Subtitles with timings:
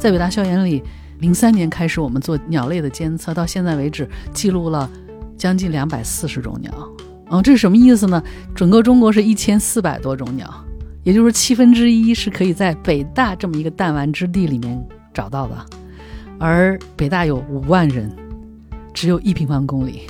[0.00, 0.82] 在北大校园里，
[1.18, 4.88] 零三年开始我们做鸟类的监测，到现在为止记录了
[5.36, 6.72] 将近两百四十种鸟。
[7.28, 8.22] 哦，这是什么意思呢？
[8.54, 10.50] 整个中国是一千四百多种鸟，
[11.02, 14.82] 也就是七分之一是可以在北大这么一个弹丸之地里面
[15.12, 15.66] 找到的，
[16.38, 18.10] 而北大有五万人，
[18.94, 20.04] 只有一平方公里。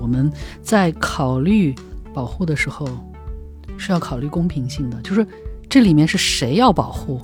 [0.00, 0.28] 我们
[0.60, 1.72] 在考虑
[2.12, 2.88] 保护的时候，
[3.78, 5.24] 是要考虑公平性的，就是
[5.68, 7.20] 这里面是谁要保护，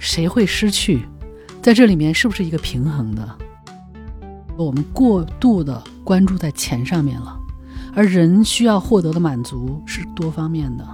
[0.00, 1.06] 谁会失去，
[1.60, 3.36] 在这里面是不是一个平衡的？
[4.56, 7.38] 我们过度的关注在钱上面了。
[7.94, 10.88] 而人需要获得的满足是多方面的，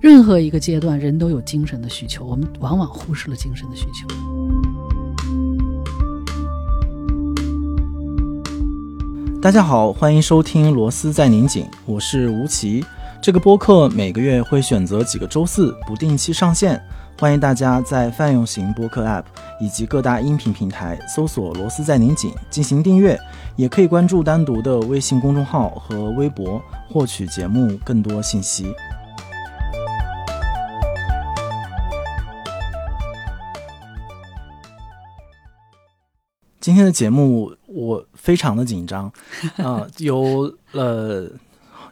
[0.00, 4.08] 任何一个阶段，人都有精神的需求，我们往往忽视了精神的需求。
[9.40, 12.84] 大家好，欢迎收听《螺丝在拧紧》，我是吴奇。
[13.22, 16.82] 这个播客每个月会选择几个周四不定期上线，
[17.18, 19.24] 欢迎大家在泛用型播客 App
[19.60, 23.18] 以及各大音频平台搜索“螺丝在拧紧”进行订阅。
[23.54, 28.74] 也可以关注单独的微信公众号和微博，获取节目更多信息。
[36.58, 39.12] 今天的节目我非常的紧张
[39.56, 41.28] 啊，有呃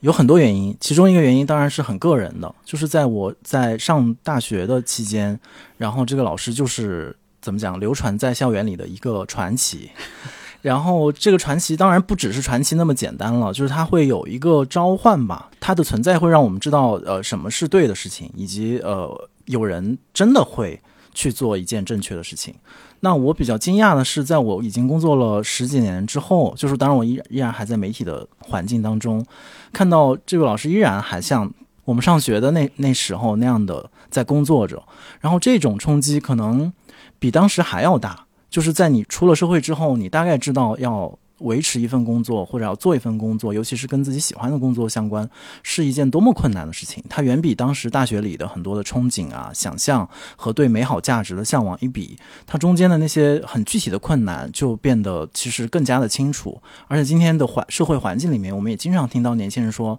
[0.00, 5.38] 有很多原因，其中一个原因当然是很个人的，就是在我在上大学的期间，
[5.76, 9.90] 然后这个老师就是怎么讲，流传在校园里的一个传奇。
[10.62, 20.78] 然后这个传奇当然不只是传奇那么简单了，就是它会有一个召唤吧，它的存在会让我们知道，呃，什么是对的事情，以及呃，有人真的会
[21.14, 22.54] 去做一件正确的事情。
[23.00, 29.24] 那我比较惊讶的是，在我已经工作了十几年之后，就是当然我依依然还在媒体的环境当中，
[29.72, 31.52] 看到这位老师依然还像
[31.84, 34.82] 我们上学的那那时候那样的在工作着，
[35.20, 36.72] 然后这种冲击可能
[37.18, 38.26] 比当时还要大。
[38.48, 41.18] 就是在你出了社会之后，你大概知道要。
[41.40, 45.28] 维持一份工作或者要做一份工作，尤其是跟自己喜欢的工作相关，
[45.62, 47.02] 是一件多么困难的事情。
[47.08, 56.60] 它远比当时大学里的很多的憧憬啊、想象和对美好价值的向往一比，它中间的那些很具体的困难就变得其实更加的清楚。
[56.88, 59.98] 而且今天的环社会环境里面，我们也经常听到年轻人说：“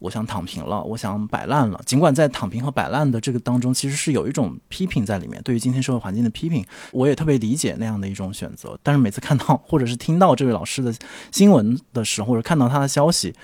[0.00, 8.78] 我想躺平了，我想摆烂了。”尽管在躺平和摆烂的这个当中，其实是有一种批评在里面，对于今天社会环境的批评，我也特别理解那样的一种选择。
[8.82, 10.94] 但是每次看到或者是听到这位老师，的
[11.30, 13.34] 新闻的时候，或者看到他的消息，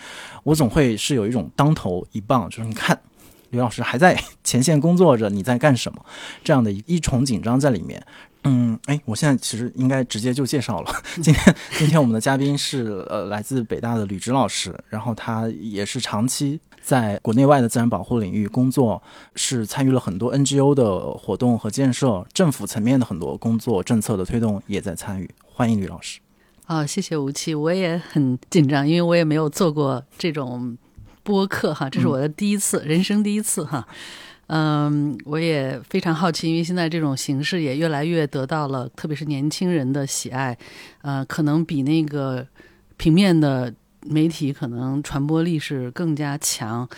[0.43, 2.99] 我总会是有一种当头一棒，就是你看，
[3.50, 6.05] 刘老师还在前线工作着，你在干什么？
[6.43, 8.05] 这样的一一重紧张在里面。
[8.47, 10.93] 嗯，哎，我现在其实应该直接就介绍了。
[11.22, 19.03] 今天，今天我们的嘉宾是呃来自北大的吕植老师，然后他也是长期在国内外的自然保护领域工作，
[19.34, 25.31] 是参与了很多 NGO 的活动和建设，政府层面的很多工作政策的推动也在参与。
[25.51, 26.23] 欢迎吕老师。
[26.66, 30.76] 啊，谢谢吴奇，我也很紧张，因为我也没有做过这种
[31.22, 33.86] 播客哈，这是我的第一次，人生第一次哈。
[34.47, 40.56] 嗯，我也非常好奇，因为现在这种形式也越来越得到了，特别是年轻人的喜爱，
[41.03, 42.47] 呃，可能比那个
[42.97, 43.72] 平面的
[44.06, 46.88] 媒体可能传播力是更加强。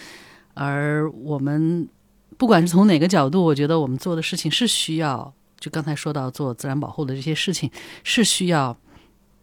[0.55, 1.89] 而我们
[2.37, 7.69] 不管是从哪个角度，我觉得我们做的事情是需要，就刚才说到做自然保护的这些事情
[8.05, 8.77] 是需要。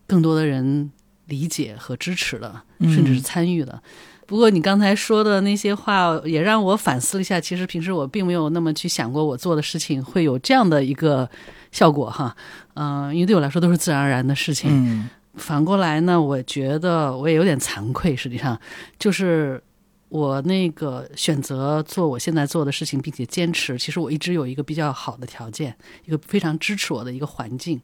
[0.07, 0.91] 更多的人
[1.27, 3.81] 理解和支持的，甚至是参与的。
[4.25, 7.39] 不过你刚才说的那些话，也让我反思了一下。
[7.41, 11.29] 其实平时我并没有那么去想过，我做的事情会有这样的一个
[11.71, 12.35] 效果哈。
[12.75, 14.71] 嗯，因为对我来说都是自然而然的事情。
[14.71, 18.15] 嗯，反过来呢，我觉得我也有点惭愧。
[18.15, 18.57] 实际上，
[18.97, 19.61] 就是
[20.07, 23.77] 我那个选择做我现在做的事情，并且坚持。
[23.77, 25.75] 其实我一直有一个比较好的条件，
[26.05, 27.79] 一个非常支持我的一个环境，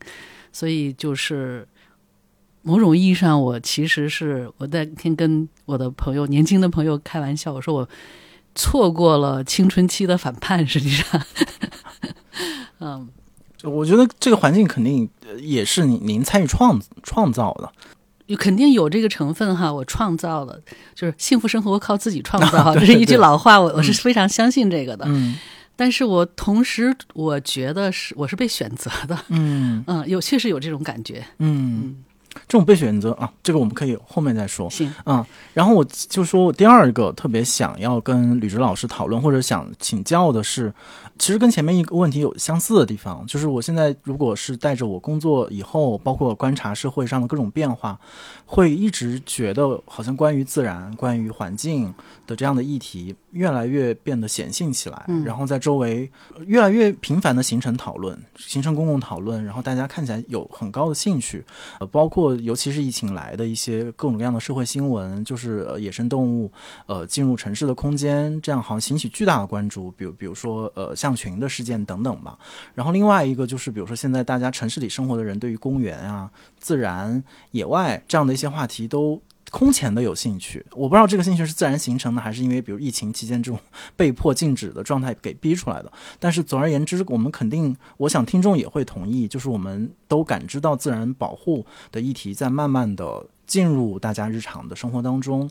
[0.54, 1.68] 所以就是。
[2.62, 7.88] 某种意义上，我其实是我在天跟我的朋友、年轻的朋友开玩笑，我说我
[8.54, 10.68] 错过了青春期的反叛。
[10.68, 11.22] 实际上，
[12.80, 13.08] 嗯，
[13.64, 15.10] 我觉得这个环境肯定
[15.40, 19.72] 也是您您参与创创造的，肯定有这个成分哈。
[19.72, 20.60] 我创造了，
[20.94, 25.06] 就是幸福生活靠自己创造， 这是一句老话，我我是非常相信这个的。
[25.08, 25.38] 嗯，
[25.78, 29.18] 但是我同时我觉得是我是被选择的。
[29.30, 31.26] 嗯嗯，有确实有这种感觉。
[31.38, 32.04] 嗯。
[32.50, 34.68] 这种备选原则啊，这个我们可以后面再说。
[34.72, 35.24] 行，嗯，
[35.54, 40.74] 然后我就说我第二个特别想要跟吕植老师讨论或者想请教的是，
[41.20, 48.00] 其实跟前面一个问题有相似的地方，就是我现在如果是带着我工作以后，包括观察社会上的各种变化，
[48.46, 51.94] 会一直觉得好像关于自然、关于环境
[52.26, 55.24] 的这样的议题越来越变得显性起来，嗯。
[55.26, 56.10] 然后在周围
[56.46, 61.44] 越来越频繁的形成讨论，形成公共讨论，然后大家看起来有很高的兴趣，
[61.82, 66.50] 呃，包括尤其是疫情来的一些各种各样的社会新闻，就是、呃、野生动物
[66.86, 72.38] 呃进入城市的空间，这样好像引起巨大的关注，比如比如说呃象群的事件等等吧。
[72.76, 76.30] 然后另外一个就是比如说现在大家城市里生活的人对于公园啊、
[76.60, 79.22] 自然、野外这样的一些话题都。
[79.52, 83.60] 空前的有兴趣，我不知道这个兴趣是自然形成的，还是因为比如疫情期间这种
[83.98, 85.92] 被迫禁止的状态给逼出来的。
[86.20, 95.50] 但是总而言之，我们肯定，我想听众也会同意，就是我们都感知到自然保护的议题在慢慢的进入大家日常的生活当中。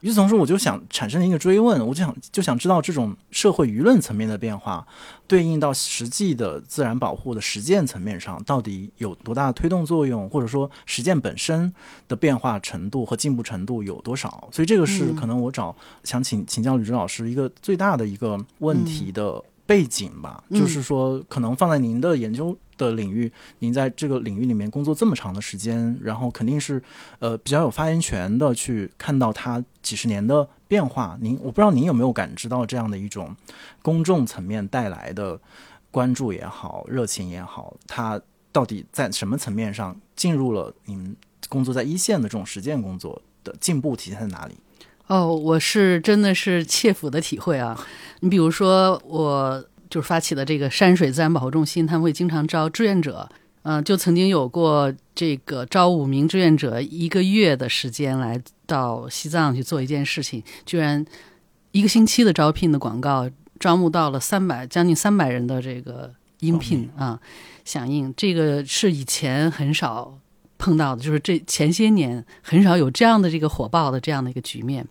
[0.00, 4.86] 与此同时，我就想产生一个追问，我就想就想知道这种社会舆论层面的变化，
[5.26, 11.72] 对应到实际的自然保护的实践层面上，到底有多大的推动作用，或者说实践本身
[12.06, 14.48] 的变化程度和进步程度有多少？
[14.52, 26.82] 所以这个是可能我找想请请教吕志老师一个最大的一个问题的背景吧，嗯就是说可能放在您的研究的领域，您在这个领域里面工作这么长的时间，然后肯定是
[27.18, 31.18] 呃比较有发言权的去看到它几十年的变化。
[31.20, 33.34] 您我不知道您有没有感知到这样的一种
[33.82, 35.40] 公众层面带来的
[35.90, 38.20] 关注也好、热情也好，它
[38.52, 41.16] 到底在什么层面上进入了您
[41.48, 44.54] 工作在一线的这种实践工作的进步体现在哪里？
[45.08, 47.78] 哦，我是真的是切肤的体会啊！
[48.20, 53.28] 你比如说，我就是发起的这个山水自然保护中心，他们会经常招志愿者，
[53.62, 61.06] 嗯、就曾经有过这个招五名志愿者一个月的时间来到西藏去做一件事情，居然
[61.70, 63.30] 一个星期的招聘的广告
[63.60, 67.20] 招募到了三百将近三百人的这个应聘啊
[67.64, 70.18] 响应，这个是以前很少
[70.58, 74.84] 碰到的，就是这前些年很少有这样的这个火爆的这样的一个局面。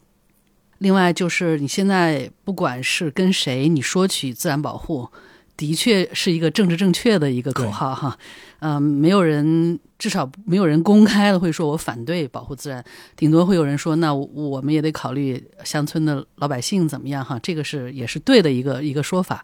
[0.79, 5.07] 另外就是你现在不管是跟谁你说起自然保护，
[5.55, 8.17] 的确是一个政治正确的一个口号哈，
[8.59, 12.83] 嗯、没有人至少没有人公开的会说我反对保护自然，
[13.15, 19.43] 顶多会有人说那我我们也得考虑乡村的老百姓怎么样哈，这个是也是对的一个一个说法。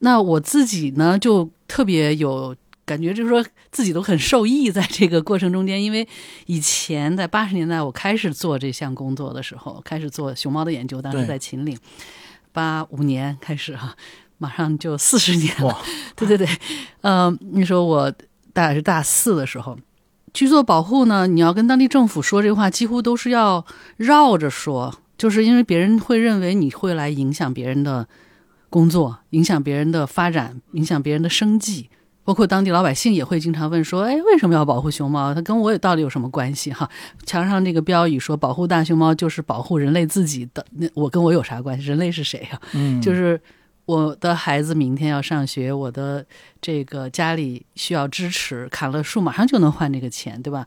[0.00, 2.54] 那我自己呢就特别有
[2.86, 6.06] 感觉，就是说自己都很受益在这个过程中间，因为
[6.46, 11.76] 以前在八十年代我开始做这项工作的时候，开始做熊猫的研究，当时在秦岭，
[12.52, 13.96] 八五年开始哈、
[14.38, 15.76] 马上就四十年了。
[16.14, 16.48] 对对对，
[17.00, 18.10] 呃，那时候我
[18.52, 19.76] 大概是大四的时候。
[20.32, 23.64] 去做保护呢，你要跟当地政府说这话，几乎都是要
[23.96, 28.06] 绕着说，就是因为别人会认为你会来影响别人的
[28.68, 31.88] 工作，影响别人的发展，影响别人的生计。
[32.26, 35.32] 包括当地老百姓也会经常问说：“哎，为什么要保护熊猫？
[35.32, 36.90] 它跟我有到底有什么关系？”哈，
[37.24, 41.86] 墙上那个标语说“保护大熊猫就是保护人类自己的”，那我跟我有啥关系？
[41.86, 43.40] 人类是谁呀、嗯，就是
[43.84, 46.26] 我的孩子明天要上学，我的
[46.60, 50.66] 这个家里需要支持，砍了树马上就能换这个钱，对吧？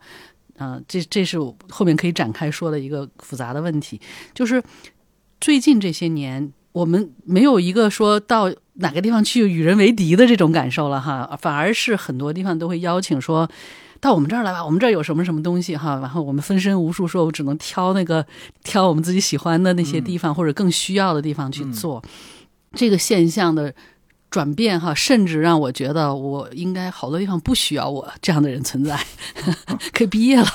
[0.62, 1.38] 嗯、这这是
[1.70, 4.00] 后面可以展开说的一个复杂的问题，
[4.34, 4.62] 就是
[5.40, 13.48] 最近这些年，我们没有一个说到哪个地方去与人为敌的这种感受了哈，反而是很多地方都会邀请说。
[14.00, 18.24] 到我们这儿来吧，我们这儿有什么什么东西哈，然后我们分身无数，说我只能挑那个
[18.64, 22.02] 挑我们自己喜欢的那些地方、或者更需要的地方去做。
[22.72, 23.74] 这个现象的
[24.30, 28.98] 转变哈，甚至让我觉得我应该好多地方不需要我这样的人存在，
[29.92, 30.46] 可以毕业了。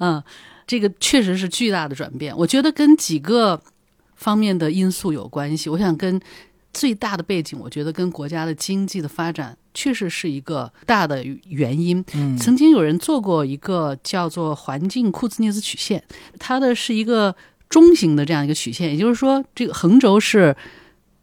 [0.00, 0.20] 嗯，
[0.66, 2.36] 这个确实是巨大的转变。
[2.36, 3.62] 我觉得跟几个
[4.16, 5.68] 方面的因素有关系。
[5.70, 6.20] 我想跟
[6.72, 12.04] 最大的背景，我觉得跟国家的经济的发展确实是一个大的原因。
[12.14, 16.02] 嗯曾经有人做过一个叫做环境库兹涅兹曲线，
[16.38, 17.34] 它的是一个
[17.68, 20.56] 中型的这样一个曲线，也就是说，这个横轴是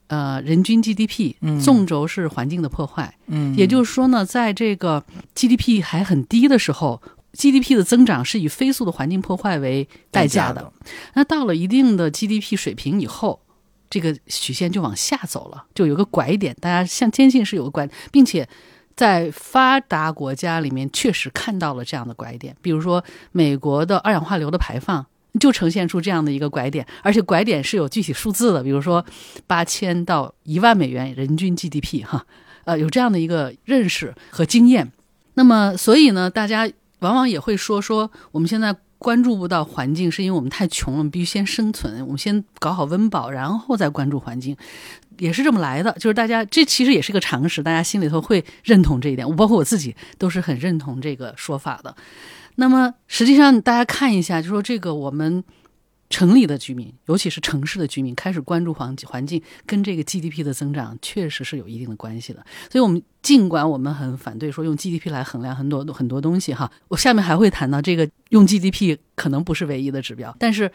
[0.08, 3.14] 呃人均 GDP，嗯纵轴是环境的破坏。
[3.28, 5.04] 嗯，也就是说呢，在这个
[5.36, 7.02] GDP 还很低的时候
[7.34, 10.62] ，GDP 的增长是以飞速的环境破坏为代价的。
[10.62, 10.74] 的，
[11.16, 13.42] 那到了一定的 GDP 水平以后，
[13.90, 16.56] 这个曲线就往下走了，就有个拐点。
[16.60, 18.48] 大家像坚信是有个拐，并且
[18.96, 25.06] 在发达国家里面确实看到了这样的拐点，比如说美国的二氧化硫的排放。
[25.40, 29.06] 就呈现出这样的一个拐点，而且拐点是有具体数字的，比如说
[29.48, 32.26] 八千到一万美元人均 GDP 哈，
[32.66, 34.92] 呃，有这样的一个认识和经验。
[35.36, 36.70] 那么，所以呢，大家
[37.02, 44.58] 往往也会说说我们现在关注不到环境，是因为我们太穷了，我们必须先生存，我们先搞好温饱，然后再关注环境，
[45.20, 45.92] 也是这么来的。
[46.00, 49.28] 就是大家这其实也是个常识，大家心里头会认同这一点。
[49.30, 51.96] 我包括我自己都是很认同这个说法的。
[52.56, 55.44] 那么实际上大家看一下，就说这个我们。
[56.12, 62.46] 城里的居民，尤其是城市的居民，开始关注环环境，跟这个 GDP 的增长确实是有一定的关系的。
[62.70, 70.70] 所以，我们尽管我们很反对说用 GDP 来衡量很多很多东西哈，我下面还会谈到这个用 GDP 可能不是唯一的指标，但是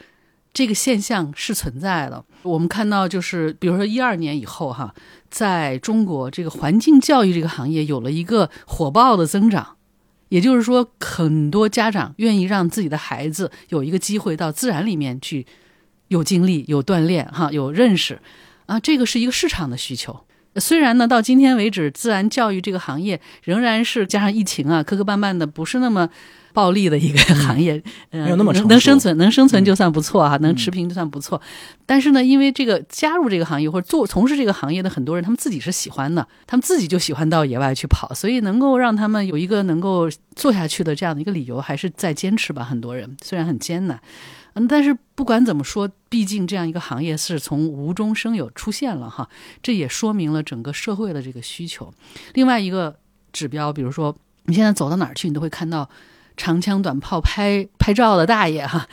[0.51, 2.25] 这个现象是存在的。
[2.41, 4.93] 我们看到就是，比如说一二年以后哈，
[5.29, 9.76] 在中国这个环境教育这个行业有了一个火爆的增长。
[10.29, 15.45] 也就是说，很多家长愿意让自己的孩子有一个机会到自然里面去，
[16.09, 18.19] 有经历、有锻炼、哈，有认识，
[18.65, 20.25] 啊，这个是一个市场的需求。
[20.59, 26.09] 虽然呢，到今天为止，自然教育这个行业仍然是加上疫情啊，磕磕绊绊的，不是那么。
[26.53, 31.39] 暴利的一个行业，没有那么能生存，能生存就算不错哈，能持平就算不错。
[31.85, 42.63] 但是呢，因为这个加入这个行业或者做从事这个行业的很多人，他们自己是喜欢的，他们自己就喜欢到野外去跑，所以能够让他们有一个能够做下去的这样的一个理由，还是在坚持吧。
[42.63, 43.99] 很多人虽然很艰难，
[44.57, 49.29] 嗯，但是不管怎么说，毕竟这样一个行业是从无中生有出现了哈，
[49.61, 51.93] 这也说明了整个社会的这个需求。
[52.33, 52.97] 另外一个
[53.31, 55.89] 指标，比如说你现在走到哪儿去，你都会看到。
[56.39, 58.87] 长枪短炮拍拍照的大爷哈，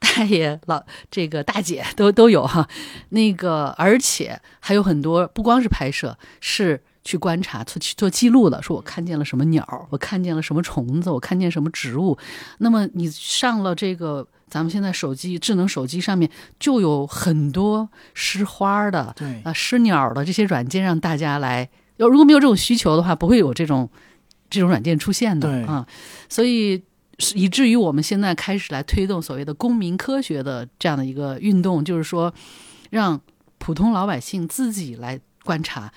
[0.00, 0.82] 大爷老
[1.12, 2.68] 这个大姐都都有哈，
[3.10, 8.60] 那个而且还有很多不光是拍摄，是去观察、做去做记录的。
[8.62, 12.18] 说我看见了什么鸟，我看见了什么虫子，我看见什么植物。
[12.58, 21.70] 那么你上了这个咱们现在手机智能手机上面就有很多识花的，对啊识鸟的这些软件，让大家来。
[21.96, 23.88] 要如果没有这种需求的话，不会有这种
[24.50, 25.86] 这种软件出现的啊。
[26.28, 26.82] 所以。
[27.34, 32.32] 以至于我们现在开始来推动所谓的公民科学的这样的一个运动，就是说，
[32.90, 33.20] 让
[33.58, 35.92] 普通老百姓自己来观察。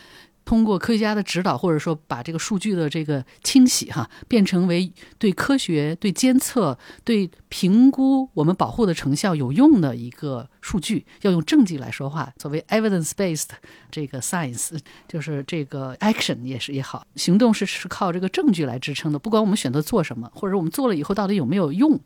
[0.51, 12.33] 通过科学家的指导，或者说把这个数据的这个清洗哈，变成为对科学、对监测、对评估我们保护的成效有用的一个数据，要用证据来说话。
[12.37, 13.47] 所谓 evidence-based
[13.89, 14.77] 这个 science，
[15.07, 19.17] 就是这个 action 也是也好，行动是是靠这个证据来支撑的。
[19.17, 21.97] 不管我们选择做什么，或者我们做了以后到底有没有用，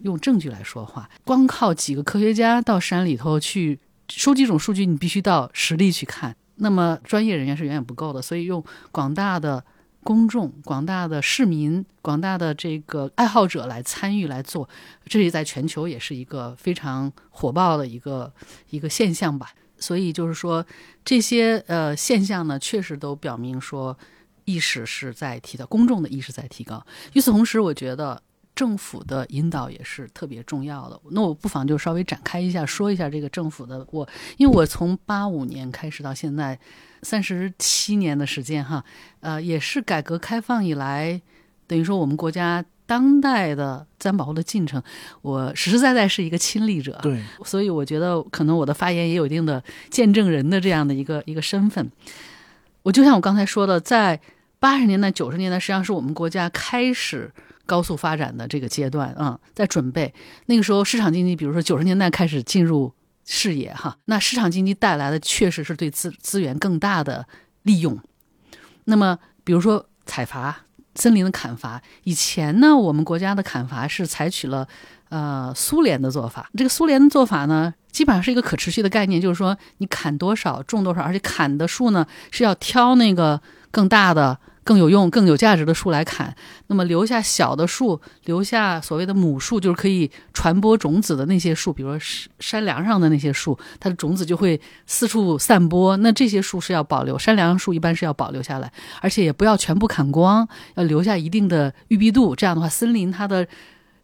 [0.00, 1.08] 用证据来说话。
[1.22, 3.78] 光靠几个科学家到山里头去
[4.08, 6.34] 收集一种数据，你必须到实地去看。
[6.62, 9.64] 那么专业人员是远远不够的，所以用广大的
[10.04, 14.68] 公众、广大的市民、广大的这个爱好者来参与来做，
[15.04, 18.32] 这也在全球也是一个非常火爆的一个
[18.70, 19.50] 一个现象吧。
[19.78, 20.64] 所以就是说，
[21.04, 23.98] 这些呃现象呢，确实都表明说，
[24.44, 26.86] 意识是在提高，公众的意识在提高。
[27.14, 28.22] 与此同时，我觉得。
[28.54, 31.00] 政府的引导也是特别重要的。
[31.10, 33.86] 那我不妨就稍微展开一下，说一下这个政府的。
[33.90, 34.06] 我
[34.36, 36.58] 因为我从八五年开始到现在
[37.02, 38.84] 三十七年的时间哈，
[39.20, 41.20] 呃，也是改革开放以来，
[41.66, 44.82] 等于说我们国家当代的自然保护的进程，
[45.22, 47.00] 我实实在在是一个亲历者。
[47.02, 51.90] 对，所以我觉得可能我的发言也有一定的见证人的这样的一个一个身份。
[52.82, 54.20] 我就像我刚才说的，在
[54.58, 57.32] 八十年代、九十年代，实际上是我们国家开始。
[57.72, 60.12] 高速发展的这个阶段啊，在准备
[60.44, 62.92] 那个时候，市场经济，比如说九十年代开始进入
[63.24, 67.26] 视野哈，那市场经济带来的确实是对资资源更大的
[67.62, 67.98] 利用。
[68.84, 74.68] 那么，比如说采伐森林的砍伐，以前呢，我们国家的砍伐是采取了
[75.08, 76.50] 呃苏联的做法。
[76.54, 84.38] 这个苏联的做法呢，基本上是一个可持续的概念，就是说你砍多少种多少，而且砍的树呢是要挑那个更大的。
[84.64, 86.34] 更有用、更有价值的树来砍，
[86.68, 95.96] 那么留下小的树，留下所谓的母树，就是可以传播种子的那些树，比如说山梁上的那些树，它的种子就会四处散播。
[95.96, 102.36] 那这些树是要保留，山梁树一般是要保留下来，而且也不要全部砍光，要留下一定的郁闭度。
[102.36, 103.46] 这样的话，森林它的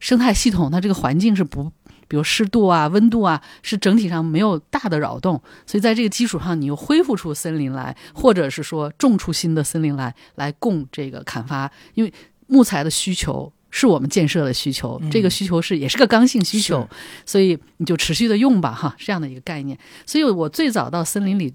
[0.00, 1.71] 生态系统，它这个环境是不。
[2.09, 11.71] 比如湿度啊、温度啊，是整体上没有大的扰动，所以在这个基础上，你又恢复出森林来，或者是说种出新的森林来，来供这个砍伐。
[11.95, 12.12] 因为
[12.47, 16.88] 木材的需求是我们建设的需求，这个需求是也是个刚性需求，
[17.27, 19.79] 所以你就持续的用吧，哈，这样的一个概念。
[20.07, 21.53] 所以我最早到森林里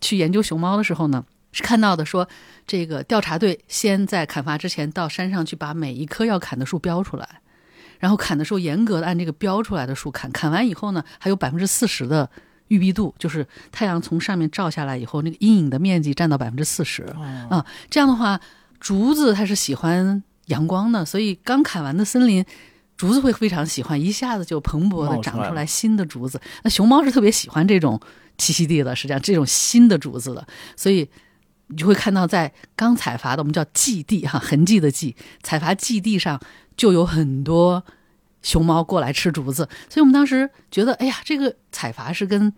[0.00, 2.28] 去研究熊猫的时候呢，是看到的说，
[2.64, 7.40] 这个调查队先在砍伐之前到山上去把每一棵要砍的树标出来。
[7.98, 10.30] 然后砍的时候，严格的按这个标出来的树砍。
[10.32, 12.28] 砍完以后呢，还有百分之四十的
[12.68, 17.02] 郁闭度，就是太阳从上面照下来以后，那个阴影的面积占到百分之四十。
[17.50, 18.40] 啊，这样的话，
[18.80, 22.44] 竹子它是喜欢阳光的，所以刚砍完的森林。
[22.96, 26.40] 竹子会非常喜欢，一下子就蓬勃的长出来新的竹子。
[26.62, 28.00] 那熊猫是特别喜欢这种
[28.38, 31.06] 栖息地的，实际上这种新的竹子的，所以
[31.68, 36.40] 你就会看到在刚采伐的我们叫祭地哈痕迹的迹采伐祭地上
[36.76, 37.84] 就有很多
[38.42, 39.68] 熊猫过来吃竹子。
[39.88, 42.52] 所以我们当时觉得，哎呀，这个采伐是跟。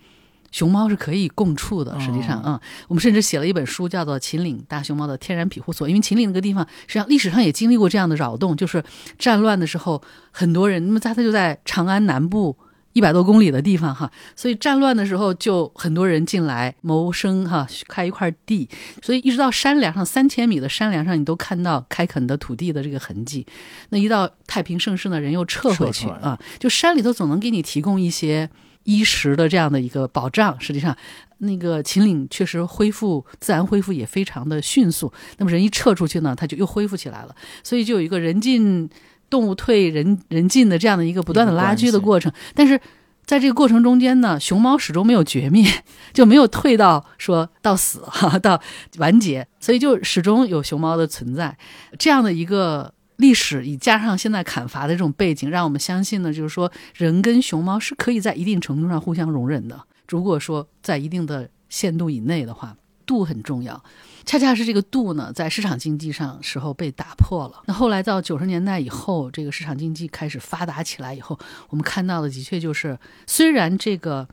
[0.51, 5.87] 熊猫是可以共处的，实际上，嗯，我们甚至写了一本书，叫做《秦岭大熊猫的天然庇护所》。
[5.91, 8.83] 因为秦岭那个地方，实际上历史上也经历过这样的扰动，就是
[9.19, 12.57] 战乱的时候，很多人，那么在它就在长安南部
[12.99, 18.69] 一百多公里的地方，哈，所以战乱的时候就很多人进来谋生，哈，开一块地，
[19.01, 23.47] 所以一直到山梁上三千米的山梁上，你都看到开垦的土地的这个痕迹。
[23.91, 28.51] 那一到太平盛世呢，人又撤回去啊，就山里头总能给你提供一些。
[28.85, 30.97] 衣食的这样的一个保障，实际上，
[31.39, 35.13] 那个秦岭确实恢复自然恢复也非常的迅速。
[35.37, 37.37] 那么人一撤出去呢，它就又恢复起来了。
[37.63, 38.89] 所以就有一个人进
[39.31, 42.33] 动物退，人人进的这样的一个不断的拉锯的过程。
[42.55, 42.81] 但是
[43.25, 45.71] 在这个过程中间呢，熊猫始终没有绝灭，
[46.13, 48.61] 就没有退到说到死哈 到
[48.99, 51.57] 完结，所以就始终有熊猫的存在。
[51.99, 52.95] 这样的一个。
[53.19, 59.77] 历史以加上现在砍伐的这种背景，让我们相信呢，就是说人跟熊猫是可以在一定程度上互相容忍的。
[60.07, 62.77] 如果说在一定的限度以内的话，
[63.09, 63.83] 度很重要。
[64.25, 67.63] 恰恰是这个度呢，在市场经济上时候被打破了。
[67.67, 71.39] 那后来到九十年代以后，这个市场经济开始发达起来以后，
[71.71, 74.29] 我们看到的的确就是，虽然这个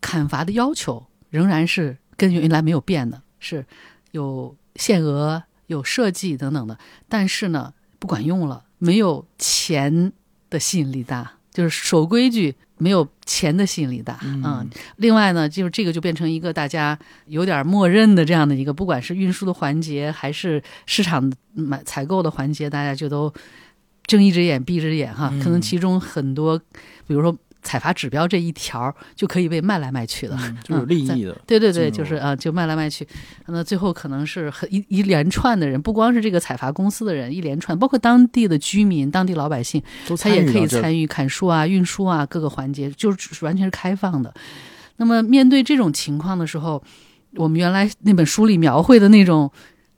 [0.00, 3.66] 砍伐的要求仍然是跟原来没有变的，是
[4.12, 6.78] 有限额、有设计等等的，
[7.08, 7.74] 但是呢。
[8.00, 10.12] 不管用了，没有钱
[10.48, 14.18] 的吸引力大，就是守规矩没有钱的吸引力大。
[14.22, 23.32] 嗯，另外呢，就是这个就变成一个大家有点默认的这样的一个，不管是运输的环节还是市场买采购的环节，大家就都
[24.06, 25.28] 睁一只眼闭一只眼哈。
[25.42, 26.58] 可能其中很多，
[27.06, 27.36] 比如说。
[27.68, 31.38] 采伐指标这一条就可以被卖来卖去的，就是利益的。
[31.46, 33.06] 对对对，就是啊，就卖来卖去。
[33.48, 39.82] 那最后可能是很一一连串的人，不光是这个采伐公司的人，一连串，包括当地的居民、当地老百姓，
[40.18, 44.32] 他也可以参与砍树啊、运输啊各个环节，就是完全是开放的。
[44.96, 46.82] 那么面对这种情况的时候，
[47.34, 49.52] 我们原来那本书里描绘的那种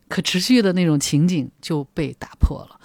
[0.09, 2.77] 可持续的那种情景就被打破了。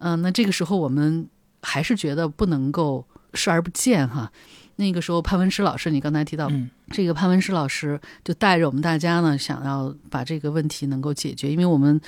[0.00, 1.26] 嗯，那这个时候我们
[1.62, 3.06] 还是觉得不能够。
[3.34, 4.30] 视而不见哈，
[4.76, 6.50] 那个时候潘文石老师，你刚才提到
[6.90, 12.00] 这个潘文石老师就带着我们大家呢，想要把这个问题能够解决，因为我们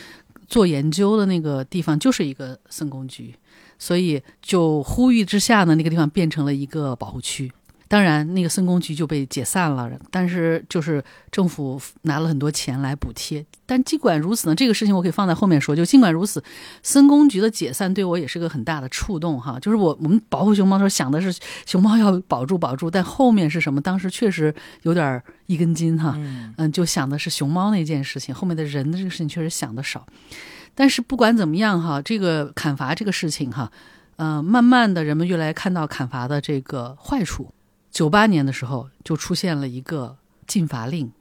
[0.48, 3.34] 做研究的那个地方就是一个森工局，
[3.78, 7.52] 所以就呼吁之下呢，那个地方变成了一个保护区。
[7.92, 13.44] 当然，那个森工局就被解散了，但是就是政府拿了很多钱来补贴。
[13.66, 15.76] 但尽管如此呢，这个事情我可以放在后面说。
[15.76, 16.42] 就尽管如此，
[16.82, 19.58] 森工局的解散对我也是个很大的触动哈。
[19.60, 23.78] 就是我我们保护熊猫的时候想的是熊猫要保住保住，但后面是什么？
[23.78, 26.14] 当时确实有点一根筋哈。
[26.56, 30.06] 嗯，就想的是熊猫那件事情，后面的人的这个事情确实想的少。
[30.74, 33.70] 但是不管怎么样哈，这个砍伐这个事情哈，
[34.16, 37.52] 嗯，慢慢的人们越来看到砍伐的这个坏处。
[37.92, 41.12] 九八年的时候，就出现了一个禁伐令，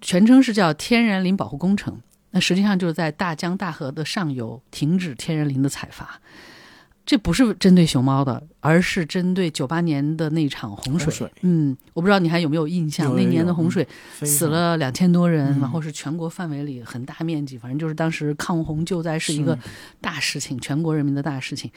[0.00, 1.94] 全称是叫《天然林保护工程》。
[2.30, 6.20] 那实际上就是在大江大河的上游停止天然林的采伐。
[7.04, 11.28] 这不是针对熊猫的，而是针对九八年的那场洪水。
[11.40, 13.16] 嗯，我不知道你还有没有印象？
[13.16, 13.84] 那年的洪水
[14.22, 19.58] 死了两千多人，然后是全国范围里很大面积，反正就是当时抗洪救灾是一个
[20.00, 21.68] 大事情，全国人民的大事情。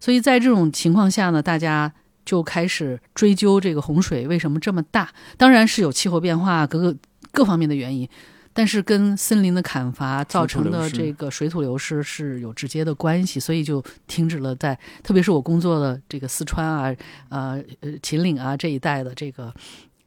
[0.00, 1.92] 所以在这种情况下呢，大家。
[2.30, 6.96] 就开始追究这个洪水为什么这么大，当然是有气候变化各个
[7.32, 8.08] 各方面的原因，
[8.52, 16.94] 但是跟森林的砍伐造成的这个水土流失是有直接的关系，所以就停止了在特别是我工作的这个四川啊、
[17.30, 17.60] 呃
[18.00, 19.52] 秦岭啊这一带的这个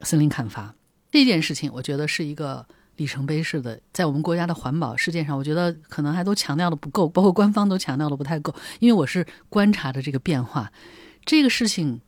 [0.00, 0.74] 森林砍伐。
[1.10, 10.72] 这件事情，我觉得是一个里程碑式的，在我们国家的环保事件上，我觉得可能还都强调的不够，包括官方都强调的不太够，因为我是观察着这个变化。
[11.26, 12.02] 这个事情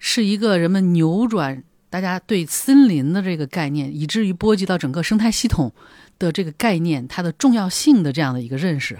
[0.00, 5.72] 是一个人们扭转大家对森林的这个概念，以至于波及到整个生态系统
[6.18, 8.98] 的这个概念，它的重要性的这样的一个认识。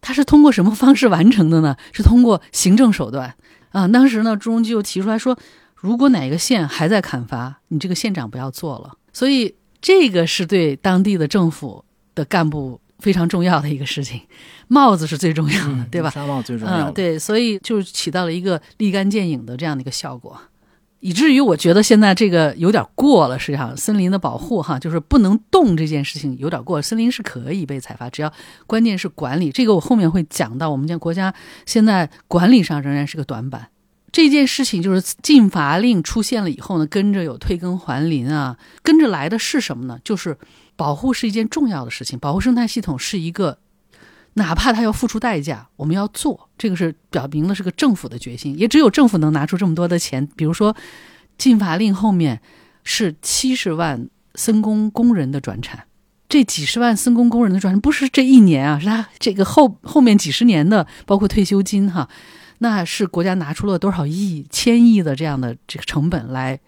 [0.00, 1.76] 它是通过什么方式完成的呢？
[1.92, 3.34] 是通过行政手段
[3.70, 3.88] 啊。
[3.88, 5.36] 当时呢，朱镕基就提出来说，
[5.74, 8.96] 如果哪个县还在砍伐，你这个县长不要做了。
[9.12, 12.80] 所以这个是对当地的政府的干部。
[12.98, 14.20] 非常重要的一个事情，
[14.68, 16.10] 帽子是最重要的，对吧？
[16.10, 16.90] 纱帽最重要。
[16.90, 20.38] 嗯，对，所以就起到了一个立竿见影的这样的一个效果。
[21.00, 23.38] 以至于我觉得现在这个有点过了。
[23.38, 26.80] 实际上，森林的保护哈，就是不能动这件事情有点过。
[26.80, 28.32] 森林是可以被采伐，只要
[28.66, 29.52] 关键是管理。
[29.52, 30.70] 这个我后面会讲到。
[30.70, 31.32] 我们家国家
[31.64, 33.68] 现在管理上仍然是个短板。
[34.10, 39.98] 这件事情就是禁伐令出现了以后呢，跟着有退耕还林啊，跟着来的是什么呢？
[40.02, 40.36] 就是
[40.76, 43.58] 保护是一件重要的事情，保护生态系统是一个。
[44.38, 50.28] 哪怕他要付出代价，我们要做，这个是表明了是个政府的决心，也只有政府能拿出这么多的钱。
[50.36, 50.76] 比如说，
[51.38, 52.42] 禁伐令后面
[52.84, 55.86] 是七十万森工工人的转产，
[56.28, 62.06] 这几十万森工工人的转产不是这一年啊，是他这个后后面几十年的，包括退休金哈，
[62.58, 66.60] 那是国家拿出了多少亿、千亿的这样的这个成本来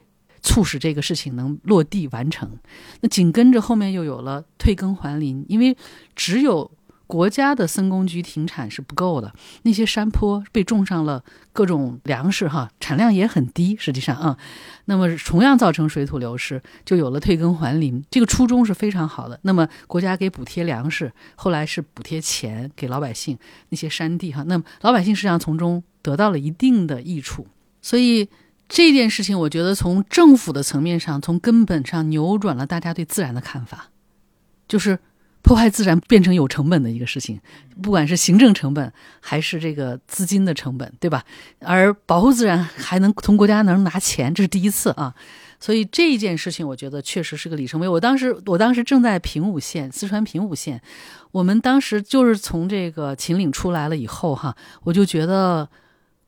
[0.43, 2.59] 促使这个事情能落地完成。
[3.01, 5.77] 那紧跟着后面又有了退耕还林，因为
[6.15, 6.71] 只有。
[7.09, 11.25] 国家的森工局停产是不够的，那些山坡被种上了
[11.55, 13.75] 各种粮食，哈，产量也很低。
[13.79, 14.37] 实际上啊，
[14.85, 18.05] 那么同样造成水土流失，就有了退耕还林。
[18.11, 19.41] 这个初衷是非常好的。
[19.45, 23.39] 那么国家给补贴粮食，后来是补贴钱给老百姓
[23.71, 27.47] 那些山地，哈，那么老百姓实际上从中得到了一定的益处。
[27.81, 28.29] 所以
[28.69, 33.89] 这件事情，我觉得从政府的层面上，从根本上扭转了大家对自然的看法，
[34.69, 34.99] 就是。
[35.41, 37.41] 破坏自然变成有成本的一个事情，
[37.81, 41.25] 不管是行政成本还是这个资金的成本，对吧？
[41.61, 45.15] 而保护自然还能从国家能拿钱，这是第一次啊！
[45.59, 47.89] 所以这一件事情，我觉得确实是个里程碑。
[47.89, 50.83] 我当时，我当时正在平武县，四川平武县，
[51.31, 55.67] 我们当时就是从这个秦岭出来了以后，哈，我就觉得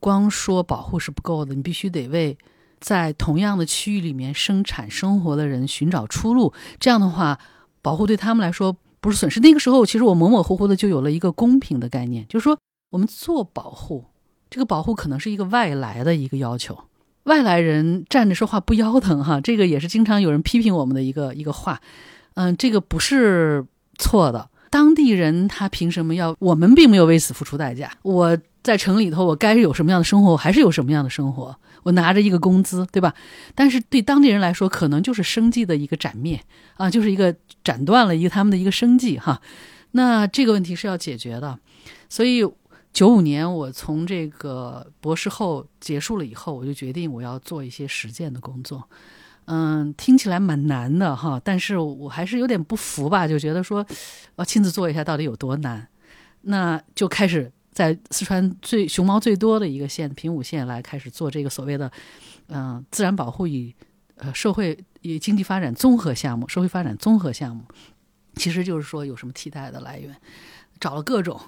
[0.00, 2.36] 光说保护是不够的，你必须得为
[2.80, 6.52] 在同样的区域里面生产生活的人寻找出路。
[6.80, 7.38] 这样的话，
[7.80, 8.76] 保护对他们来说。
[9.02, 9.40] 不是损失。
[9.40, 12.58] 那个时候，其实我模模糊糊的就有了一个公平的概念，就是说，
[12.90, 14.04] 我们做保护，
[14.50, 16.78] 这个保护可能是一个外来的一个要求，
[17.22, 19.40] 外来人站着说话不腰疼哈。
[19.40, 21.80] 这个也是经常有人批评我们的一个一个话，
[22.34, 23.64] 嗯，这个不是
[23.98, 24.49] 错的。
[24.70, 26.34] 当地人他凭什么要？
[26.38, 27.92] 我们并没有为此付出代价。
[28.02, 31.56] 我在城里头，我该是有什么样的生活，我还是有什么样的生活。
[31.82, 33.14] 我拿着一个工资，对吧？
[33.54, 36.40] 但是对当地人来说，可能就是生计的一个斩灭
[36.74, 39.40] 啊，就是一个斩断了一个他们的一个生计哈。
[39.92, 41.58] 那这个问题是要解决的。
[42.08, 42.46] 所以
[42.92, 48.88] 九五年我从这个博士后结束了以后，我就决定我要做一些实践的工作。
[49.46, 53.86] 嗯，听起来蛮难的哈，但是我还是有点不服吧，就觉得说，
[54.36, 55.88] 我亲自做一下到底有多难。
[56.42, 57.52] 那就开始。
[57.72, 61.90] 在四川最熊猫最多的一个县平武县来开始做这个所谓的，
[62.48, 63.72] 嗯，自然保护与
[64.16, 67.62] 呃社会与经济发展综合项目，社会发展综合项目，
[68.34, 70.14] 其实就是说有什么替代的来源，
[70.80, 71.40] 找了各种，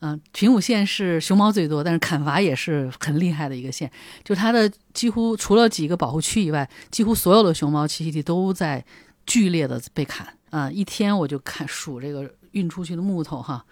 [0.00, 3.90] 嗯，平武县是熊猫最多，但是砍伐也是很厉害的一个县，
[4.24, 8.84] 就它的几乎除了几个保护区以外，几乎所有的熊猫栖息地都在
[9.26, 13.64] 剧烈的被砍啊，一天我就看数这个运出去的木头哈。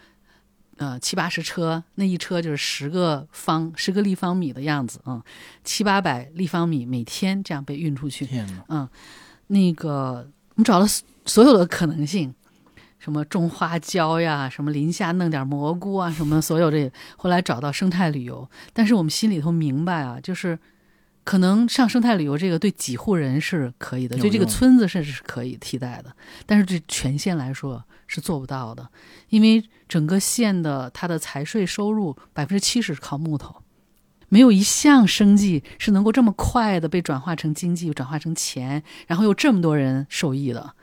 [0.78, 5.24] 呃，七八十车，那一车就是十个方十个立方米的样子啊，
[5.64, 8.28] 七八百立方米每天这样被运出去。
[8.68, 8.86] 嗯，
[9.46, 10.86] 那个我们找了
[11.24, 12.34] 所有的可能性，
[13.06, 20.58] 什么种花椒呀，什么林下弄点蘑菇啊，什么所有这，后来找到生态旅游，但是我们心里头明白啊，就是
[21.22, 26.12] 可能上生态旅游这个对几户人是可以的，对这个村子甚至是可以替代的，
[26.46, 27.84] 但是对全县来说。
[28.08, 28.88] 是做不到的，
[29.30, 33.62] 因为整个县的它的财税收入百分之七十是靠木头，
[34.28, 40.74] 没有一项生计是能够这么快的被转化成经济、转化成钱，然后有这么多人受益的。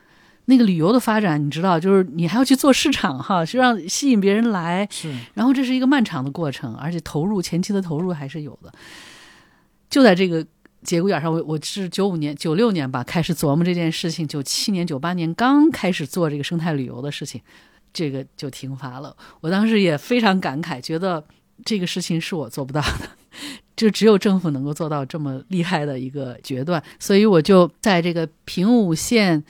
[0.45, 8.71] 那个旅游的发展，你知道，就是你还要去做市场哈，是让吸引别人来，是，然后这是一个漫长的过程，而且投入前期的投入还是有的。
[9.89, 10.45] 就在这个。
[10.83, 14.27] 节骨眼上，我我是九五年、九六年吧，开始琢磨这件事情。
[14.27, 17.39] 九七年、九八年刚开始做这个生态旅游的事情，
[17.93, 19.15] 这个就停发了。
[19.39, 21.23] 我当时也非常感慨，觉得
[21.63, 23.07] 这个事情是我做不到的，
[23.77, 26.83] 就只有政府能够做到这么厉害的一个决断。
[26.99, 29.41] 所以我就在这个平武县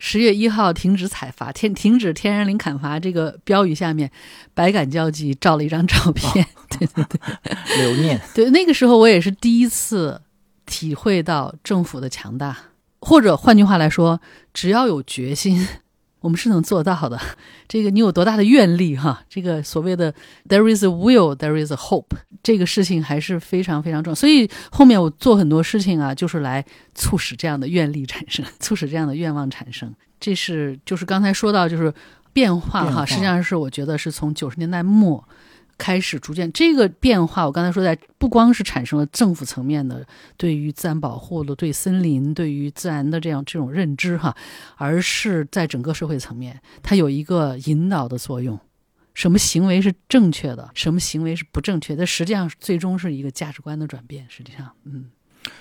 [0.00, 4.10] 十月一号停止采伐、天停止天然林砍伐这个标语下面，
[4.52, 6.44] 百感交集，照了一张照片。
[6.70, 7.20] 对 对对，
[7.78, 8.20] 留念。
[8.34, 10.22] 对，那个时候我也是第一次。
[10.66, 12.56] 体会到政府的强大，
[13.00, 14.20] 或者换句话来说，
[14.54, 15.66] 只要有决心，
[16.20, 17.18] 我们是能做到的。
[17.66, 19.22] 这个你有多大的愿力哈？
[19.28, 20.12] 这个所谓的
[20.48, 22.06] “there is a will, there is a hope”，
[22.42, 24.14] 这个事情还是非常非常重要。
[24.14, 29.94] 所以后面我做很多事情啊，就是来促使这样的愿力产生，促使这样的愿望产生。
[30.18, 31.92] 这是就是刚才说到就是
[32.32, 35.26] 变化哈，实际上是我觉得是从九十年代末。
[35.80, 37.46] 开始逐渐这个变化。
[37.46, 44.36] 我刚才说，在不光是产生了政府层面的对于自然保护的、对森林、对于自然的这样这种认知哈，
[44.76, 48.60] 而是在整个社会层面，它有一个引导的作用。
[49.14, 52.06] 什么行为是正确的，什么行为是不正确的？
[52.06, 54.24] 实际上，最终是一个价值观的转变。
[54.28, 55.06] 实际上，嗯，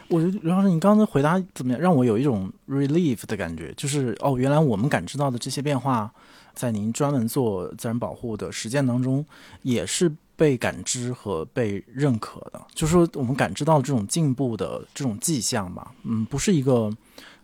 [0.07, 6.13] 我觉得刘老师，你刚才回答怎么样，让我有一种 relief 的感觉，就是哦，原来我们感知到的这些变化，
[6.59, 9.25] 在您专门做自然保护的实践当中，
[9.61, 12.59] 也是被感知和被认可的。
[12.75, 16.91] 就是说，我们感知到这种进步的这种迹象吧，嗯，不是一个。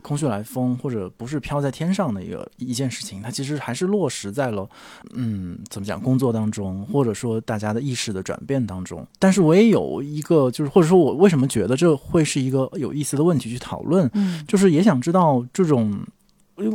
[0.02, 4.70] 空穴来风，或者不是飘在天上的一个一件事情，它其实还是落实在了，
[5.14, 9.04] 嗯，怎么讲工作当中，或者说大家的意识的转变当中。
[9.18, 16.00] 但是我也有一个，就是或者说我为什么觉得这会是一个有意思的问题去讨论，嗯，就是也想知道这种，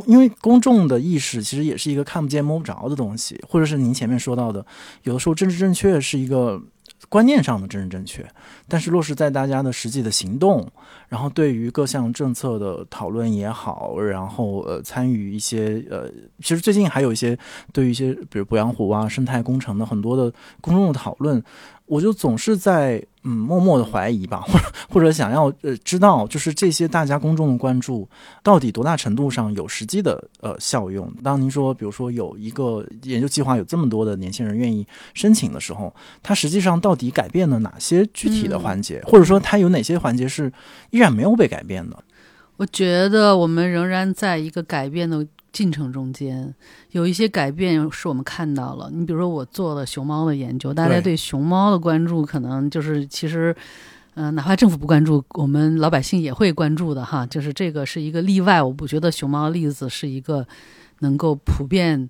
[0.05, 4.65] 因为公众的意识其实也是一个看不见摸不着的东西，或者是您前面说到的，
[5.03, 6.61] 有的时候政治正确是一个。
[7.09, 8.23] 观念上的政治正确，
[8.67, 10.71] 但是落实在大家的实际的行动，
[11.11, 17.37] 然后对于各项政策的讨论也好，然后呃参与一些呃，其实最近还有一些
[17.73, 21.43] 对于一些比如鄱阳湖啊生态工程的很多的公众的讨论。
[21.87, 28.07] 我就总是在嗯默默的怀疑吧，或 者或者想要呃知道，就是这些大家公众的关注
[28.41, 31.11] 到底多大程度上有实际的呃效用。
[31.21, 35.93] 当您说，比如说有一个研究计划有这么多的年轻人愿意申请的时候，
[36.23, 40.49] 它实际上到底改变了哪些具体的环节，或者说它有哪些环节是
[40.91, 42.03] 依然没有被改变的？
[42.57, 45.27] 我觉得我们仍然在一个改变的。
[45.53, 46.55] 进程中间
[46.91, 48.89] 有一些改变是我们看到了。
[48.89, 53.53] 你比如说，我做了熊猫的研究，大家对熊猫的关注可能就是其实，
[54.13, 57.25] 嗯，哪怕政府不关注，我们老百姓也会关注的哈。
[57.25, 60.47] 就是这个是一个例外，我不觉得熊猫例子是一个
[60.99, 62.09] 能够普遍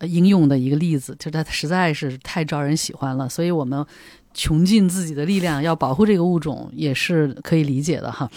[0.00, 3.84] 应用的一个例子，就它实在是太招人喜欢了，所以我们。
[4.34, 8.30] 穷尽自己的力量要保护这个物种也是可以理解的哈。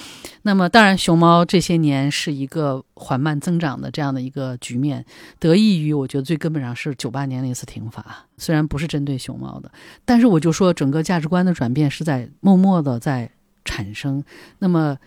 [0.43, 5.03] 那么，当然，熊猫这些年是一个缓慢增长的这样的一个局面，
[5.39, 9.71] 得益于我觉得最根本上是九八年那次停法，虽然不是针对熊猫的，
[10.05, 13.29] 但是我就说整个价值观的转变是在默默的在
[13.63, 14.23] 产生。
[14.60, 14.97] 那么，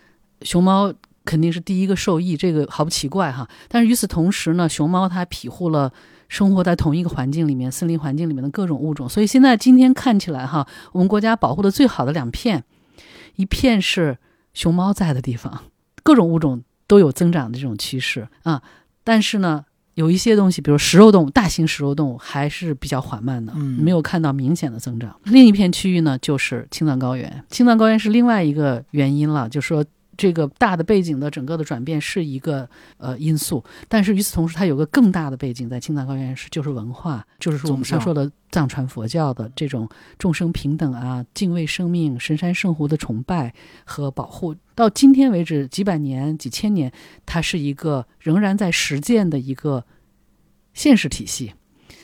[0.42, 0.92] 熊猫
[1.24, 3.48] 肯定是第一个受益，这个毫不奇怪哈。
[3.68, 5.92] 但是与此同时呢，熊猫它庇护了。
[6.28, 12.62] 生活在同一个环境里面，森林环境里面的各种物种，所以现在今天看起来哈，我们国家保护的最好的两片，
[13.36, 14.18] 一片是
[14.52, 15.64] 熊猫在的地方，
[16.02, 18.62] 各种物种都有增长的这种趋势啊。
[19.02, 19.64] 但是呢，
[19.94, 25.18] 有一些东西，比如食肉动物，大型食肉动物还是比较缓慢的，没有看到明显的增长。
[25.24, 29.84] 另一片区域呢，就是青藏高原，青藏高原是另外一个原因了，就说。
[30.18, 43.54] 这个大的背景的整个的转变是一个呃因素，但是与此同时，它有个更大的背景在青藏高原是就是文化，就是说我们常说的藏传佛教的这种众生平等啊、敬畏生命、神山圣湖的崇拜
[43.84, 44.54] 和保护。
[44.74, 46.92] 到今天为止，几百年、几千年，
[47.24, 49.86] 它是一个仍然在实践的一个
[50.74, 51.54] 现实体系，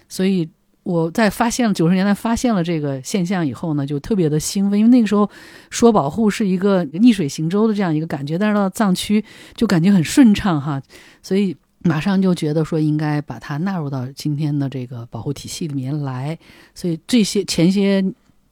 [0.09, 0.48] 所以。
[0.85, 5.29] 我在发现了九十年代发现了这个现象以后呢，就特别的兴奋，因为那个时候
[5.70, 9.25] 说保护是一个逆水行舟的这样一个感觉，但是到藏区
[9.57, 10.81] 就感觉很顺畅哈，
[11.23, 16.38] 所以马上就觉得说应该把它纳入到今天的这个保护体系里面来，
[16.75, 18.05] 所以这些前些。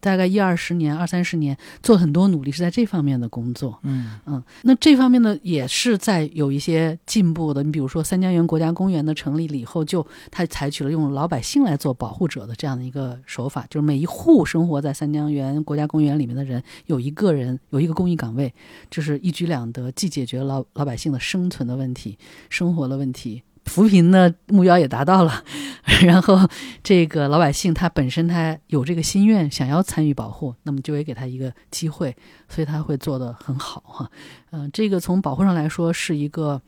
[0.02, 3.78] 大概一二十年、二三十年，做很多努力是在这方面的工作。
[3.84, 7.62] 嗯嗯，那这方面呢也是在有一些进步的。
[7.62, 18.52] 你比如说三江源国家公园的成立了以后，就他采取了用老百姓来做保护者的这样的一个手法，就是每一户生活在三江源国家公园里面的人有一个人有一个公益岗位，
[18.90, 22.18] 就是一举两得，既解决了老老百姓的生存的问题、
[22.50, 23.44] 生活的问题。
[23.66, 25.44] 扶贫的目标也达到了，
[26.04, 26.38] 然后
[26.82, 32.14] 这个老百姓他本身他有这个心愿，想要参与保护，那么就会给他一个机会，
[32.48, 34.10] 所以他会做得很好哈。
[34.50, 36.60] 嗯，这个从保护上来说是一个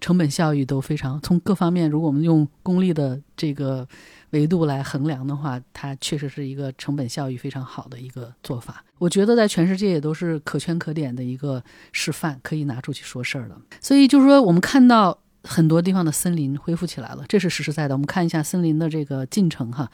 [0.00, 3.86] 成本效益都非常，从各方面，如果我们用公立的这个
[4.30, 8.84] 维度来衡量的话，它确实是一个成本效益非常好的一个做法。
[8.98, 13.56] 我觉得在全世界也都是可圈可点的一个示范，可以拿出去说事儿的。
[13.80, 15.18] 所以就是说，我们看到。
[15.46, 17.94] 很多地方的森林恢复起来了，这是实实在在的。
[17.94, 19.88] 我们看一下森林的这个进程哈。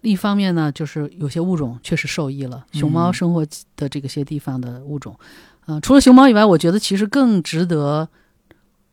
[0.00, 5.18] 另一方面呢，就是有些物种确实受益了，熊猫生活的这个些地方的物种。
[5.66, 8.08] 嗯，除了熊猫以外，我觉得其实更值得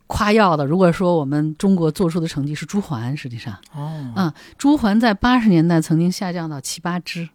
[0.08, 7.28] 夸耀的，如果说我们中国做出的成绩是朱鹮，实际上哦，嗯，朱鹮在八十年代曾经下降到七八只，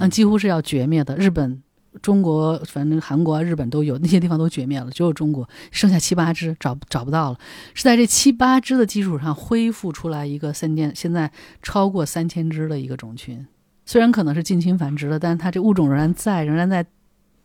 [0.00, 1.16] 嗯，几乎是要绝灭的。
[1.16, 1.62] 日本。
[2.00, 7.38] 中国反正韩国、日本都有，那些地方都绝灭了，只有中国剩下七八只，找找不到了。
[7.74, 11.30] 是在这七八只的基础上恢复出来一个三千，现在
[11.62, 13.46] 超过三千只的一个种群。
[13.84, 16.86] 虽然可能是近亲繁殖了，但是它这物种仍然在，仍然在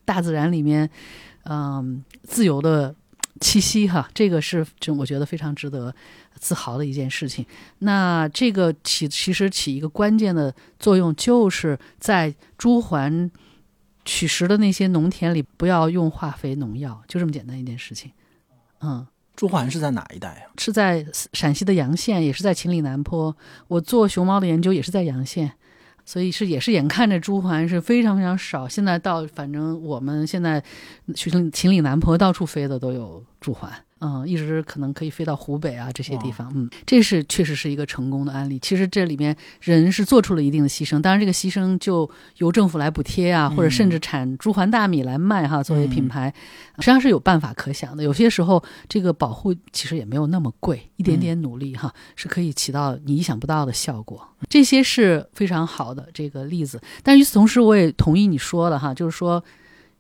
[0.06, 0.90] 大自然里面，
[1.44, 2.96] 嗯，自由的
[3.40, 4.08] 栖息哈。
[4.14, 5.94] 这个是就我觉得非常值得
[6.36, 7.46] 自豪的一件事情。
[7.80, 13.30] 那这个起其实起一个关键的作用，就是在朱鹮
[14.08, 18.12] 取食的那些农田里，不要用化肥农药，就这么简单一件事情。
[18.82, 19.06] 嗯。
[19.36, 20.50] 朱鹮是在哪一带啊？
[20.58, 23.38] 是在陕西的洋县，也是在秦岭南坡。
[23.68, 25.54] 我做熊猫的研究也是在洋县，
[26.04, 28.68] 所以是也是眼看着朱鹮是非常非常少。
[28.68, 30.64] 现在到反正我们现在
[31.14, 33.70] 秦秦岭南坡到处飞的都有朱鹮。
[34.00, 38.60] 嗯，一直可能可以飞到湖北啊这些地方，嗯，这是确实是一个成功的案例。
[38.60, 46.34] 其实这里面人是做出了一定的牺牲，当然这个牺牲就由政府来补贴啊，或者甚至产朱环大米来卖哈，作为品牌，
[46.76, 48.04] 实际上是有办法可想的。
[48.04, 54.28] 有些时候这个保护其实也没有那么贵，一点点努力哈是可以起到你意想不到的效果。
[54.48, 59.44] 这些是非常好的这个例子，但与此同时，我也同意你说的哈，就是说。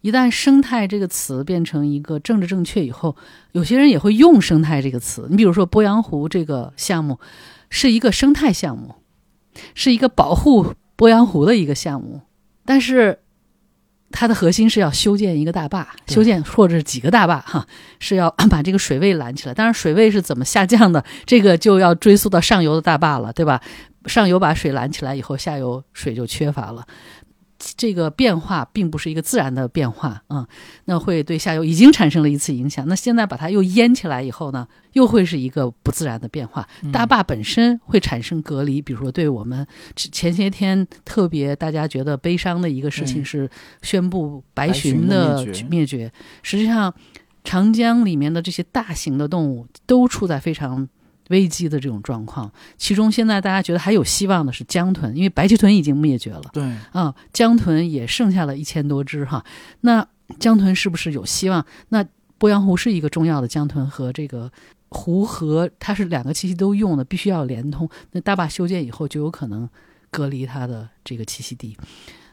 [0.01, 3.15] 一旦“生态”这个词变成一个政治正确以后，
[3.51, 5.27] 有些人也会用“生态”这个词。
[5.29, 7.19] 你比如说，鄱阳湖这个项目
[7.69, 8.95] 是一个生态项目，
[9.73, 12.21] 是一个保护鄱阳湖的一个项目，
[12.63, 13.19] 但是
[14.11, 17.67] 它的核心是要修建一个大坝，修建或者几个大坝，哈，
[17.99, 19.53] 是要把这个水位拦起来。
[19.53, 23.61] 当然，水位是怎么下降的，这个就要追溯到上游的大坝了，对吧？
[24.05, 26.85] 上游把水拦起来以后，下游水就缺乏了。
[27.59, 30.47] 这个变化并不是一个自然的变化啊，
[30.85, 32.87] 那会对下游已经产生了一次影响。
[32.87, 36.67] 那现在把它又淹起来以后呢，又会是一个不自然的变化。
[36.91, 39.65] 大坝本身会产生隔离，比如说对我们
[39.95, 43.49] 前些天特别大家觉得悲伤的一个事情是
[43.81, 46.11] 宣布白鲟的灭绝。
[46.43, 46.93] 实际上，
[47.43, 50.87] 长江里面的这些大型的动物都处在非常。
[51.29, 56.43] 危机的这种状况，其中现在大家觉得还有希望的是江豚，因为白鳍豚已经灭绝了。
[56.53, 59.43] 对啊，江豚也剩下了一千多只哈。
[59.81, 60.07] 那
[60.39, 61.65] 江豚是不是有希望？
[61.89, 62.03] 那
[62.39, 64.51] 鄱阳湖是一个重要的江豚和这个
[64.89, 67.89] 湖河，它是两个栖息都用的，必须要连通。
[68.11, 69.69] 那大坝修建以后，就有可能
[70.11, 71.75] 隔离它的这个栖息地。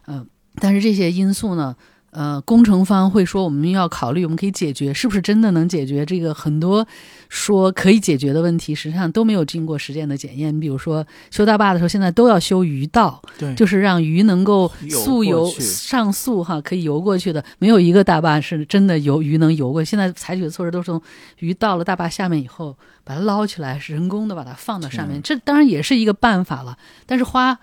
[0.07, 0.27] 嗯，
[0.57, 1.75] 但是这些因素呢？
[2.11, 6.87] 呃，工程方会说我们要考虑，我们可以解决，是不是真的能解决这个很多
[7.35, 10.55] 说可以解决的问题，实际上都没有经过实践的检验。
[10.55, 17.45] 你比如说修大坝的时候，现在都要修鱼道，对，就是让鱼能够溯游上溯哈，可以游过去的。
[17.59, 19.83] 没有一个大坝是真的游鱼能游过。
[19.83, 21.03] 现在采取的措施都是从
[21.41, 25.21] 鱼到了大坝下面以后，把它捞起来，人工的把它放到上面。
[25.21, 27.59] 这当然也是一个办法了，但是花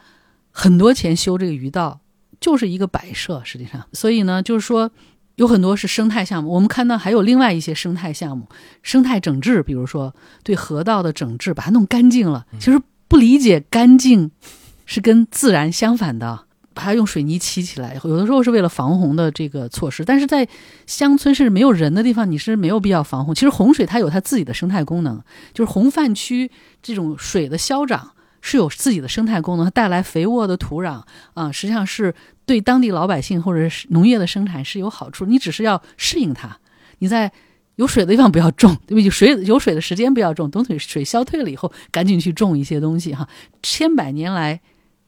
[0.52, 2.02] 很多钱修这个鱼道。
[2.40, 4.90] 就是一个摆设，实际上，所以呢，就是说，
[5.42, 6.52] 有很多是生态项目。
[6.52, 8.48] 我们看到还有另外一些生态项目，
[8.84, 12.46] 生态整治，比如说对河道的整治，把它弄干净了。
[12.60, 14.30] 其实不理解干净
[14.86, 16.42] 是跟自然相反的，
[16.76, 20.06] 把它用水泥砌起来，有的时候是为了防洪的这个措施。
[20.06, 20.48] 但是在
[20.86, 23.34] 乡村甚至没有人的地方，你是没有必要防洪。
[23.34, 25.20] 其实洪水它有它自己的生态功能，
[25.56, 26.52] 就是洪泛区
[26.84, 28.12] 这种水的消长。
[28.44, 31.04] 是有自己的生态功能，它带来肥沃的土壤
[31.36, 32.12] 啊，实际上是
[32.52, 35.26] 对当地老百姓或者是农业的生产是有好处。
[35.26, 36.58] 你只是要适应它，
[37.00, 37.32] 你在
[37.78, 39.10] 有水的地方不要种，对不对？
[39.10, 43.26] 水有水的时间不要种，等水水消退了以后，赶紧去种一些东西哈。
[43.64, 44.60] 千百年来，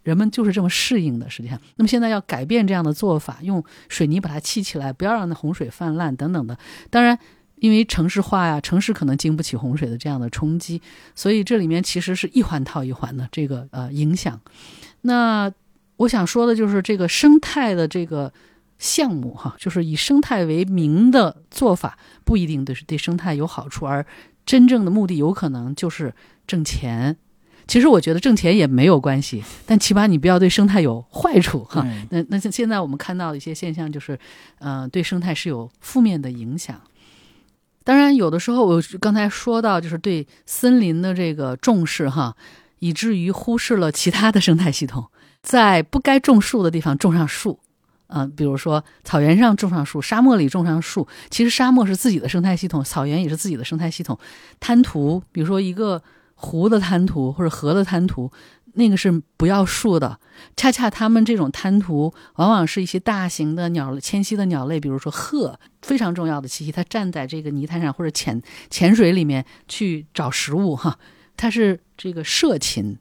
[0.03, 1.29] 人们就是这么适应的。
[1.29, 6.57] 实际上，那么现在要改变这样的做法，用水泥把它砌起来，不要让那洪水泛滥等等的。
[6.89, 7.19] 当然。
[7.59, 10.81] 因为城市化呀，城市可能经不起洪水的这样的冲击，
[11.15, 14.37] 所以这里面其实是一环套一环的这个呃影响。
[14.99, 15.49] 那
[15.97, 18.33] 我想说的就是这个生态的这个
[18.79, 24.05] 项目哈，就是以生态为名的做法，不一定对对生态有好处，而
[24.45, 26.13] 真正的目的有可能就是
[26.45, 27.17] 挣钱。
[27.65, 31.87] 其实我觉得挣钱也没有关系，但起码你不要对生态有坏处哈。
[32.09, 34.19] 那那像现在我们看到的一些现象，就是
[34.59, 36.81] 嗯，对生态是有负面的影响。
[37.85, 42.35] 当然，有的时候我刚才说到，就是对森林的这个重视哈，
[42.79, 45.09] 以至于忽视了其他的生态系统，
[45.43, 47.59] 在不该种树的地方种上树，
[48.07, 51.07] 嗯，比如说草原上种上树，沙漠里种上树。
[51.29, 54.17] 其实沙漠是自己的生态系统，草原也是自己的生态系统。
[54.59, 56.01] 滩涂，比如说一个
[56.33, 58.31] 湖的滩涂或者河的滩涂。
[58.75, 60.19] 那个是不要树的，
[60.55, 66.71] 恰恰他们这种滩涂，往往是一些大型的鸟迁徙的鸟类，比如说鹤，非常重要的栖息。
[66.71, 68.41] 它站在这个泥滩上或者浅
[68.71, 70.97] 浅水里面去找食物，哈，
[71.37, 72.97] 它是这个涉禽。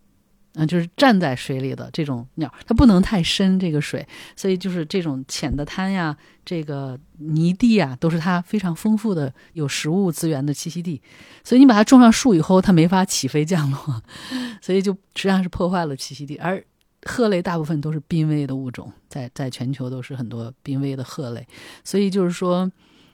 [0.55, 11.00] 嗯，就是站在水里的这种鸟，它不能太深这个水，所以就是这种浅的滩呀，这个泥地啊，都是它非常丰富的有食物资源的栖息地。
[11.42, 14.03] 所以你把它种上树以后，它没法起飞降落，
[14.61, 16.36] 所以就实际上是破坏了栖息地。
[16.36, 16.62] 而
[17.05, 21.46] 鹤类大部分都是濒危的物种，在在全球都是很多濒危的鹤类，
[21.82, 22.70] 所以就是说，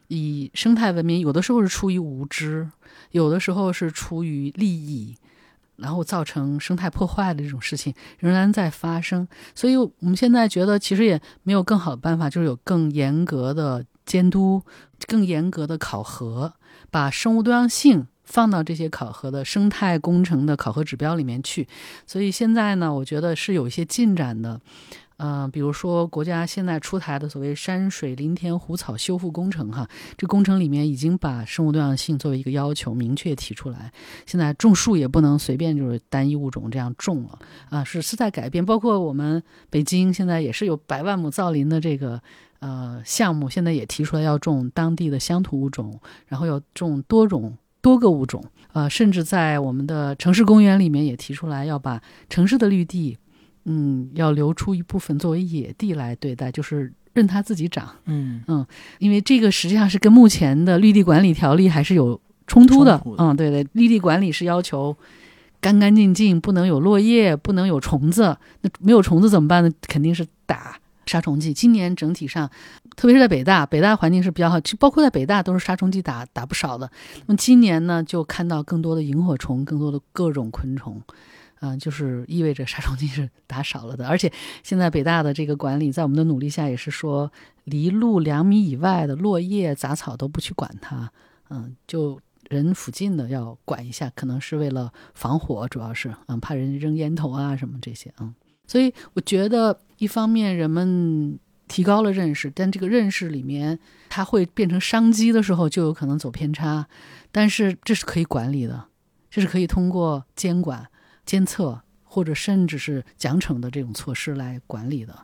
[0.09, 2.69] 以生态文明有的时候是出于无知，
[3.13, 5.15] 有的时候是出于利益。
[5.79, 14.63] 然后造成生态破坏的这种事情仍然在发生，所以我们现在觉得其实也没有更好的办法，就是有更严格的监督、
[15.07, 16.53] 更严格的考核，
[16.91, 21.69] 把生物多样性放到这些考核的生态工程的考核指标里面去。
[22.07, 24.61] 所以现在呢，我觉得是有一些进展的。
[25.19, 33.93] 嗯，比如说国家现在出台的所谓山水林田湖草修复工程，哈，这工程里面已经把生物多样性作为一个要求明确提出来。
[34.27, 37.39] 现在种树也不能随便就是单一物种这样种了，
[37.69, 38.65] 啊，是是在改变。
[38.65, 42.23] 包括我们北京现在也是有百万亩造林的这个
[42.61, 53.19] 呃项目，现在也提出来要种当地的乡土物种，然后要种多种多个物种，呃，甚至在我们的城市公园里面也提出来要把城市的绿地。
[53.71, 57.89] 嗯，要留出一部分作为野地来对待，就是任它自己长。
[58.07, 58.67] 嗯嗯，
[58.99, 62.99] 因为这个实际上是跟目前的绿地管理条例还是有冲突的。
[63.19, 64.97] 嗯，对对，绿地管理是要求
[65.61, 68.37] 干干净净，不能有落叶，不能有虫子。
[68.63, 69.71] 那没有虫子怎么办呢？
[69.83, 71.53] 肯定是打杀虫剂。
[71.53, 72.49] 今年整体上，
[72.97, 76.91] 特别是在北大，北大环境是比较好，其实包括在北大都是杀虫剂打打不少的。
[77.27, 81.03] 那么今年呢，就看到更多的萤火虫，更多的各种昆虫。
[81.61, 84.33] 嗯，就是意味着杀虫剂是打少了的，而且
[84.63, 87.33] 现在北大的这个管理，在我们的努力下，也是说
[87.65, 91.11] 离路两米以外的落叶杂草都不去管它，
[91.51, 98.33] 嗯，就人附近的要管一下，可能是为了防火，主要是嗯，怕人扔烟头啊什么这些啊。
[98.67, 103.79] 所以我觉得，一方面人们提高了认识，但这个认识里面，
[104.09, 106.87] 它会变成商机的时候，就有可能走偏差，
[107.33, 108.85] 但是这是可以管理的，
[109.31, 110.87] 这是可以通过监管。
[111.29, 115.15] 监测或者甚至是奖惩的这种措施来管理的，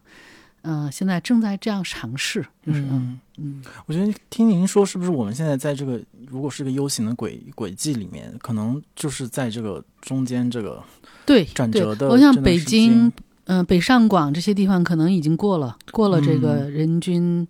[0.60, 10.84] 嗯，现在正在这样尝试，就是嗯嗯，我觉得听您说，是不是我们现在在这个如果是个 U 型的轨轨迹里面，可能就是在这个中间这个
[11.24, 13.10] 对转折的，我想北京，
[13.44, 17.48] 嗯，北上广这些地方可能已经过了过了这个人均，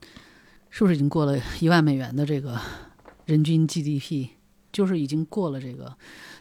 [0.70, 2.56] 是不是已经过了一万美元的这个
[3.26, 4.28] 人均 GDP，
[4.72, 5.92] 就是已经过了这个。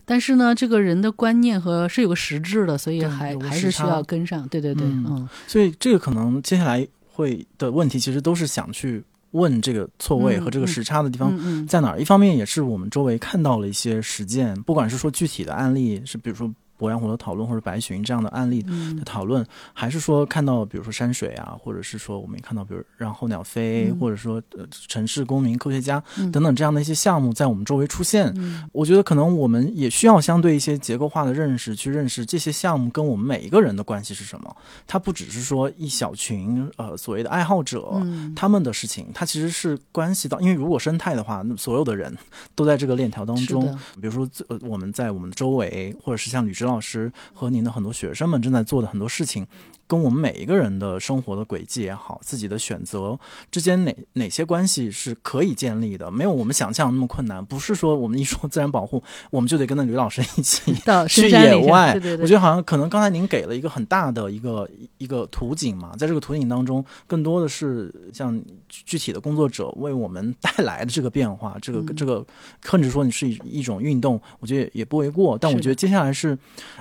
[0.05, 4.47] 但是呢，这个人的观念和是有个实质的，所以还还是需要跟上。
[4.47, 5.27] 对对对，嗯。
[5.47, 11.99] 所以这个可能接下来会的问题，其实都是想去问这个错位和这个时差的地方在哪儿。
[11.99, 16.53] 一方面也是我们周围看到了一些实践，不管是说具体的案例，是比如说。
[16.83, 18.61] 鄱阳湖的讨论，或者白鲟这样的案例
[18.97, 28.33] 的讨论，还是说看到，比如说山水啊，或者是说我们也看到，比如让候鸟飞，或者说呃城市公民科学家等等这样的一些项目在我们周围出现。
[28.73, 34.55] 我觉得可能我们也需要相对一些结构化的认识，去认识这些项目跟我们每一个人的关系是什么。
[34.85, 38.01] 它不只是说一小群呃所谓的爱好者
[38.35, 42.13] 他们的事情，它其实是关系到，因为如果生态的话，那所有的人
[42.55, 43.73] 都在这个链条当中。
[44.01, 46.72] 比如说呃我们在我们的周围，或者是像吕志老。
[46.73, 49.45] 老师和您的很多学生们正在做的很多事情。
[49.93, 53.19] 跟我们每一个人的生活的轨迹也好，自己的选择
[53.51, 56.09] 之间哪哪些关系是可以建立的？
[56.09, 57.45] 没有我们想象那么困难。
[57.45, 61.93] 不是说我们一说自然保护，我们就得跟着吕老师一起 到去野外。
[62.19, 64.67] 我觉得好像可能刚才您给了一个很大的一个
[64.97, 72.25] 一个图景嘛，在这个图景当中，更多的是像具体的工作者为我们带来的这个变化，这个这个
[72.63, 75.37] 甚至说你是一一种运动，我觉得也不为过。
[75.37, 76.35] 但我觉得接下来是，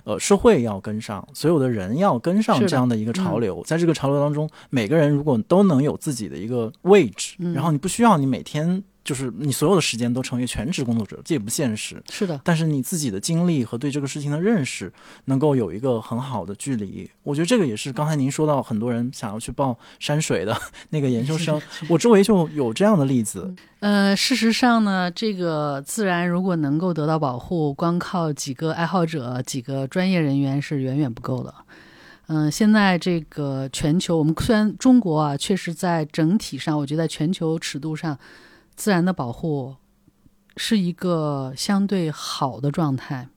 [0.05, 3.02] 呃，社会要跟上，所有的人要跟上这样的。
[3.05, 12.01] 的一个潮流，在这个潮流当中，每个人如果都能有自己的一个位置，然后你不需要你每天就是你所有的时间都成为全职工作者，这也不现实。
[12.09, 14.93] 是的，但是你自己的经历和对这个事情的认识，
[15.25, 17.11] 能够有一个很好的距离。
[17.25, 20.57] 我觉得这个也是刚才您说到很多人想要去报山水的
[20.91, 23.53] 那个研究生，我周围就有这样的例子。
[23.81, 31.53] 呃，事实上呢，这个自然如果能够得到保护，光靠几个爱好者、几个专业人员是远远不够的。
[32.29, 38.19] 嗯，现在这个全球，我们虽然中国啊，确实在整体上，我觉得在全球尺度上，
[38.75, 39.77] 自然的保护
[40.57, 43.29] 是一个相对好的状态。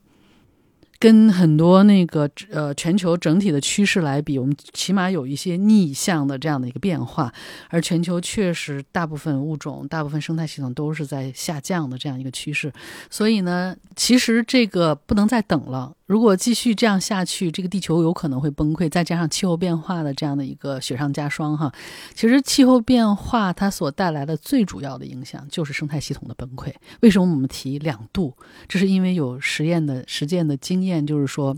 [0.98, 7.30] 跟很多那个呃全球整体的趋势来比，我们起码有一些逆向的这样的一个变化，
[7.68, 12.72] 而全球确实大部分物种、大部分生态系统都是在下降的这样一个趋势，
[13.10, 15.92] 所以呢，其实这个不能再等了。
[16.06, 18.88] 如果继续这样下去，这个地球有可能会崩溃。
[18.88, 21.72] 再加上气候变化的这样的一个雪上加霜，哈，
[22.14, 26.72] 其实气候变化它所带来的最主要的影响就是生态系统的崩溃。
[27.00, 28.32] 为什么我们提两度？
[28.68, 31.56] 这是因为有实验的实践的经验，就是说，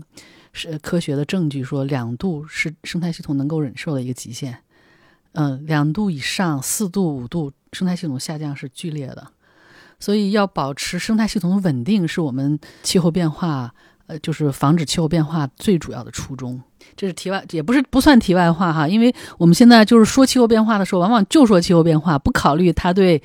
[0.51, 4.57] 是科学的证据说两度是生态系统能够忍受的一个极限。
[5.33, 9.27] 嗯，两度以上，四度、五度，生态系统下降是剧烈的。
[9.99, 13.75] 所以要保持生态系统的稳定，是我们气候变化，
[14.09, 16.59] 呃，就是防止气候变化最主要的初衷。
[16.95, 23.21] 这是题外，也不是不算题外话哈，因为我们现在就是说气候变化的时候，往往就说气候变化，不考虑它对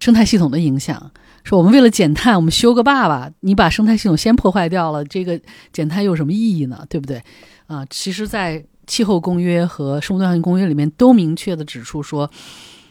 [0.00, 1.12] 生态系统的影响。
[1.44, 5.40] 说我们为了减碳，我们修个坝吧，你把生态系统先破坏掉了，这个
[5.72, 6.84] 减碳有什么意义呢？
[6.88, 7.22] 对不对？
[7.68, 12.28] 啊，其实，在气候公约和生物多样性公约里面都明确的指出说。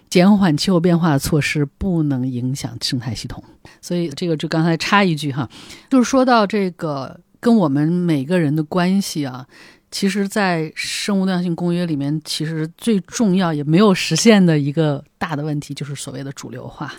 [0.08, 3.44] 减缓气候变化的措施不能影响生态系统，
[3.82, 5.50] 所以这个就刚才插一句哈，
[5.90, 9.46] 就是说到这个跟我们每个人的关系啊，
[9.92, 16.92] 其实，在生物多样性公约里面，其实最重要也没有实现的一个大的问题，就是所谓的主流化，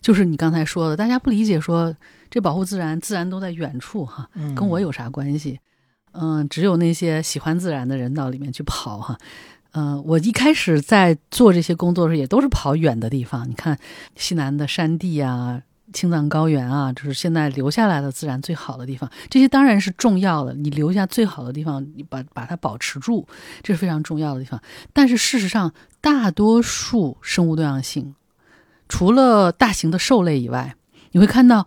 [0.00, 1.94] 就是你刚才说的，大家不理解说
[2.30, 4.26] 这保护自然，自然都在远处哈，
[4.56, 5.60] 跟我有啥关系？
[6.12, 9.18] 嗯，只有那些喜欢自然的人到里面去跑哈。
[9.72, 13.46] 嗯，我一开始在做这些工作的时候，也都是跑远的地方。
[13.46, 13.78] 你看，
[14.16, 15.60] 西南的山地啊，
[15.94, 19.08] 青藏高原啊，就是现在留下来的自然最好的地方。
[19.30, 23.26] 这些当然是重要的，你留下最好的地方，你把把它保持住，
[23.62, 24.60] 这是非常重要的地方。
[24.92, 25.72] 但是事实上，
[26.02, 28.14] 大多数生物多样性，
[28.88, 30.74] 除了大型的兽类以外，
[31.12, 31.66] 你会看到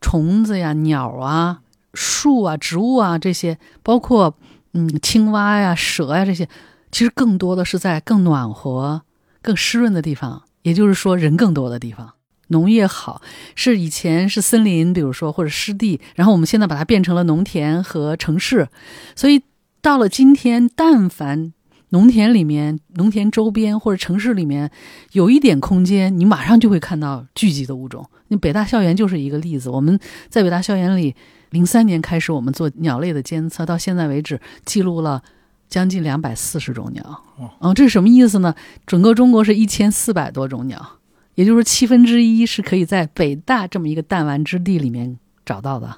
[0.00, 1.62] 虫子呀、鸟啊、
[1.94, 4.36] 树啊、植物啊这些，包括
[4.74, 6.48] 嗯青蛙呀、蛇呀这些。
[6.90, 9.00] 其实更多的是在更暖和、
[9.40, 12.12] 更湿润的地方，也就是说人更多的地方，
[12.48, 13.22] 农业好
[13.54, 18.68] 是以前是森林，比如说或者湿地，然后我们现在把它变成了农田和城市，
[19.16, 19.42] 所以
[19.80, 21.52] 到了今天，但凡
[21.90, 24.70] 农田里面、农田周边或者城市里面
[25.12, 28.08] 有一点空间，你马上就会看到聚集的物种。
[28.28, 31.14] 那北大校园就是一个例子，我们在北大校园里，
[31.50, 35.22] 零三年开始我们做鸟类的监测，到现在为止记录了。
[35.68, 37.24] 将近两百四十种鸟，
[37.62, 38.54] 嗯，这是什么意思呢？
[38.86, 40.98] 整个中国是一千四百多种鸟，
[41.34, 45.96] 也就是七分之一是可以在北大这么一个弹丸之地里面找到的，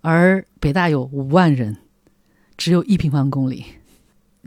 [0.00, 1.76] 而北大有五万人，
[2.56, 3.64] 只有一平方公里，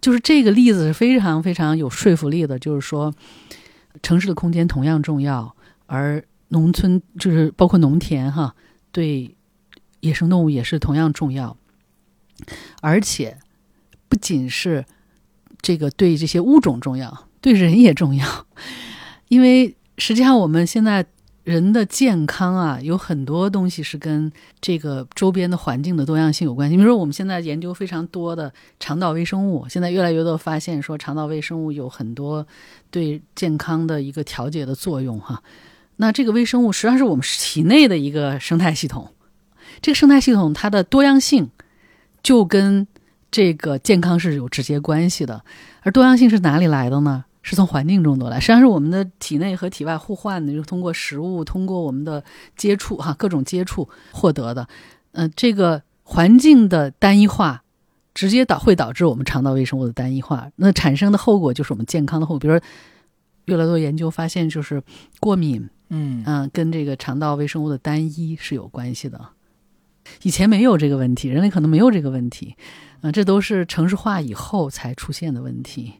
[0.01, 2.57] 就是这个例子是非常非常有说服力的。
[2.57, 3.13] 就是说，
[4.01, 5.55] 城市的空间同样重要，
[5.85, 8.55] 而农村就是包括农田哈，
[8.91, 9.35] 对
[9.99, 11.57] 野生动物也是同样重要，
[12.81, 13.37] 而且。
[14.09, 14.85] 不仅是
[15.61, 18.47] 这个对这些物种重要，对人也重要，
[19.27, 21.05] 因为实际上我们现在
[21.43, 26.75] 人的健康啊，有很多东西是跟这个周边的环境的多样性有关系。
[26.75, 32.45] 比如说，我们现在研究非常多的肠道微生物，现在越来越多发现说肠道微生物有很多
[32.91, 35.41] 对健康的一个调节的作用哈。
[35.95, 39.13] 那这个微生物实际上是我们体内的一个生态系统，
[39.81, 41.49] 这个生态系统它的多样性
[42.21, 42.85] 就跟
[43.31, 45.43] 这个健康是有直接关系的，
[45.81, 47.23] 而多样性是哪里来的呢？
[47.49, 52.21] 是从环境中得来，实际上是我们的体内和体外互换的，就是通过食物，通过我们的
[52.57, 54.67] 接触，哈，各种接触获得的。
[55.13, 57.63] 嗯，这个环境的单一化，
[58.13, 62.39] 直接导会导致我们肠道微生物的单一化，那产生的后果就是我们健康的后果。
[62.39, 62.61] 比如说，
[63.45, 64.83] 越来越多研究发现，就是
[65.21, 69.29] 过敏，嗯嗯，跟这个肠道微生物的单一是有关系的。
[70.23, 72.57] 以前没有这个问题，人类可能没有这个问题。
[73.01, 75.93] 嗯，这都是城市化以后才出现的问题，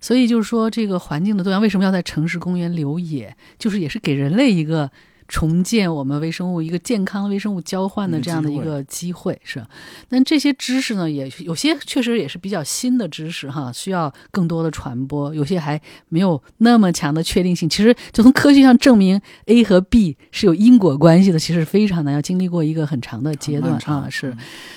[0.00, 4.90] 所以就是说，这个环境的多样为什么要在城市公园留野，就是也是给人类一个。
[5.28, 9.62] 重建我们微生物一个健康微生物交换的这样的一个机会是，
[10.08, 17.68] 但这些知识呢，也有些确实也是比较新的知识哈，需要更多的传播，有些还没有那么强的确定性。
[17.68, 24.34] 其实就从科学上证明 A 和 B 是有因果关系的，其实非常难，要经历过一个很长的阶段啊，是。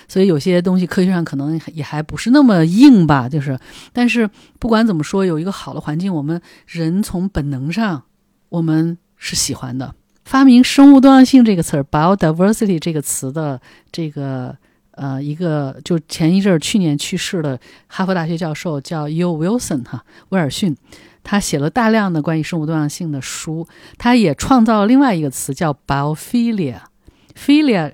[0.09, 3.57] 所以有些东西科学上可能也还不是那么硬吧，就是，
[3.93, 4.29] 但是
[4.59, 8.03] 不管怎么说，有一个好的环境，我们人从本能上
[8.49, 9.95] 我们是喜欢的。
[10.31, 13.59] 发明“生物多样性”这个词儿 （biodiversity） 这个词的
[13.91, 14.55] 这个
[14.91, 19.37] 呃一个，就前一阵儿去年去世的哈佛大学教授叫 U.
[19.37, 20.77] Wilson 哈威尔逊，
[21.21, 23.67] 他写了大量的关于生物多样性的书，
[23.97, 27.91] 他也创造了另外一个词叫 biophilia，philia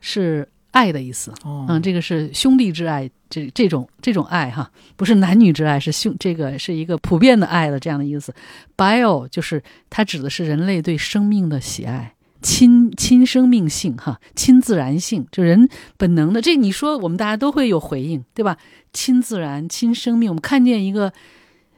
[0.00, 3.10] 是爱的意思，嗯，这个是兄弟之爱。
[3.30, 8.34] 这这种这种爱哈，不是男女之爱，是兄这个是一个普遍的爱的这样的意思。
[8.76, 16.42] bio 就是它指的是人类对生命的喜爱，亲亲生命性哈，亲自然性，就人本能的。
[16.42, 18.58] 这你说我们大家都会有回应，对吧？
[18.92, 20.28] 亲自然，亲生命。
[20.28, 21.12] 我们看见一个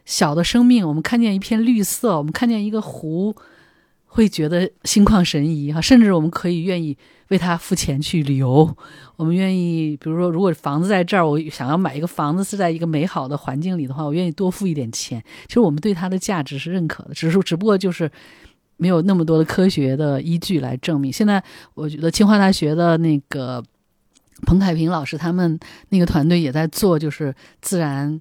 [0.07, 3.37] 小的生命，我们看见一片绿色，我们看见一个湖
[4.07, 6.97] 会觉得心旷神怡哈，甚至我们可以愿意
[7.29, 8.77] 为他付钱去旅游。
[9.17, 15.23] 我们愿意，比如说，如果房子在这儿，我想要买一个房子是在一个美好的环境里的话，我愿意多付一点钱。
[15.47, 18.11] 其实我们对它的价值是认可的，只是只不过就是
[18.77, 21.13] 没有那么多的科学的依据来证明。
[21.13, 21.43] 现在
[21.75, 23.63] 我觉得清华大学的那个
[24.47, 25.59] 彭凯平老师他们
[25.91, 28.21] 那个团队也在做，就是自然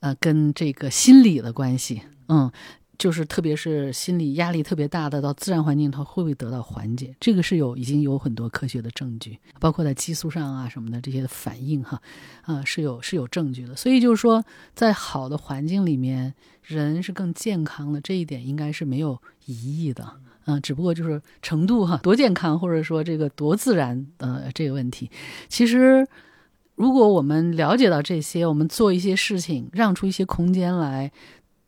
[0.00, 2.50] 呃跟这个心理的关系，嗯。
[3.02, 7.12] 就是特别是心理压力特别大的到自然环境，它会不会得到缓解？
[7.18, 12.00] 这个是有已经有很多科学的证据，包括在激素上啊什么的这些反应哈，
[12.42, 13.74] 啊是有是有证据的。
[13.74, 14.44] 所以就是说，
[14.76, 16.32] 在好的环境里面，
[16.62, 20.08] 人是更健康的，这一点应该是没有疑义的。
[20.44, 25.10] 嗯，只不过就是程度哈，多健康或者说这个多自然呃这个问题。
[25.48, 26.06] 其实，
[26.76, 31.10] 如果我们了解到这些，我们做一些事情，让出一些空间来。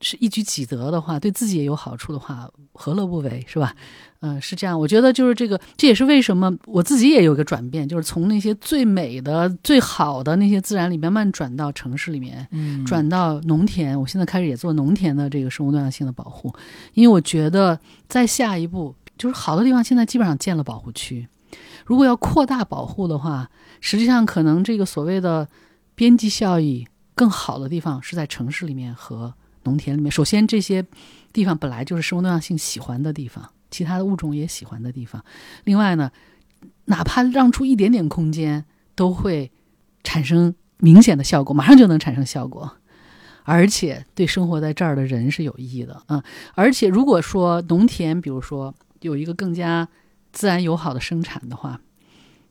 [0.05, 3.75] 是一举几得的话，对自己也有好处的话，何乐不为，是吧？
[4.21, 4.79] 嗯，是这样。
[4.79, 13.99] 我觉得就是这个，这也是为什么我自己也有一个转变，就是从那些最美的、最好的那些自然里面慢慢转到城市里面，嗯，转到农田。
[13.99, 16.55] 我现在开始也做农田的这个生物多样性的保护，
[16.93, 21.27] 因为我觉得在下一步，就是好的地方现在基本上建了保护区，
[21.87, 23.51] 如果要扩大保护的话，
[23.81, 25.49] 实际上可能这个所谓的
[25.95, 29.33] 边际效益更好的地方是在城市里面和。
[29.65, 30.85] 农田里面，首先这些
[31.33, 35.25] 地方本来就是生物多样性喜欢的地方，其他的物种也喜欢的地方。
[35.65, 36.11] 另外呢，
[36.85, 39.51] 哪怕让出一点点空间，都会
[40.03, 42.77] 产生明显的效果，马上就能产生效果，
[43.43, 46.03] 而且对生活在这儿的人是有意义的。
[46.09, 46.23] 嗯，
[46.55, 49.89] 而且如果说农田，比如说有一个更加
[50.33, 51.81] 自然友好的生产的话，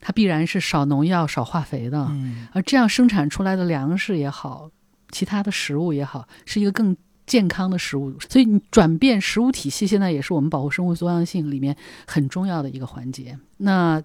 [0.01, 2.11] 它必然是少农药、少化肥的，
[2.51, 4.69] 而这样生产出来的粮食也好。
[5.13, 11.73] 其他的食物也好，是一个更健康的食物，所以你转变食物体系，现在也是我们保护生物多样性里面
[12.05, 13.39] 很重要的一个环节。
[13.57, 14.03] 那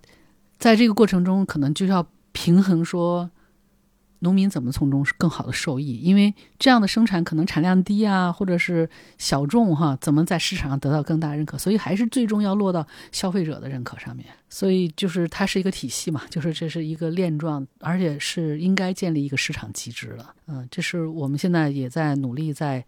[0.59, 3.29] 在这个过程中，可能就要平衡说，
[4.21, 11.57] 农民怎么从中更好的受益，因为这样的生产可能产量低啊，或者是小众哈，怎么在市场上得到更大认可？
[11.57, 14.27] 所以还是最终要落到消费者的认可上面。
[14.51, 20.27] 所以就是它是一个体系嘛，就是这是一个链状，而且是应该建立一个市场机制的。
[20.47, 22.85] 嗯，这是我们现在也在努力在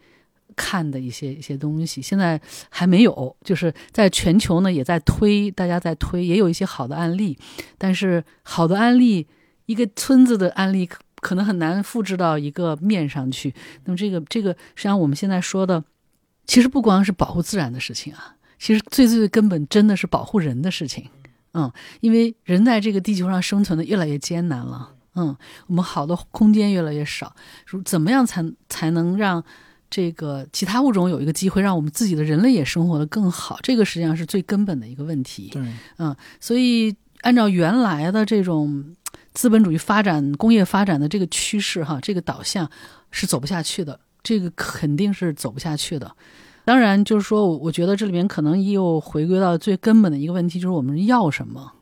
[0.56, 7.38] 看的一些一些东西，现在还没有，就是在全球呢也在推，大家在推，也有一些好的案例，
[7.76, 9.26] 但是好的案例，
[9.66, 10.88] 一个村子的案例
[11.20, 13.54] 可可能很难复制到一个面上去。
[13.84, 15.84] 那么这个这个实际上我们现在说的，
[16.44, 21.08] 其实不光是保护自然的事情啊，其实最最最根本真的是保护人的事情。
[21.52, 24.94] 嗯，因为人在这个地球上生存的越来越艰难了。
[25.14, 27.34] 嗯，我们好的空间越来越少，
[27.66, 29.44] 如怎么样才才能让
[29.88, 33.58] 这个其他物种有一个机会，让我们自己的人类也生活的更好？
[33.62, 35.48] 这个实际上是最根本的一个问题。
[35.52, 35.62] 对，
[35.98, 38.94] 嗯，所以按照原来的这种
[39.32, 42.70] 资本主义发展、工业发展的这个趋势，哈，这个导向
[43.10, 46.14] 是走不下去的，这个肯定是走不下去的。
[46.64, 51.72] 当然，就是说，我觉得这里面可能又回归到最根本的一个问题，就是我们要什么，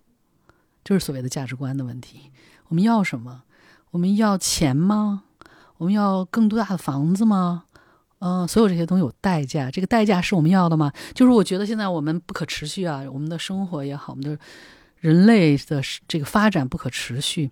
[0.84, 2.30] 就是所谓的价值观的问题。
[2.68, 3.42] 我们要什么？
[3.90, 5.24] 我们要钱吗？
[5.78, 7.64] 我们要更多大的房子吗？
[8.20, 10.92] 嗯，所有这些东西有代价，这个代价是我们要的吗？
[11.14, 14.38] 就是我觉得现在我们不可持续啊，我们的生活也好，我们的
[15.00, 17.50] 人类的这个发展不可持续，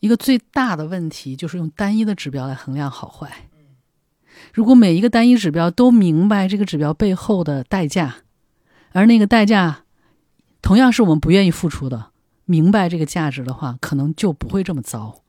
[0.00, 3.48] 一个最大的问题就是用单一的指标来衡量好坏。
[4.52, 8.18] 如果每一个单一指标都明白这个指标背后的代价，
[8.92, 9.84] 而那个代价
[10.62, 12.10] 同样是我们不愿意付出的，
[12.44, 15.22] 明白这个价值的话，可能就不会这么糟。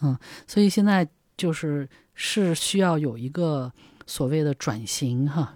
[0.00, 3.72] 嗯，所以现在就是是需要有一个
[4.06, 5.54] 所谓的转型哈，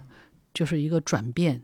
[0.54, 1.62] 就是一个转变。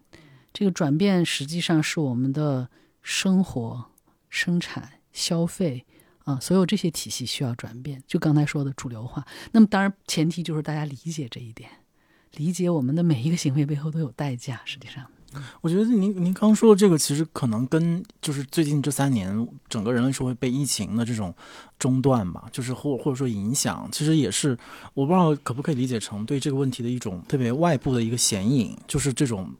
[0.52, 2.68] 这个转变实际上是我们的
[3.06, 3.92] 生活、
[4.28, 5.86] 生产、消费。
[6.24, 9.24] 啊，所有这些体系需要转变，就刚才说的主流化。
[9.52, 11.70] 那么，当然前提就是大家理解这一点，
[12.32, 14.60] 理解我们的每一个行为背后都有代价。
[14.64, 15.06] 实际上，
[15.60, 21.32] 我觉得您您刚说的这个，其实可能跟就是最近这三年整个人类社会被疫情的这种
[21.78, 24.58] 中断吧，就是或或者说影响，其实也是
[24.94, 29.54] 我不知道可不可以理解成对这个问题的一种特别外部的一个显影，就是这种。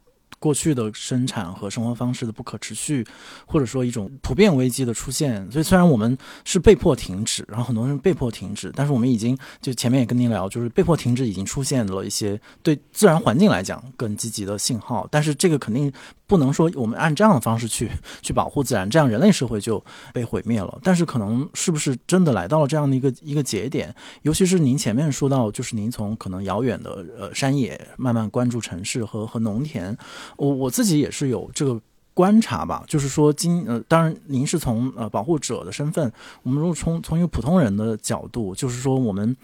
[0.47, 3.05] 过去的生产和生活方式的不可持续，
[3.47, 15.93] 或者说一种普遍危机的出现，所以虽然我们是被迫停止，然后很多人被迫停止，但是我们已经就前面也跟您聊，就是被迫停止已经出现了一些对自然环境来讲更积极的信号，但是这个肯定
[16.27, 17.91] 不能说我们按这样的方式去
[18.23, 20.79] 去保护自然，这样人类社会就被毁灭了。
[20.83, 23.95] 但是可能是不是真的来到了这样的一个一个节点？
[24.23, 29.97] 尤其是您前面说到，就是您从可能遥远的呃山野慢慢关注城市和和农田，
[30.37, 31.81] 我我自己也是有这个。
[32.17, 36.11] 观察吧，就是说，今呃，当然，您是从呃保护者的身份，
[36.43, 39.37] 我们如果从从一个普通人的角度，就是说，我们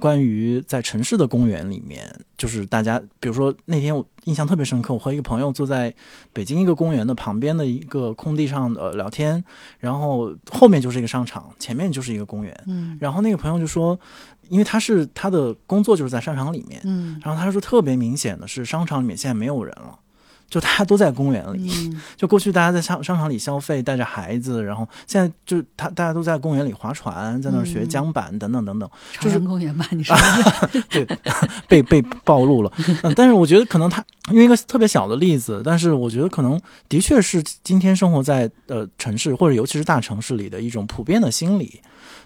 [0.00, 5.94] 关于在城市的公园里面，就是大家，比如说那天我印象特别深刻，我和一个朋友坐在
[6.32, 9.44] 北京一个公园的旁边的一个空地上呃聊天，
[9.78, 13.96] 然后后面就是一个商场，前面就是一个公园，嗯，然后那个朋友就说，
[14.48, 19.96] 因为他是他的工作就是在商场里面，嗯，然后他说特别明显的是商场里面现在没有人了。
[20.48, 21.70] 就大家都在公园里，
[22.16, 28.88] 就过去大家在商商场里消费，带着孩子，然后现在就他大家都在公园里划船，在那儿学桨板等等等等，
[29.20, 29.86] 就是公园吧？
[29.90, 30.16] 你说
[30.88, 31.06] 对，
[31.66, 32.72] 被被暴露了。
[33.02, 41.80] 嗯，但是我觉得可能他用一个特别小的例子，但是我觉得可能的确是今天生活在呃城市或者尤其是大城市里的一种普遍的心理，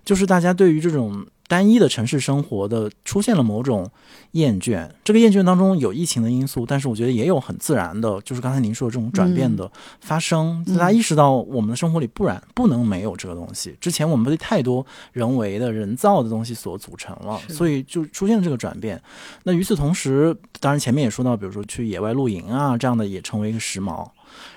[0.04, 1.26] 就是大家对于这种。
[1.50, 3.90] 单一的城市生活的出现了某种
[4.30, 9.68] 厌倦，这个厌倦当中有疫情的因素，但是我觉得也有很自然的，就是刚才您说的这种转变的
[10.00, 10.64] 发生。
[10.64, 19.02] 大家意识到我们的生活里不然不能没有这个东西，之前我们被太多人为的人造的东西所组成了，所以就出现了这个转变。
[19.42, 24.08] 那与此同时，当然前面也说到，比如说去野外露营啊，这样的也成为一个时髦。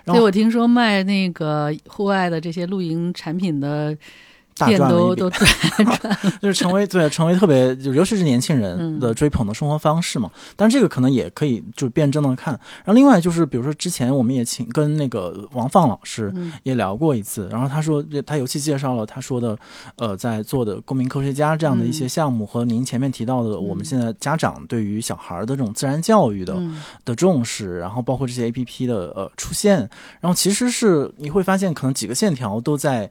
[0.06, 3.98] 所以，我听说卖那个户外的这些露营产品的。
[4.56, 5.50] 店都都赚
[6.00, 10.30] 赚， 就是成为对成为特别，就尤其是年轻人的追捧的生活方式嘛。
[10.56, 12.54] 但是这个可能也可以就辩证的看。
[12.54, 16.34] 然后另外就是，比如说之前我们也请跟那个王放老师
[16.64, 19.58] 也聊过一次，然后他说他尤其介绍了他说的
[19.96, 26.62] 呃在做的公民科学家这样的一些项目，和您前面提到的我们现在家长对于小孩的这种自然教育的
[27.04, 29.80] 的重视，然后包括这些 A P P 的呃出现，
[30.20, 33.10] 然后其实是你会发现可能几个线条都在。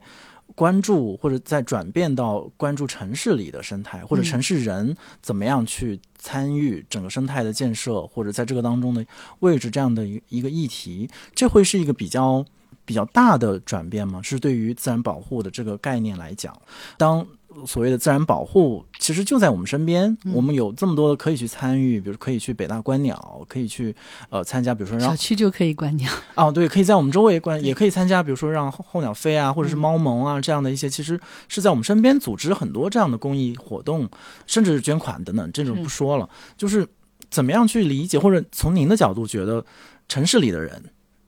[0.55, 9.05] 关注或者在转变到关注城市里的生态，或者城市人怎么样去参与整个生态的建设，或者在这个当中的
[9.39, 12.45] 位置这样的一一个议题，这会是一个比较
[12.85, 14.21] 比较大的转变吗？
[14.21, 16.59] 是对于自然保护的这个概念来讲，
[16.97, 17.25] 当。
[17.65, 20.17] 所谓的自然保护，其实就在我们身边。
[20.33, 23.95] 我们有这么多的可以去参与，比如可以去北大观鸟，可以去
[24.29, 34.09] 呃参加，比如说让小区就可以观鸟 哦，对，可以在我们周围观，也可以参加，比如说让候鸟飞啊，或者是猫盟啊这样的一些，其实是在我们身边组织很多这样的公益活动，
[34.47, 36.29] 甚至是捐款等等，这种不说了。
[36.57, 36.87] 就是
[37.29, 39.65] 怎么样去理解，或者从您的角度觉得
[40.07, 40.83] 城市里的人。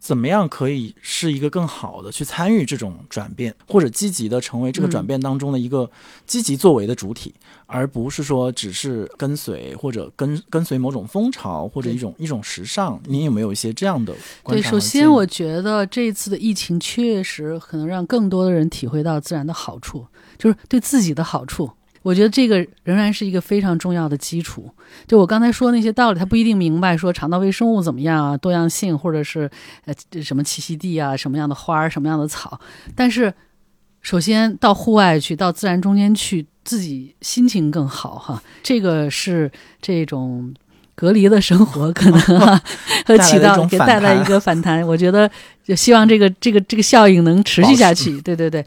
[0.05, 5.89] 怎么样可以是一个更好的去参与这种转变，或者积极的成为这个转变当中的一个
[6.27, 7.33] 积极作为的主体，
[7.65, 13.01] 而不是说只是跟随或者跟跟随某种风潮或者一种一种时尚。
[13.07, 14.69] 您有没有一些这样的观察？
[14.69, 20.05] 对，首先我觉得这一次的疫情确实可能让更多的人体会到自然的好处，
[20.37, 21.71] 就是对自己的好处。
[22.05, 24.69] 我觉得这个仍然是一个非常重要的基础。
[25.07, 29.49] 就我刚才说那些道理，他不一定明白说肠道微生物怎么样啊，多样性，或者是
[29.85, 32.59] 呃什么栖息地啊，什么样的花儿，什么样的草。
[32.93, 33.33] 但是，
[34.03, 38.43] 首先到户外去，到自然中间去，自己心情更好哈。
[38.61, 39.51] 这个是
[39.81, 40.53] 这种
[40.93, 42.19] 隔离的生活可能
[43.07, 44.85] 和起到给带来一个反弹。
[44.85, 45.27] 我觉得
[45.63, 48.21] 就希望这个这个这个效应能持续下去。
[48.21, 48.63] 对对对，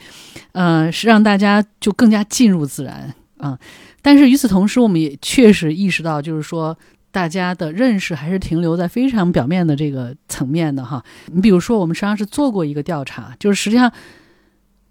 [0.54, 3.14] 嗯，是让大家就更加进入自然。
[3.40, 3.58] 嗯，
[4.02, 6.76] 但是与此同时，我们也确实意识到，就是说，
[7.10, 11.02] 大家的认识还是停留在非常表面的这个层面的哈。
[11.26, 13.92] 你比如说，我们实际上是做过一个调查，就是实际上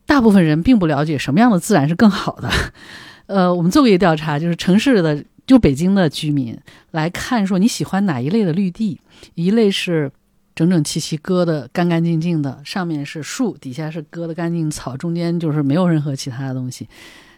[0.05, 2.49] 大部分人并不了解什么样的自然是更好的。
[3.27, 6.57] 呃，我们做过一个调查，就是城市的就北京的居民
[6.91, 8.99] 来看，说你喜欢哪一类的绿地？
[9.35, 10.09] 一类是
[10.55, 16.87] 整整齐齐割的干干净净的，上面是树，底下是割的干净草，中间就是没有任何其他的东西。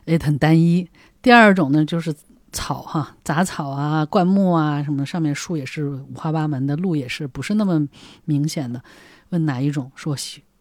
[0.06, 0.90] 也很单一。
[1.22, 2.14] 第二种呢，就是
[2.52, 7.88] 草哈，杂草啊、灌木啊什么，上面树也是五花八门的，路也是不是那么
[8.26, 8.82] 明显的。
[9.30, 9.92] 问哪一种？
[9.96, 10.16] 说，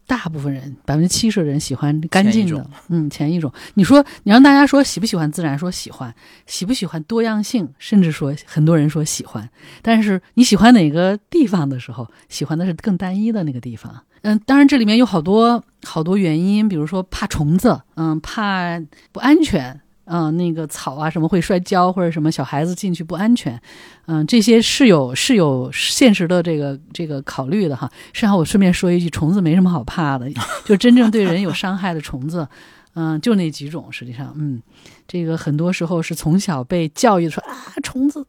[0.09, 2.67] 大部分人百分之七十的人喜欢干净的。
[2.87, 3.53] 嗯，前一种。
[3.75, 5.55] 你说你让大家说喜不喜欢自然？
[5.55, 6.11] 说喜欢。
[6.47, 7.69] 喜不喜欢多样性？
[7.77, 9.47] 甚至说很多人说喜欢。
[9.83, 14.03] 但是你喜欢哪个地方的时候，喜欢的是更单一的那个地方。
[14.23, 18.81] 嗯，当然这里面有好多好多原因，比如说怕虫子，嗯，怕
[19.11, 19.79] 不安全，
[20.11, 23.61] 嗯，那个草啊什么会摔跤或者什么小孩子进去不安全，
[24.07, 27.87] 嗯，这些是有是有现实的这个这个考虑的哈。
[28.11, 30.27] 实际上我顺便说一句，虫子没什么好怕的，
[30.65, 32.47] 就真正对人有伤害的虫子，
[32.95, 33.91] 嗯，就那几种。
[33.91, 34.59] 实际上，嗯，
[35.07, 38.25] 这个很多时候是从小被教育说啊，虫子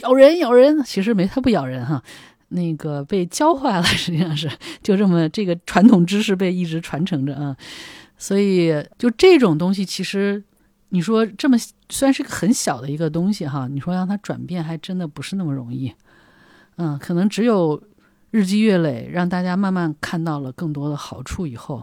[0.00, 2.02] 咬人咬人，其实没它不咬人哈。
[2.48, 4.50] 那个被教坏了，实际上是
[4.82, 7.54] 就这么这个传统知识被一直传承着啊。
[8.18, 10.42] 所以就这种东西，其实
[10.90, 11.56] 你说这么
[11.88, 15.92] 虽然是个很小的一个东西哈，你说让它转变还真的不是那么容易。
[16.76, 17.82] 嗯，可能只有
[18.30, 21.82] 日积月累，让大家慢慢看到了更多的好处以后，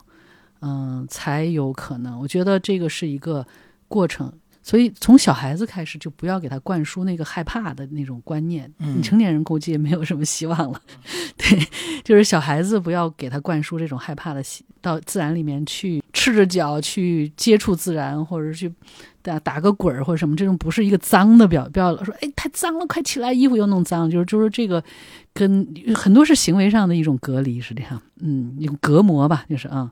[0.62, 2.20] 嗯，才有可能。
[2.20, 3.45] 我觉得这个是一个
[3.88, 4.32] 过程。
[4.68, 8.70] 所以从小孩子开始就不要给他灌输那个害怕的那种观念。
[8.80, 10.82] 嗯你成年人估计也没有什么希望了。
[11.38, 11.57] 对，
[12.03, 18.70] 就是小孩子不要给他灌输这种害怕的习，到自然里面去赤着脚去接触自然，或者去
[19.22, 24.84] 打打个滚儿或者什么，这种不是一个脏的表，不要说哎太脏了，快起来，衣服又弄脏，就是就是这个
[25.34, 25.65] 跟
[25.95, 29.89] 很多是行为上的一种隔离，实际上，嗯，一种隔膜吧，就是啊，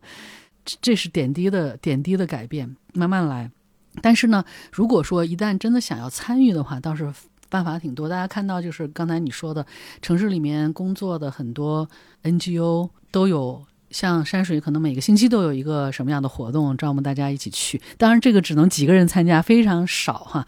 [0.66, 3.50] 这这是点滴的点滴的改变，慢慢来。
[4.02, 7.12] 但是呢，如果说一旦真的想要参与的话，倒是
[7.50, 8.10] 办法挺多。
[8.10, 9.66] 大家看到，就是刚才你说的，
[10.02, 11.88] 城市里面工作的很多
[12.24, 17.82] NGO 都有，像山水可能每个星期都有一个什么样的活动，招募大家一起去。
[17.98, 20.46] 当然，这个只能几个人参加，非常少哈。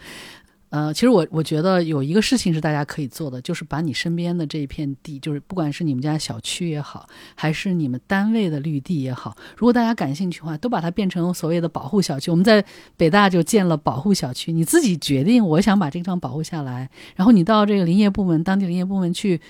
[0.70, 12.30] 呃，其实我我觉得有一个事情是大家可以做的，就是把你身边的这一片地，就是不管是你们家小区也好，还是你们单位的绿地也好，如果大家感兴趣的话，都把它变成所谓的保护小区。
[12.30, 12.62] 我们在
[12.96, 19.40] 北大就建了保护小区，你自己决定我想把这个地方保护下来，然后你到这个林业部门、当地林业部门去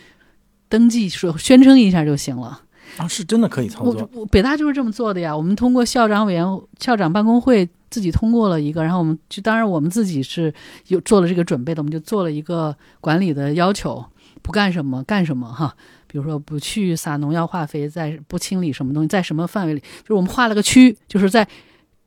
[0.69, 2.63] 登记说宣称一下就行了。
[2.97, 4.09] 啊，是真的可以操作。
[4.13, 5.37] 我北大就是这么做的呀。
[5.37, 6.45] 我们通过校长委员、
[6.81, 10.53] 校长办公会自己通过了一个，然后我们就当然我们自己是
[10.89, 14.05] 有做了这个准备的，我们就做了一个管理的要求，
[14.43, 15.75] 不干什么干什么哈。
[16.11, 21.47] 比如说不去撒农药化肥，在不清理什么东西，在什么范围里，就是我们划了个区，就是在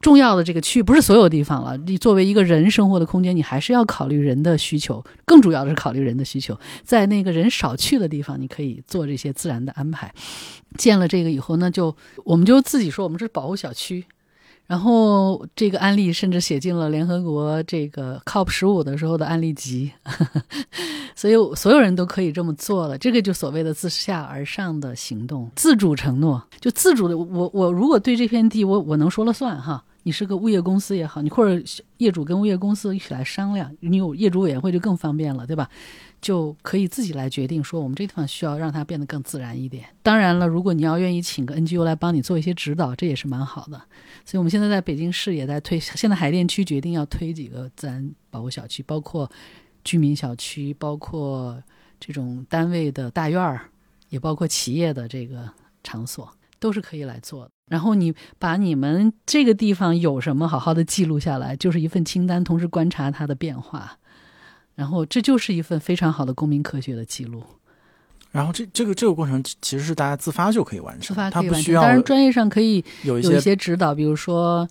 [0.01, 1.77] 重要的这个区域，不是所有地方了。
[1.77, 6.59] 你作为一个人生活的空间，你还是要考虑人的需求，更主要的是考虑人的需求。
[6.83, 10.13] 在那个人少去的地方，你可以做这些自然的安排。
[10.77, 11.95] 建了这个以后呢，就
[12.25, 14.03] 我们就自己说我们是保护小区，
[14.65, 19.91] 然后这个案例甚至写进了联合国这个 COP 十五的时候的案例集，
[21.15, 22.97] 所以所有人都可以这么做了。
[22.97, 27.17] 这个就所谓的自下而上的行动，自主承诺，就自主的。
[27.17, 29.83] 我我如果对这片地我我能说了算哈。
[30.03, 31.63] 你是个物业公司也好，你或者
[31.97, 35.69] 业主跟物业公司一起来商量，你有业主委员会就更方便了，对吧？
[36.21, 39.85] 就可以自己来决定说，我们这地方需要让它变得更自然一点。
[40.03, 43.81] 当然了，如果你要愿意请个 NGO 来帮你做一些指导，这也是蛮好的。
[44.23, 49.29] 所以我们现在在北京市也在推，现在海淀区决定要推几个自然保护小区，包括
[49.83, 51.61] 居民小区，包括
[51.99, 53.69] 这种单位的大院儿，
[54.09, 55.49] 也包括企业的这个
[55.83, 57.51] 场所，都是可以来做的。
[57.71, 63.97] 然后你把你们这个地方有什么好好的记录下来，就是一份清单，同时观察它的变化。
[64.75, 67.41] 然后这就是一份非常好的公民科学的记录，
[68.29, 71.53] 然后这这个这个过程其实是大家自发就可以完成，自发可以完成。
[71.53, 74.67] 它不需要当然，专业上可以有一些指导，比如说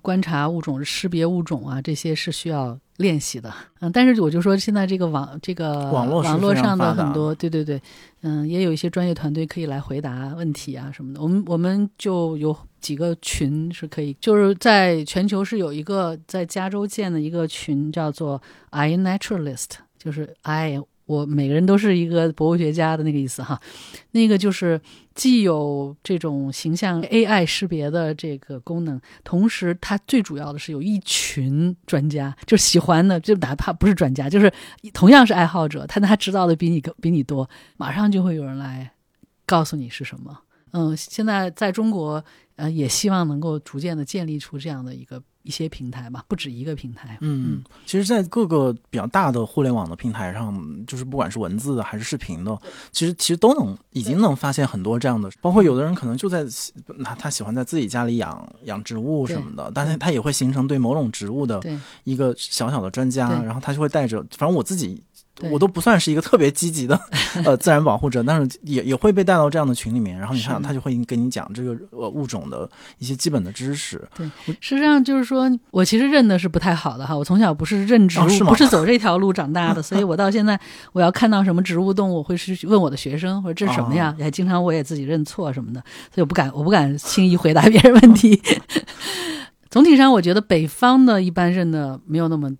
[0.00, 3.52] 观察物种、识别物种啊，这些是需要练习的。
[3.80, 7.80] 嗯，但是我就说现在这个网这个网络网络上的很多，对对对，
[8.22, 11.20] 嗯，也有一些专业团队可以来回答问题啊什么的。
[11.20, 18.40] 我们我们就有几个群是可以，就是在全球是有一个在加州建的一个群，叫做
[18.70, 20.80] I Naturalist，就是 I。
[21.12, 23.60] 我每个人都是一个博物学家的那个意思哈，
[24.12, 24.80] 那个就是
[25.14, 34.50] 既有这种形象 AI 识别的这个功能，同时它最主要的是有一群专家，就喜欢的，就哪怕不是专家，就是
[34.94, 38.90] 同样是爱好者，他他知道的比你比你多，马上就会有人来
[39.44, 40.40] 告诉你是什么。
[40.72, 42.24] 嗯，现在在中国，
[42.56, 47.18] 呃，也希望能够逐渐的建立出这样的一个一些平台吧，不止一个平台。
[47.20, 52.56] 嗯，其实，在各个比较大的互联网的平台上，就是不管是文字的还是视频的，
[52.90, 56.44] 其实其实都能已经能发现很多这样的，包括有的人可能就在
[57.04, 61.60] 他他喜欢在自己家里养养植物什么的，但是他也会形成对某种植物的
[62.04, 65.02] 一个小小的专家，然后他就会带着，反正我自己。
[65.42, 66.98] 对我都不算是一个特别积极的
[67.44, 72.68] 呃自然保护者，但是也也会被带到这样的群里面，然后你看是他就会给你讲这个呃物种的
[72.98, 74.02] 一些基本的知识。
[74.16, 74.30] 对
[74.60, 77.16] 实际上就是说，我其实认的是不太好的哈。
[77.16, 80.58] 我从小不是认植物，哦是不是走这条路长大的， 所以我到现在
[80.92, 84.14] 我要看到什么植物动物，我会去问我的学生，或者这是什么呀？
[84.16, 85.80] 哦也经常我也自己认错什么的，
[86.14, 88.40] 所以我不敢，我不敢轻易回答别人问题。
[89.70, 92.50] 总体上，我觉得北方的一般认的没有那么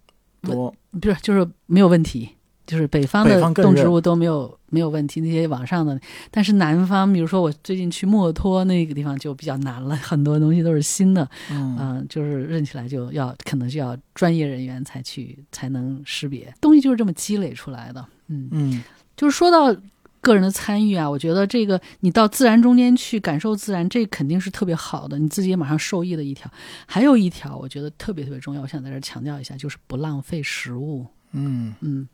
[0.43, 2.31] 多不是，就是没有问题，
[2.73, 6.01] 就是北方的动植物都没有没有问题，那些网上的，
[6.31, 11.77] 但是南方，比如说我最近去墨脱那个地方就比较难了，很多东西都是新的，嗯。
[11.79, 18.83] 嗯、就是认起来就要可能就要专业人员才去才能识别，东西就是这么积累出来的，嗯，嗯。
[19.15, 19.77] 就是说到
[20.23, 26.51] 个人的参与啊，我觉得这个你到自然中间去感受自然，这肯定是特别好的，你自己也马上受益的一条。
[26.87, 31.07] 还有一条，我觉得特别特别重要，我想在这儿强调一下，就是不浪费食物。
[31.33, 32.09] 嗯嗯，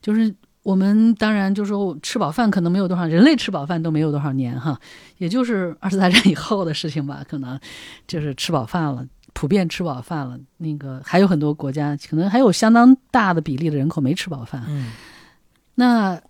[0.00, 4.78] 就是我们当然就说吃饱饭可能没有多少，人类吃饱饭都没有多少年哈，
[5.18, 7.58] 也就是二次大战以后的事情吧，可能
[8.06, 10.38] 就是吃饱饭了，普遍吃饱饭了。
[10.58, 14.64] 那个还有很多国家，可能还有相当大的比例的人口没吃饱饭。
[14.68, 14.92] 嗯
[15.76, 16.20] 那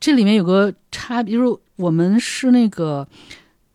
[0.00, 3.06] 这里面有个差别，就是我们是那个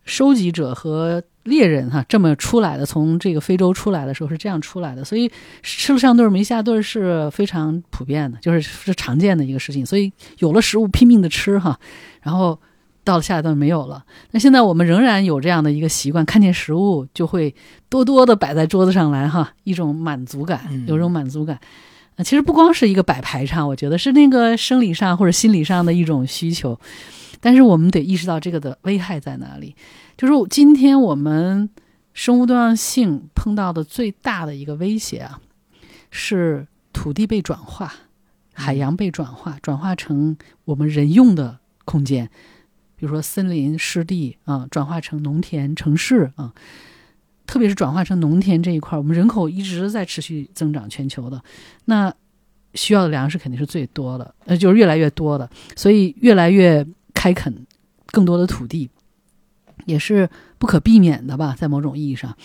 [0.03, 5.31] 收集者和猎人哈，这么出来的，从这个非洲出来的时候是这样出来的，所以
[5.63, 9.85] 吃了上顿没下顿是非常普遍的，就是是常见的一个事情。
[9.85, 11.79] 所以有了食物拼命的吃哈，
[12.21, 12.59] 然后
[13.03, 14.03] 到了下一顿没有了。
[14.29, 17.55] 那现在我们仍然有这样的一个习惯，看见食物就会
[17.89, 21.59] 多多的摆在桌子上来哈，一种满足感，嗯有种满足感。
[22.17, 26.79] 呃其实不光是一个摆排场，我觉得是那个生理上或者心理上的一种需求，
[27.39, 29.75] 但是我们得意识到这个的危害在哪里。
[30.22, 31.67] 就是今天我们
[32.13, 35.41] 生物多样性碰到的最大的一个威胁啊，
[36.11, 37.91] 是土地被转化，
[38.53, 42.30] 海洋被转化，转化成我们人用的空间，
[42.95, 46.53] 比如说森林、湿地啊，转化成农田、城市啊。
[47.47, 51.43] 特别是转化成农田这一块儿，我们人口一直在持续增长，全球的，
[51.86, 52.13] 那
[52.76, 57.65] 需要的粮食肯定是最多的，呃，就是越来越多的，所以越来越开垦
[58.11, 58.88] 更多的土地，
[59.86, 62.36] 也是不可避免的吧，在某种意义上。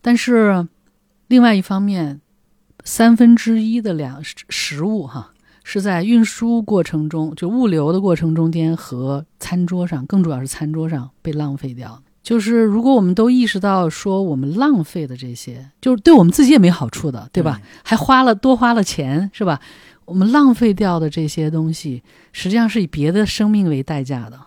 [0.00, 0.66] 但是
[1.28, 2.20] 另外一方面，
[2.84, 12.02] 三分之一的粮食食物哈是在运输过程中，就物流的过程中间和餐桌上，更主要是餐桌上被浪费掉的。
[12.22, 17.60] 就是如果我们都意识到说我们浪费的这些，就是对我们自己也没好处的，对吧？
[17.82, 19.60] 还花了多花了钱，是吧？
[20.04, 22.02] 我们浪费掉的这些东西，
[22.32, 24.38] 实际上是以别的生命为代价的，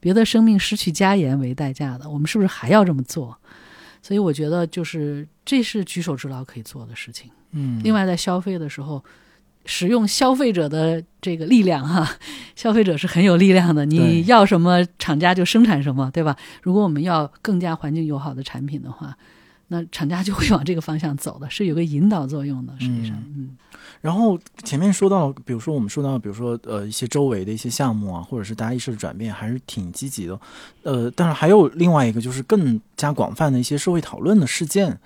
[0.00, 2.08] 别的生命失去家园为代价的。
[2.08, 3.36] 我们是不是还要这么做？
[4.02, 7.30] 所以我觉得，就是这是举手之劳可以做的事情。
[7.50, 9.02] 嗯，另外，在消费的时候，
[9.64, 12.08] 使用消费者的这个力量哈，
[12.54, 13.84] 消费者是很有力量的。
[13.84, 16.36] 你要什么，厂家就生产什么，对吧？
[16.62, 19.16] 如果我们要更加环境友好的产品的话，
[19.68, 22.72] 那厂家就会往这个方向走的，是有个引导作用的。
[22.78, 23.56] 实际上，嗯
[24.00, 30.38] 然后前面说到了，比如说我们说到，比如说呃一些周围的一些项目啊，或者是大家意识的转变，还是挺积极的。
[30.82, 34.98] 呃，但是还有另外一个就是更加广泛的一些社会讨论的事件。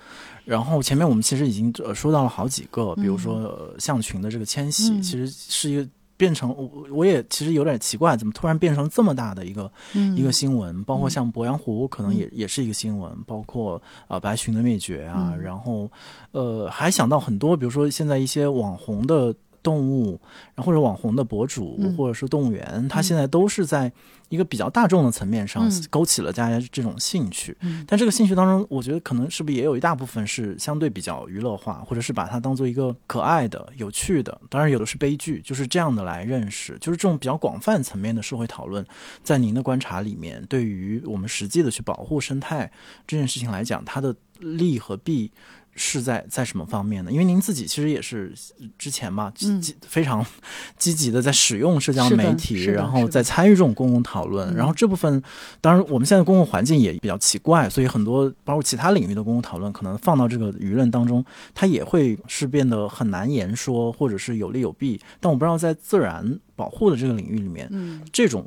[0.43, 5.87] 然后前面我们其实已经呃说到了好几个，比如说、呃、象群的这个迁徙，嗯其实是一个
[6.21, 11.09] 变成我我也其实有点奇怪，怎么突然变成这么大的一个嗯，一个新闻，包括嗯。
[11.09, 15.41] 像鄱阳湖，可能也、也是一个新闻，包括啊、呃白熊的灭绝啊，嗯。
[15.41, 15.89] 然后
[16.31, 20.19] 呃还想到很多，比如说现在一些网红的动物，
[20.55, 23.91] 然后或者网红的博主，嗯或者说动物园，它现在都是在
[24.29, 27.55] 一个比较大众的层面上嗯勾起了大家这种兴趣。
[27.61, 38.85] 嗯但这个兴趣当中，我觉得可能是不是也有一大部分是相对比较娱乐化，或者是把它当做一个可爱的、有趣的，当然有的是悲剧，就是这样的来认识，就是这种比较广泛层面的社会讨论，
[39.23, 42.71] 在您的观察里面，对于我们实际的去保护生态
[43.05, 45.31] 这件事情来讲，它的利和弊。
[45.75, 47.11] 是在在什么方面呢？
[47.11, 48.33] 因为您自己其实也是
[48.77, 50.25] 之前嘛，积嗯积非常
[50.77, 55.21] 积极的在使用社交媒体，然后在参与这种公共讨论，嗯然后这部分
[55.61, 64.99] 当然我们现在公共环境也比较奇怪，所以很多包括其他领域的公共讨论，可能放到这个舆论当中，它也会是变得很难言说，或者是有利有弊。
[65.19, 68.45] 但我不知道在自然保护的这个领域里面，嗯，这种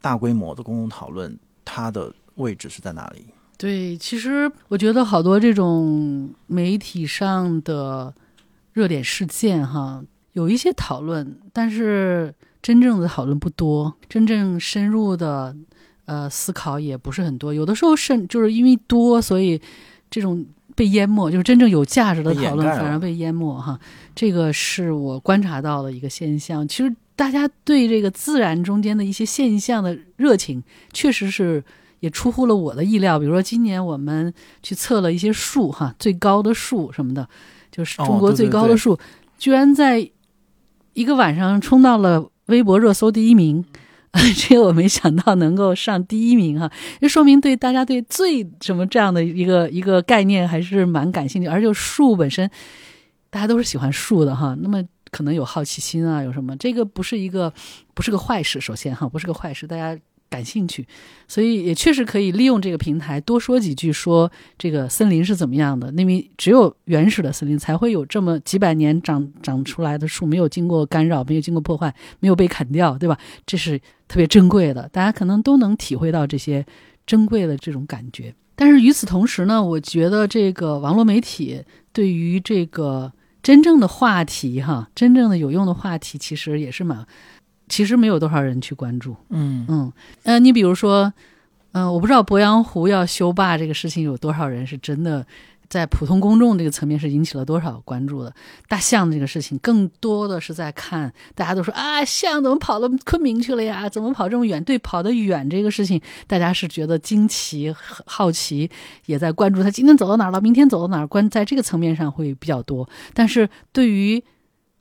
[0.00, 3.26] 大规模的公共讨论，它的位置是在哪里？
[3.56, 8.12] 对，其实我觉得好多这种媒体上的
[8.72, 10.02] 热点事件哈，
[10.32, 15.54] 有一些讨论，但是真正的讨论不多，真正深入的
[16.06, 17.54] 呃思考也不是很多。
[17.54, 19.60] 有的时候甚就是因为多，所以
[20.10, 20.44] 这种
[20.74, 23.78] 被淹没，就是真正有价值的讨论反而被淹没哈。
[24.16, 26.66] 这个是我观察到的一个现象。
[26.66, 31.62] 其实大家对这个自然中间的一些现象的热情，确实是。
[32.04, 34.30] 也出乎了我的意料，比如说今年我们
[34.62, 37.26] 去测了一些树，哈，最高的树什么的，
[37.72, 38.98] 就是中国最高的树，
[39.38, 40.10] 居然在
[40.92, 43.64] 一个晚上冲到了微博热搜第一名，
[44.36, 52.50] 这个我没想到能够上第一名哈，这说明对大家对最什么这样的一个一个概念还是蛮感兴趣，而且树本身
[53.30, 57.50] 大家都是喜欢树的哈，那么可能有好奇心啊，有什么这个不是一个
[57.94, 59.98] 不是个坏事，首先哈不是个坏事，大家。
[60.34, 60.84] 感兴趣，
[61.28, 64.28] 所以也确实可以利用这个平台多说几句，说
[64.58, 65.92] 这个森林是怎么样的。
[65.96, 73.16] 因为只有原始的森林才会有这么几百年长长出来的树，没有经过干扰，没有经过破坏，没有被砍掉，对吧？
[73.46, 73.78] 这是
[74.08, 76.66] 特别珍贵的，大家可能都能体会到这些
[77.06, 78.34] 珍贵的这种感觉。
[78.56, 81.62] 但是与此同时呢，我觉得这个网络媒体
[81.92, 83.12] 对于这个
[83.42, 87.06] 真正的话题，哈，真正的有用的话题，其实也是蛮，
[87.74, 89.16] 其实没有多少人去关注。
[89.30, 91.12] 嗯嗯，呃，你比如说，
[91.72, 95.26] 嗯、我不知道鄱阳湖要修坝这个事情有多少人是真的
[95.68, 98.32] 在普通公众这个层面是引起了多少关注的。
[98.68, 103.88] 大象这个事情，更多的是在看，大家都说啊，象怎么跑到昆明去了呀？
[103.88, 104.62] 怎么跑这么远？
[104.62, 107.74] 对，跑得远这个事情，大家是觉得惊奇、
[108.06, 108.70] 好奇，
[109.06, 112.88] 也在关注它今天走到哪儿了，明天走到哪儿，关在这个层面上会比较多。
[113.12, 114.22] 但是对于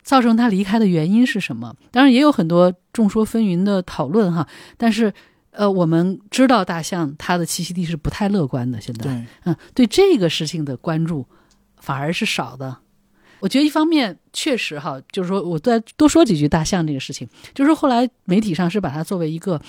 [0.03, 1.75] 造成它离开的原因是什么？
[1.91, 4.47] 当然也有很多众说纷纭的讨论哈。
[4.77, 5.13] 但是，
[5.51, 11.25] 呃，我们知道大象它的栖息地是不太乐观的，现在，嗯，对这个事情的关注
[11.77, 12.77] 反而是少的。
[13.43, 19.61] 我觉得一方面确实哈，就是说我再多说几句大象这个事情，就是后来媒体上是把它作为一个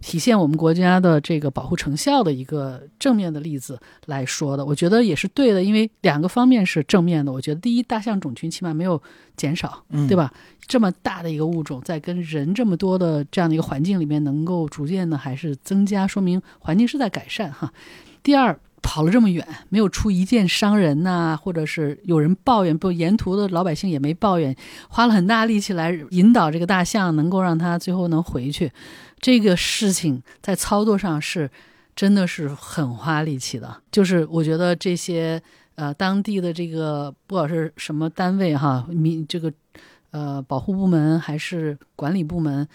[0.00, 4.64] 体现我们国家的这个保护成效的一个正面的例子来说的。
[4.64, 7.32] 我觉得也是对的，因为两个方面是正面的。
[7.32, 9.02] 我觉得第一，大象种群起码没有
[9.36, 10.16] 减少，嗯，对？
[10.16, 10.32] 吧？
[10.68, 17.72] 这么大的一个物种，在跟人这么多的这样的一个环境里面，能够逐渐的还是增加，说明环境是在改善哈。
[18.22, 18.56] 第二，
[18.86, 24.54] 跑了这么远，没有出一件伤人呐、或者是有人抱怨，不，沿途的老百姓也没抱怨，
[24.88, 28.70] 花了很大力气来引导这个大象，能够让它最后能回去。
[29.20, 31.50] 这个事情在操作上是
[31.96, 35.42] 真的是很花力气的， 就是我觉得这些
[35.74, 39.52] 呃当地的这个不管是什么单位哈，民这个
[40.12, 42.66] 呃保护部门还是管理部门，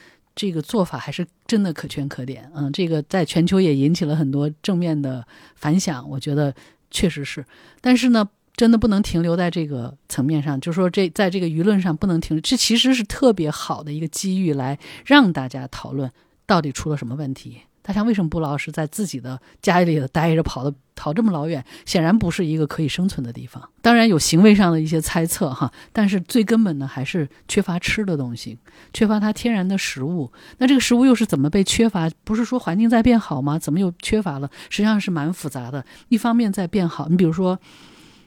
[0.42, 2.52] 这个做法还是真的可圈可点。
[2.56, 5.24] 嗯，这个在全球也引起了很多正面的
[5.54, 6.52] 反响，我觉得
[6.89, 7.46] 确实是。
[7.80, 16.12] 但是呢，真的不能停留在这个层面上，就是说这在这个舆论上不能停，这其实是特别好的一个机遇，来让大家讨论
[16.48, 17.62] 到底出了什么问题。
[17.84, 21.66] 大象为什么不老是在自己的家里头待着，跑的跑这么老远？
[21.84, 23.68] 显然不是一个可以生存的地方。
[23.82, 28.60] 当然有行为上的一些猜测哈，但是最根本的还是缺乏吃的东西，
[28.93, 30.32] 缺乏它天然的食物。
[30.60, 32.08] 那这个食物又是怎么被缺乏？
[32.24, 33.58] 不是说环境在变好吗？
[33.58, 34.47] 怎么又缺乏了？
[34.70, 35.84] 实际上是蛮复杂的。
[36.10, 37.60] 一方面在变好，你比如说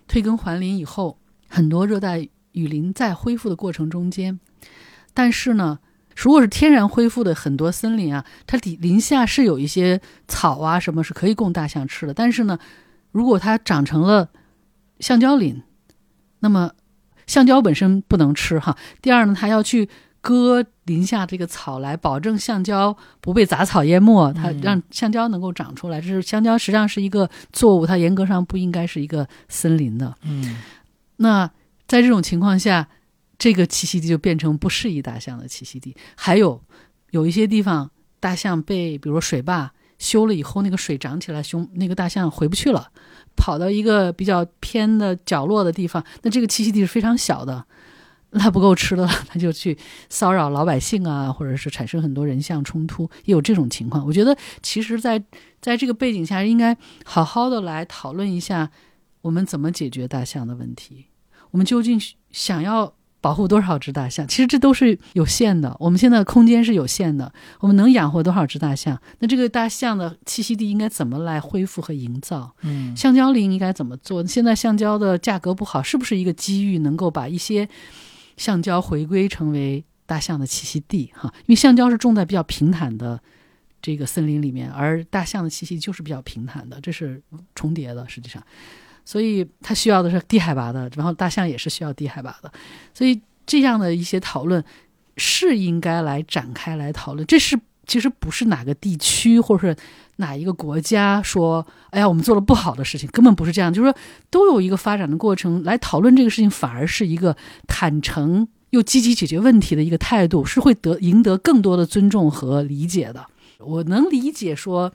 [0.08, 1.16] 退耕还林以后，
[1.48, 4.40] 很多热带雨林在恢复的过程中间，
[5.14, 5.78] 但是呢。
[6.16, 12.58] 如果是天然恢复的很多森林啊，它底林下是有一些草啊什么是可以供大象吃的，但是呢，
[13.12, 14.28] 如果它长成了
[15.00, 15.62] 橡胶林，
[16.40, 16.70] 那么
[17.26, 18.76] 橡胶本身不能吃哈。
[19.02, 19.88] 第二呢，它要去
[20.20, 26.00] 割林下这个草来保证橡胶不被杂草淹没，它嗯让橡胶能够长出来。
[26.00, 30.14] 这是橡胶实际上是一个作物，它严格上不应该是一个森林的。
[30.22, 30.56] 嗯
[31.16, 31.50] 那
[31.86, 32.88] 在这种情况下，
[33.44, 35.94] 这个栖息地就变成不适宜大象的栖息地。
[36.16, 36.58] 还有
[37.10, 42.90] 有一些地方，大象被比如说水坝修了以后，那个水涨起来，熊那个大象回不去了，
[43.36, 47.66] 跑到一个比较偏的角落的地方，那这个栖息地是非常小的。
[48.30, 49.76] 那不够吃的了，它就去
[50.08, 54.06] 骚扰老百姓啊，或者是产生很多人象冲突，也有这种情况。
[54.06, 55.22] 我觉得，其实在，
[55.60, 56.74] 在这个背景下，应该
[57.04, 58.70] 好好的来讨论一下，
[59.20, 61.08] 我们怎么解决大象的问题。
[61.50, 62.94] 我们究竟想要
[63.24, 64.28] 保护多少只大象？
[64.28, 65.74] 其实这都是有限的。
[65.80, 69.00] 我们现在的空间是有限的，我们能养活多少只大象？
[69.20, 72.54] 那这个大象的栖息地应该怎么来恢复和营造？
[72.60, 74.22] 嗯橡胶林应该怎么做？
[74.26, 77.66] 现在橡胶的价格不好，是不是一个机遇，能够把一些
[78.36, 81.10] 橡胶回归成为大象的栖息地？
[81.14, 83.18] 哈，因为橡胶是种在比较平坦的
[83.80, 87.22] 这个森林里面，而大象的栖息就是比较平坦的，这是
[87.54, 88.42] 重叠的，实际上。
[89.04, 92.50] 所以它需要的是低海拔的，然后大象也是需要低海拔的，
[92.94, 94.64] 所以这样的一些讨论
[95.16, 97.26] 是应该来展开来讨论。
[97.26, 99.76] 这是其实不是哪个地区或者是
[100.16, 103.70] 哪一个国家说，哎呀，我们做了不好的事情，根本不是这样。
[103.70, 103.98] 就是说，
[104.30, 107.36] 都有一个发展的过程，来讨论这个事情，反而是一个
[107.66, 113.26] 坦诚又积极解决问题的一个态度，是会得赢得更多的尊重和理解的。
[113.58, 114.90] 我能理解说。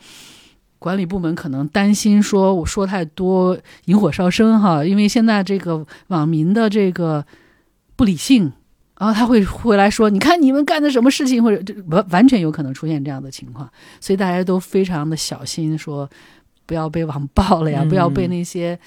[0.80, 7.26] 管理部门可能担心说，我说太多引火烧身哈，因为现在这个网民的这个
[7.96, 8.52] 不理性，
[8.98, 13.70] 然后他会回来说，你看你们干的什么事情，或者这完完全有可能出现这样的情况，
[14.00, 16.10] 所以大家都非常的小心，说
[16.66, 18.80] 不要被网暴了呀，嗯不要被那些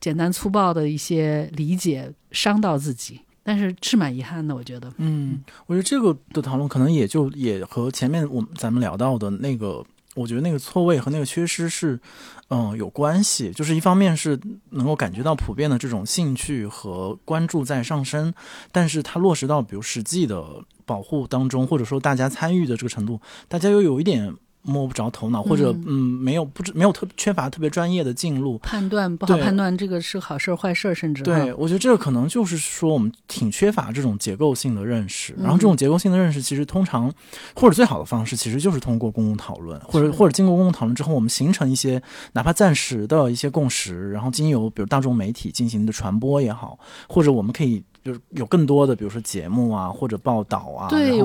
[0.00, 3.20] 简单粗暴的一些理解伤到自己。
[3.48, 4.92] 但是是蛮遗憾的，我觉得。
[4.96, 9.84] 嗯，我觉得这个的讨论可能也就也和前面我们咱们聊到的那个
[10.16, 12.00] 我觉得那个错位和那个缺失是，
[12.48, 13.52] 嗯、有关系。
[13.52, 14.40] 就是一方面是
[14.70, 18.32] 能够感觉到普遍的这种兴趣和关注在上升，
[18.72, 20.44] 但是它落实到比如实际的
[20.84, 24.34] 保护当中，或者说大家参与的这个程度，大家又有一点
[24.66, 25.84] 摸不着头脑，或者嗯。
[25.86, 28.58] 嗯没有不知没有特缺乏特别专业的进入。
[28.58, 35.44] 判断不好判断这个是好事儿坏事儿，甚至对，我觉得这个可能就是说我们挺缺乏这种结构性的认识，嗯。
[35.44, 37.12] 然后这种结构性的认识，其实通常
[37.54, 42.02] 或者最好的方式，其实就是通过公共讨论，或者或者经过公共讨论之后，我们形成一些
[42.32, 46.78] 哪怕暂时的一些共识，然后经由比如大众媒体进行的传播也好，
[47.08, 51.18] 或者我们可以就是有更多的比如说节目啊或者报道啊，对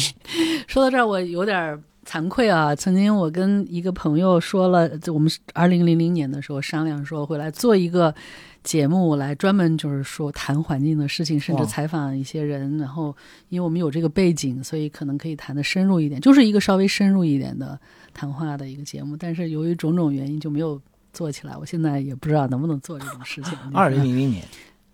[0.66, 2.74] 说到这儿，我有点儿惭愧啊。
[2.74, 8.14] 曾经我跟一个朋友说了，就我们二零零零年的时候商量说会来做一个
[8.62, 12.78] 节目，来专门就是说谈环境的事情，甚至采访一些人。
[12.78, 13.14] 然后，
[13.50, 17.78] 因为我们有这个背景，所以可能可以谈的深入一点，就是一个稍微深入一点的
[18.14, 19.14] 谈话的一个节目。
[19.16, 20.80] 但是由于种种原因就没有
[21.12, 21.56] 做起来。
[21.56, 23.52] 我现在也不知道能不能做这种事情。
[23.74, 24.44] 二零零零年，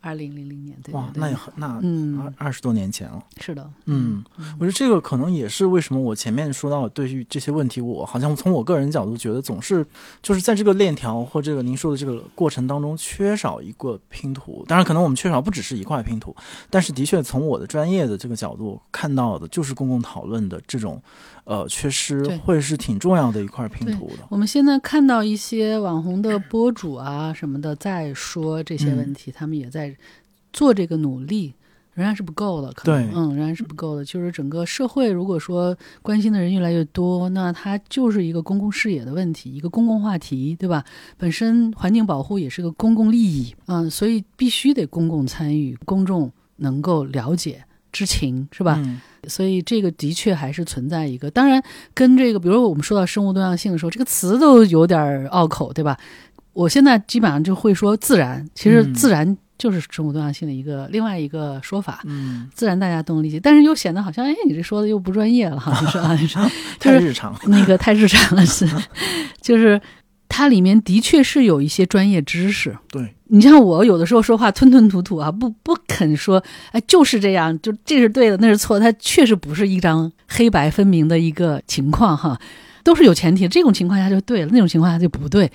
[0.04, 3.22] 二零零零年，对哇，那也很那嗯二二十多年前了。
[3.40, 4.22] 是的，嗯，
[4.58, 9.84] 我觉得这个可能也是为什么我前面说到对于这些问题，我好像从我个人角度觉得总是
[10.22, 14.62] 就是在这个链条或这个您说的这个过程当中缺少一个拼图。
[14.68, 16.36] 当然，可能我们缺少不只是一块拼图，
[16.68, 21.02] 但是的确从我的专业的这个角度看到的就是公共讨论的这种
[21.44, 24.26] 呃缺失，会是挺重要的一块拼图的。
[24.30, 29.94] 我们现在看到一些网红的博主啊什么的在说这些问题，他们也在
[30.52, 31.52] 做这个努力，
[31.92, 32.72] 仍然是不够的。
[32.72, 34.04] 可能对嗯，仍然是不够的。
[34.04, 40.84] 就是整个社会如果说关心的人越来越多，那它就是一个公共视野的问题，一个公共话题，对吧？
[41.18, 47.64] 本身环境保护也是个公共利益，嗯，所以必须得公共参与，公众能够了解。
[47.94, 48.78] 知情是吧？
[48.84, 51.62] 嗯所以这个的确还是存在一个，当然
[51.94, 55.96] 跟这个，比如我们说到生物多样性的时候，这个词都有点拗口，对吧？
[56.52, 62.02] 我现在基本上就会说自然，其实嗯自然就是生物多样性的一个另外一个说法。
[62.04, 66.42] 嗯，自然大家都能理解，但是又显得好像，哎，你这说的又不专业了哈，你说啊，你说
[66.78, 67.34] 就是 太日常。
[67.46, 68.68] 那个太日常了，是，
[69.40, 69.80] 就是
[70.36, 76.42] 它里面的确是有一些专业知识，对，你像我有的时候说话吞吞吐吐啊，不不肯说，
[76.72, 82.36] 哎，就是这样，就这是对的，那是错的，它确实不是一张黑白分明的一个情况哈，
[82.82, 85.48] 都是有前提，这种情况下就对了，那种情况下就不对，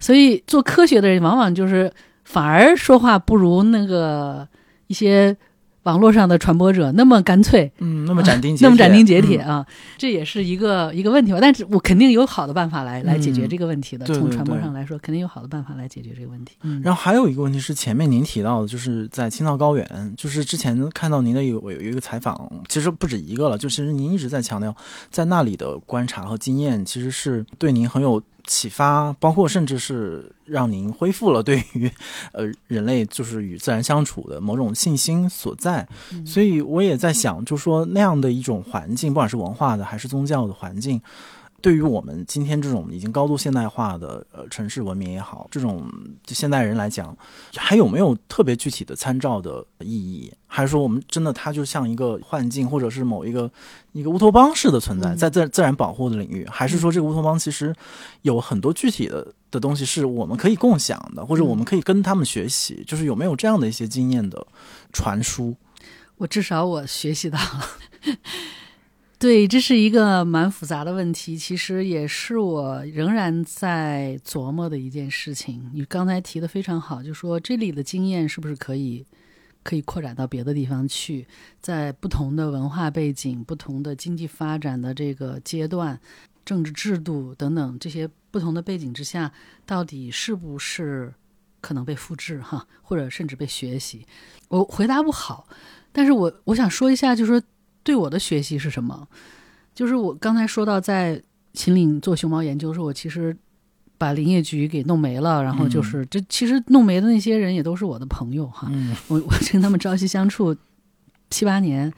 [0.00, 1.92] 所以做科学的人往往就是
[2.24, 4.48] 反而说话不如那个
[4.86, 5.36] 一些
[5.84, 9.66] 网络上的传播者那么干脆，嗯，那么斩钉截铁，那么斩钉截铁嗯啊，
[9.98, 11.38] 这也是一个一个问题吧。
[11.40, 14.06] 但是我肯定有好的办法来来解决嗯这个问题的。
[14.06, 16.56] 对对从传播上来说，肯定有好的办法来解决这个问题。
[16.62, 24.74] 嗯，然后还有一个问题是前面您提到的，就是在青藏高原，就是之前看到您的有有一个采访，其实不止一个了，就其实您一直在强调，
[25.10, 31.90] 在那里的观察和经验，其实是对您很有启发，包括甚至是让您恢复了对于
[32.32, 35.86] 呃人类就是与自然相处的某种信心所在。
[36.12, 41.00] 嗯所以我也在想，就说那样的一种环境，不管是文化的还是宗教的环境。
[41.62, 45.88] 对于我们今天这种已经高度现代化的呃城市文明也好，这种
[46.26, 47.16] 现代人来讲，
[47.56, 50.32] 还有没有特别具体的参照的意义？
[50.46, 53.50] 还是说我们真的它就像一个幻境，或者是某一个
[53.92, 56.46] 一个乌托邦式的存在，嗯在自自然保护的领域？
[56.50, 57.74] 还是说这个乌托邦其实
[58.22, 62.82] 有很多具体的的东西是我们可以共享的，或者我们可以跟他们学习？
[62.86, 64.44] 就是有没有这样的一些经验的
[64.92, 65.54] 传输？
[66.16, 67.68] 我至少我学习到了。
[69.22, 75.70] 对，这是一个蛮复杂的问题，其实也是我仍然在琢磨的一件事情。
[75.72, 79.06] 你刚才提的非常好，就说这里的经验是不是可以
[79.62, 81.24] 可以扩展到别的地方去，
[81.60, 86.00] 在不同的文化背景、不同的经济发展的这个阶段、
[86.44, 89.32] 政治制度等等这些不同的背景之下，
[89.64, 91.14] 到底是不是
[91.60, 94.04] 可能被复制哈，或者甚至被学习？
[94.48, 95.46] 我回答不好。
[95.94, 97.46] 但是我我想说一下，就是说
[97.82, 99.08] 对我的学习是什么？
[99.74, 101.20] 就是我刚才说到在
[101.54, 103.36] 秦岭做熊猫研究的时候，我其实
[103.98, 110.54] 把林业局给弄没了，然后就是、这其实弄没的那些人也都是我的朋友哈，嗯我 我跟他们朝夕相处
[111.30, 111.92] 七八年。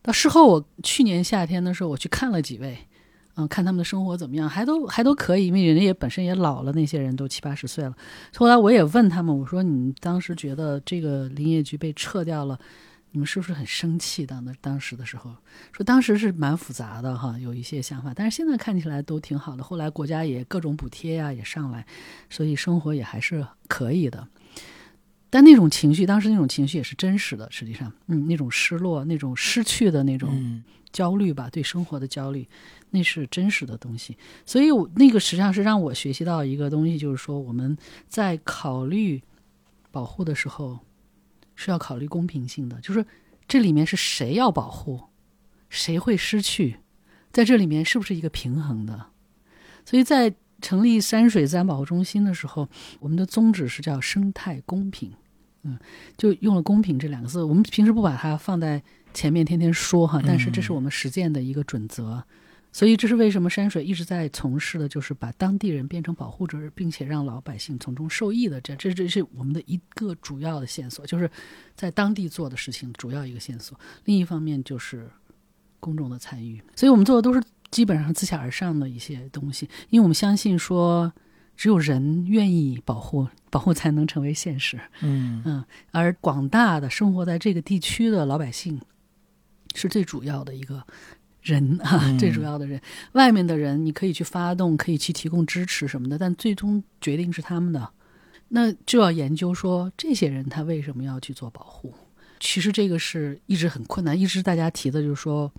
[0.00, 2.76] 到事后，我去年夏天的时候，我去看了几位，
[3.36, 7.94] 嗯，看他们的生活怎么样，还都还都可以，因为人家也本身也老了，那些人都七八十岁了。
[8.34, 12.58] 后来我也问他们，我说你当时觉得这个林业局被撤掉了，
[13.12, 14.26] 你们是不是很生气？
[14.26, 15.36] 当的当时的时候，
[15.72, 19.62] 说当时是蛮复杂的哈，有一些想法，但是现在看起来都挺好的。
[19.62, 21.86] 后来国家也各种补贴呀、也上来，
[22.28, 24.26] 所以生活也还是可以的。
[25.28, 27.50] 但那种情绪，当时那种情绪也是真实的。
[27.50, 32.46] 实际上，嗯，那种失落、那种失去的那种嗯焦虑吧，对生活的焦虑，
[32.90, 34.16] 那是真实的东西。
[34.44, 37.76] 所以我，那个实际上是让我学习到一个东西，就是说我们
[38.08, 39.22] 在考虑
[39.90, 40.78] 保护的时候，
[41.62, 43.06] 是要考虑公平性的，就是
[43.46, 45.00] 这里面是谁要保护，
[45.68, 46.78] 谁会失去，
[47.30, 49.06] 在这里面是不是一个平衡的？
[49.84, 52.68] 所以在成立山水自然保护中心的时候，
[53.00, 55.12] 我们的宗旨是叫生态公平，
[55.62, 55.78] 嗯，
[56.16, 57.42] 就用了“公平”这两个字。
[57.42, 58.82] 我们平时不把它放在
[59.14, 62.24] 前面天天说哈，但是这是我们实践的一个准则。
[62.72, 68.60] 所以这是为什么山水一直在从事的，就是把当地人变成保护者，并且让老百姓从中受益的。
[68.62, 71.30] 这这这是我们的一个主要的线索，就是
[71.74, 73.78] 在当地做的事情主要一个线索。
[74.06, 75.06] 另一方面就是
[75.78, 81.12] 公众的参与，所以我们做的都是基本上自下而上的一些东西，因为我们相信说，
[81.56, 84.80] 只有人愿意保护， 保护才能成为现实。
[85.02, 88.80] 嗯嗯，而广大的生活在这个地区的老百姓
[89.74, 90.86] 是最主要的一个
[91.42, 92.80] 人啊，嗯最主要的人。
[93.12, 97.88] 外面的人你可以去发动，可以去提供支持什么的，但最终决定是他们的。
[98.48, 101.92] 那就要研究说这些人他为什么要去做保护。
[102.40, 105.52] 其实这个是一直很困难，一直大家提的就是说。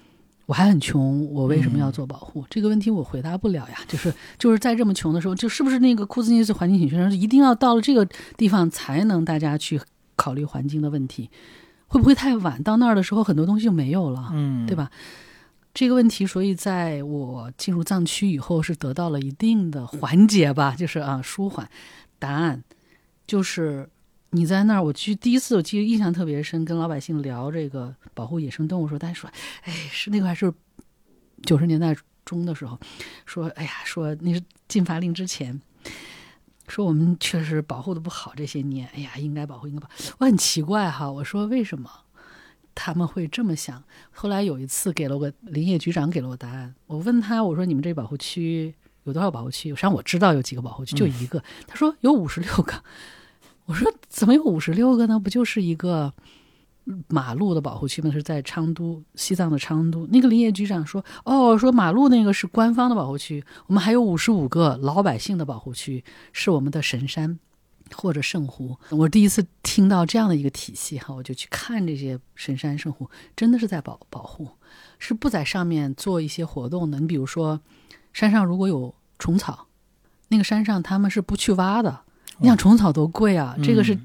[0.45, 2.45] 我还很穷，我为什么要做保护？
[2.49, 3.77] 这个问题我回答不了呀。
[3.87, 8.05] 就是就是在这么穷的时候，就是不是那个库兹涅茨环境警学生一定要到了这个
[8.35, 9.79] 地方才能大家去
[10.17, 11.29] 考虑环境的问题？
[11.87, 12.61] 会不会太晚？
[12.61, 14.91] 到那儿的时候，很多东西就没有了，嗯，对吧？
[15.73, 21.67] 这个问题，所以在我进入藏区以后，是得到了一定的缓解吧，就是啊舒缓。
[22.19, 22.63] 答案
[23.25, 23.89] 就是
[24.29, 29.29] 你在那儿，我去第一次，我记得印象特别深，跟老百姓聊这个保护野生动物的时候，大家说，
[29.63, 30.53] 哎，是那个还是
[31.43, 32.79] 九十年代中的时候，
[33.25, 35.59] 说，哎呀，说那是禁伐令之前。
[36.67, 39.89] 说我们确实保护的不好，这些年，哎呀，应该保护，应该保。
[40.19, 41.89] 我很奇怪哈，我说为什么
[42.75, 43.83] 他们会这么想？
[44.11, 48.73] 后来有一次给了我林业局长给了我答案，我问他，我说你们这保护区
[49.03, 49.69] 有多少保护区？
[49.69, 51.43] 实际上我知道有几个保护区，就一个。
[51.67, 52.73] 他说有五十六个。
[53.65, 55.17] 我说怎么有五十六个呢？
[55.17, 56.13] 不就是一个
[57.07, 58.11] 马路的保护区吗？
[58.11, 60.05] 是在昌都，西藏的昌都。
[60.07, 67.39] 那个林业局长说：“哦，说马路那个是官方的保护区，我们还有五十五个老百姓的保护区，是我们的神山
[67.91, 74.47] 或者圣湖。”我第一次听到这样的一个体系哈，我就去看这些神山圣湖，真的是在保保护，
[74.99, 76.99] 是不在上面做一些活动的。
[76.99, 77.59] 你比如说，
[78.13, 79.67] 山上如果有虫草，
[80.29, 82.01] 那个山上他们是不去挖的。
[82.39, 83.55] 你想虫草多贵啊！
[83.63, 83.97] 这个是，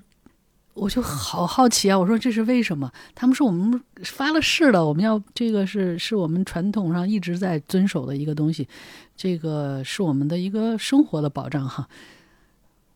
[0.75, 1.99] 我就好好奇啊！
[1.99, 2.93] 我说这是为什么？
[3.15, 8.69] 他们说我们发了誓了，我们要这个是是我们传统上一直在遵守的一个东西，
[9.17, 11.89] 这个是我们的一个生活的保障哈。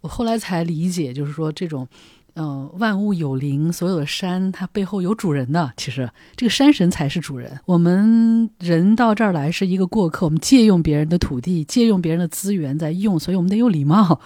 [0.02, 1.88] 我后来才理解，就是说这种，
[2.34, 5.72] 嗯、万物有灵，所有的山它背后有主人的。
[5.76, 14.20] 其实这个山神才是主人，我们人到这儿来是一个过客，我们借用别人的土地，借用别人的资源在用，所以我们得有礼貌。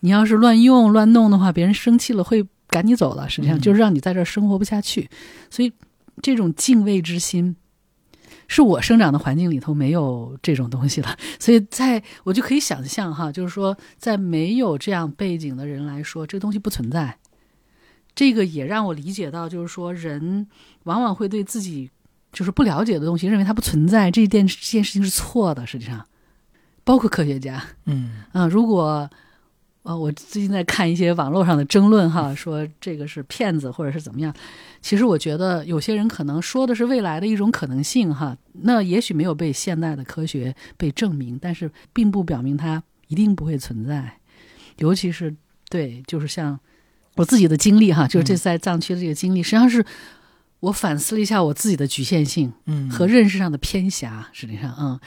[0.00, 3.28] 你要是乱用乱弄的话，别人生气了会赶你走了。
[3.28, 5.08] 实际上就是让你在这儿生活不下去。
[5.50, 5.72] 所以
[6.22, 7.56] 这种敬畏之心，
[8.48, 11.16] 是我生长的环境里头没有这种东西了。
[11.40, 17.18] 所以在我就可以想象哈，就是说在没有这样背景的人来说，这个东西不存在。
[18.14, 20.46] 这个也让我理解到，就是说人
[20.84, 21.90] 往往会对自己
[22.32, 25.66] 就是不了解的东西认为它不存在，这件这件事情是错的。
[25.66, 26.06] 实际上，
[26.82, 29.10] 包括科学家，嗯啊，如果
[29.82, 34.34] 呃，我最近在看一些网络上的争论哈，说这个是骗子或者是怎么样。
[34.86, 44.20] 其实我觉得有些人可能说的是未来的一种可能性哈，那也许没有被现代的科学被证明，但是并不表明它一定不会存在。
[44.76, 45.34] 尤其是
[45.68, 46.60] 对，就是像
[47.16, 49.84] 我自己的经历哈，就是这次在藏区的这个经历，实际上是
[50.60, 52.88] 我反思了一下我自己的局限性，嗯。
[52.88, 55.00] 和认识上的偏狭，实际上，嗯，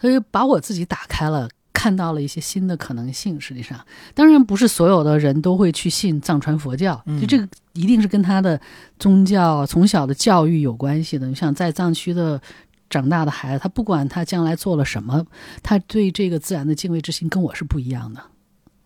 [0.00, 1.46] 所以把我自己打开了，
[1.76, 3.38] 看到了一些新的可能性。
[3.38, 3.78] 实际上，
[4.14, 8.58] 当然不是所有的人都会去信藏传佛教，嗯就这个一定是跟他的
[8.98, 11.26] 宗教从小的教育有关系的。
[11.26, 12.40] 你像在藏区的
[12.88, 15.26] 长大的孩子，他不管他将来做了什么，
[15.62, 18.22] 他对这个自然的敬畏之心跟我是不一样的。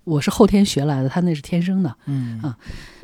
[0.05, 1.95] 我是后天学来的，他那是天生的。
[2.07, 2.59] 嗯啊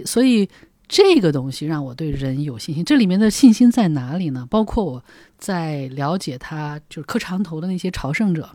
[0.05, 0.49] 所以
[0.89, 2.85] 这个东西让我对人有信心。
[2.85, 4.47] 这里面的信心在哪里呢？
[4.51, 5.05] 包括我
[5.39, 8.49] 在了解他就是磕长头的那些朝圣者，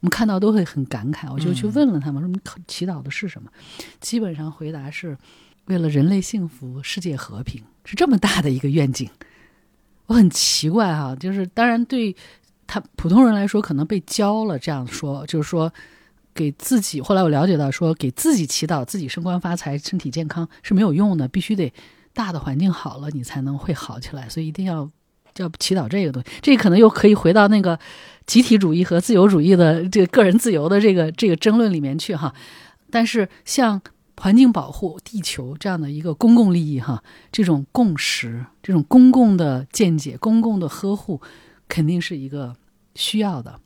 [0.00, 1.32] 我们看到都会很感慨。
[1.32, 3.50] 我就去问了他们，说你祈祷的是什么？
[4.00, 5.16] 基本上回答是
[5.66, 9.08] 为了人类幸福、世界和平，是这么大的一个愿景。
[10.06, 12.16] 我很奇怪哈、就是当然对
[12.66, 15.72] 他普通人来说，可能被教了这样说，就是说
[16.34, 21.72] 给自己，后来我了解到说，给自己祈祷自己升官发财、身体健康是没有用的，必须得
[22.12, 24.28] 大的环境好了，你才能会好起来。
[24.28, 24.90] 所以一定要
[25.36, 26.28] 要祈祷这个东西。
[26.42, 27.78] 这可能又可以回到那个
[28.26, 32.34] 集体主义和自由主义的这个个人自由的这个这个争论里面去哈。
[32.90, 33.80] 但是像
[34.16, 37.02] 环境保护、地球这样的一个公共利益哈，
[37.32, 41.22] 这种共识、这种公共的见解、公共的呵护，
[41.66, 42.54] 肯定是一个
[42.94, 43.58] 需要的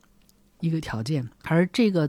[0.60, 1.28] 一个条件。
[1.42, 2.08] 而这个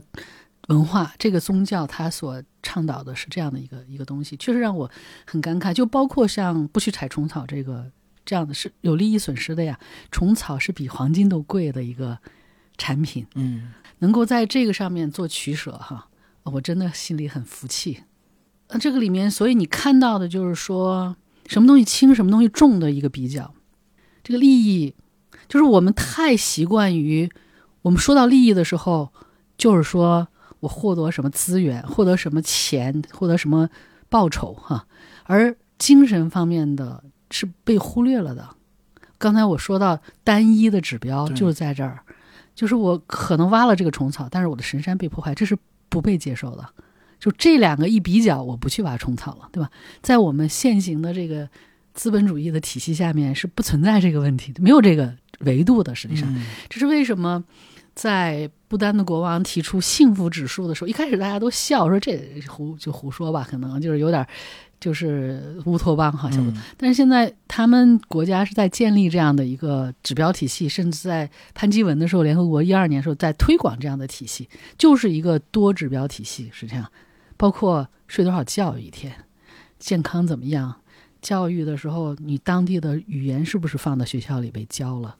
[0.68, 4.88] 文化、这个宗教，它所倡导的是这样的一个一个东西，确实让我
[5.26, 5.74] 很感慨。
[5.74, 7.90] 就包括像不去采虫草这个
[8.26, 9.80] 这样的，是有利益损失的呀。
[10.10, 12.18] 虫草是比黄金都贵的一个
[12.76, 16.08] 产品，嗯能够在这个上面做取舍哈，
[16.42, 18.00] 我真的心里很服气。
[18.66, 21.16] 呃，这个里面，所以你看到的就是说，
[21.46, 23.54] 什么东西轻，什么东西重的一个比较。
[24.24, 24.92] 这个利益，
[25.48, 27.30] 就是我们太习惯于，
[27.82, 29.12] 我们说到利益的时候，
[29.56, 30.26] 就是说
[30.58, 33.70] 我获得什么资源，获得什么钱，获得什么
[34.08, 34.88] 报酬哈，
[35.22, 38.48] 而精神方面的是被忽略了的。
[39.18, 42.00] 刚才我说到单一的指标就是在这儿，
[42.54, 45.56] 就是我可能挖了这个虫草，但是我的神山被破坏，这是
[45.88, 46.68] 不被接受的。
[47.18, 49.70] 就这两个一比较，我不去挖虫草了，对吧？
[50.02, 51.48] 在我们现行的这个
[51.94, 55.94] 资本主义的体系下面是不存在这个问题的，没有这个维度的。
[55.94, 57.42] 实际上，嗯这是为什么
[57.96, 62.16] 在不丹的国王提出幸福指数的时候，一开始大家都笑说这
[62.46, 64.24] 胡就胡说吧，可能就是有点
[64.78, 66.46] 就是乌托邦好像。
[66.46, 74.46] 嗯但是现在他们国家是在建立这样的一个指标体系，甚至在潘基文的时候，联合国一二年的时候在推广这样的体系，
[74.76, 76.86] 就是一个多指标体系，是这样。
[77.38, 79.10] 包括睡多少觉一天，
[79.78, 80.76] 健康怎么样，
[81.22, 85.16] 教育的时候你当地的语言是不是放到学校里被教了，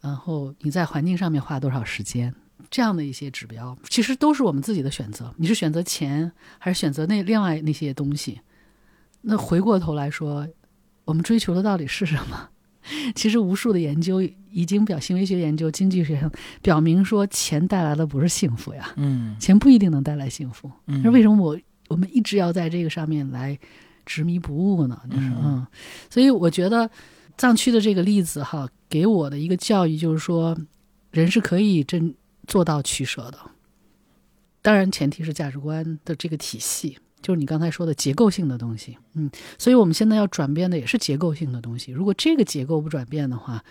[0.00, 2.34] 然后你在环境上面花多少时间，
[2.70, 5.32] 这样的一些指标，其实都是我们自己的选择。
[5.36, 8.40] 你是选择钱，还是选择那另外那些东西？
[9.22, 10.48] 那回过头来说，
[11.04, 12.48] 我们追求的到底是什么？
[13.14, 16.32] 其实无数的研究已经表，行为学研究、经济学上
[16.62, 20.70] 表明说，钱带来的不是幸福呀，嗯钱不一定能带来幸福。
[20.86, 21.58] 嗯，那为什么我
[21.88, 23.56] 我们一直要在这个上面来
[24.06, 24.98] 执迷不悟呢？
[25.10, 25.66] 就是嗯嗯，
[26.08, 26.90] 所以我觉得
[27.40, 30.54] 藏区的这个例子哈，给我的一个教育就是说，
[31.10, 32.14] 人是可以真
[32.46, 33.38] 做到取舍的。
[34.60, 38.98] 当然，前提是价值观的这个体系，就是你刚才说的结构性的东西。
[39.14, 41.92] 嗯，所以我们现在要转变的也是结构性的东西。
[41.92, 43.64] 如果这个结构不转变的话，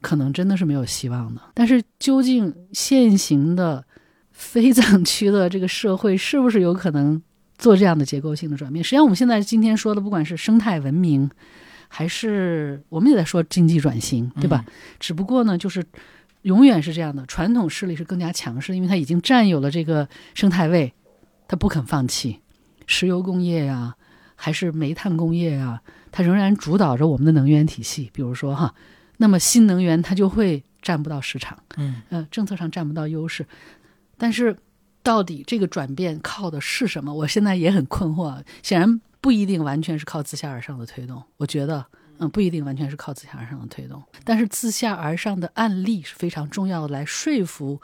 [0.00, 1.42] 可能真的是没有希望的。
[1.52, 3.84] 但是，究竟现行的
[4.30, 7.22] 非藏区的这个社会是不是有可能
[7.58, 8.82] 做这样的结构性的转变？
[8.82, 11.30] 实际上，我们现在今天说的，不管是生态文明，
[11.94, 14.64] 还是我们也在说经济转型，对吧？
[14.98, 15.84] 只不过呢，就是
[16.40, 20.94] 永远是这样的，传统势力是更加强势，因为它已经占有了这个生态位，
[21.46, 22.40] 它不肯放弃。
[22.86, 23.94] 石油工业呀、
[24.34, 28.10] 还是煤炭工业呀、它仍然主导着我们的能源体系。
[28.14, 28.74] 比如说哈，
[29.18, 31.58] 那么新能源它就会占不到市场。
[31.76, 33.46] 嗯呃，政策上占不到优势，
[34.16, 34.56] 但是
[35.02, 37.12] 到底这个转变靠的是什么？
[37.12, 38.42] 我现在也很困惑。
[38.62, 41.86] 显然不一定完全是靠自下而上的推动，我觉得，
[42.18, 44.02] 嗯，不一定完全是靠自下而上的推动。
[44.24, 47.80] 但是自下而上的案例是非常重要的，来说服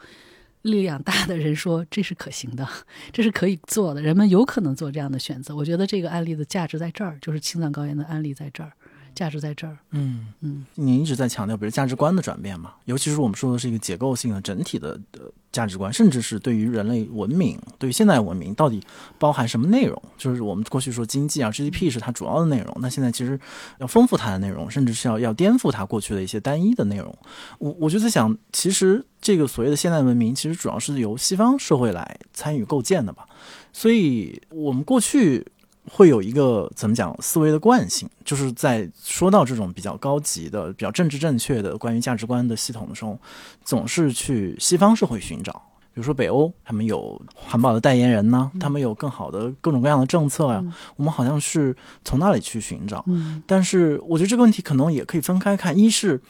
[0.63, 2.67] 力量大的人说这是可行的，
[3.13, 5.55] 这是可以做的，人们有可能做这样的选择。
[5.55, 8.73] 我觉得这个案例的价值在这儿，就是青藏高原的案例在这儿，
[9.15, 9.77] 价值在这儿。
[9.91, 15.21] 嗯嗯您一直在强调，比如价值观的转变嘛，尤其是我们说的是一个结构性的、整体的呃
[15.51, 18.81] 价值观，甚至是对于人类文明、对于现代文明到底
[19.17, 20.01] 包含什么内容？
[20.17, 23.39] 就是我们过去说经济啊、GDP 是它主要的内容，那现在其实
[23.79, 27.15] 要丰富它的内容，甚至是要要颠覆它过去的一些单一的内容。
[27.57, 33.25] 我我就在想，其实这个所谓的现代文明，其实主要是由西方社会来参与构建的吧。
[33.71, 35.45] 所以我们过去
[35.91, 43.17] 会有一个怎么讲思维的惯性，就是在说到这种比较高级的、比较政治正确的关于价值观的系统的时候，
[43.63, 45.61] 总是去西方社会寻找。
[45.91, 51.75] 比如说北欧，他们有环保的代言人呢，他们有更好的各种各样的政策呀、嗯我们好像是
[52.05, 53.03] 从那里去寻找。
[53.07, 56.21] 嗯但是我觉得这个问题可能也可以分开看，一是。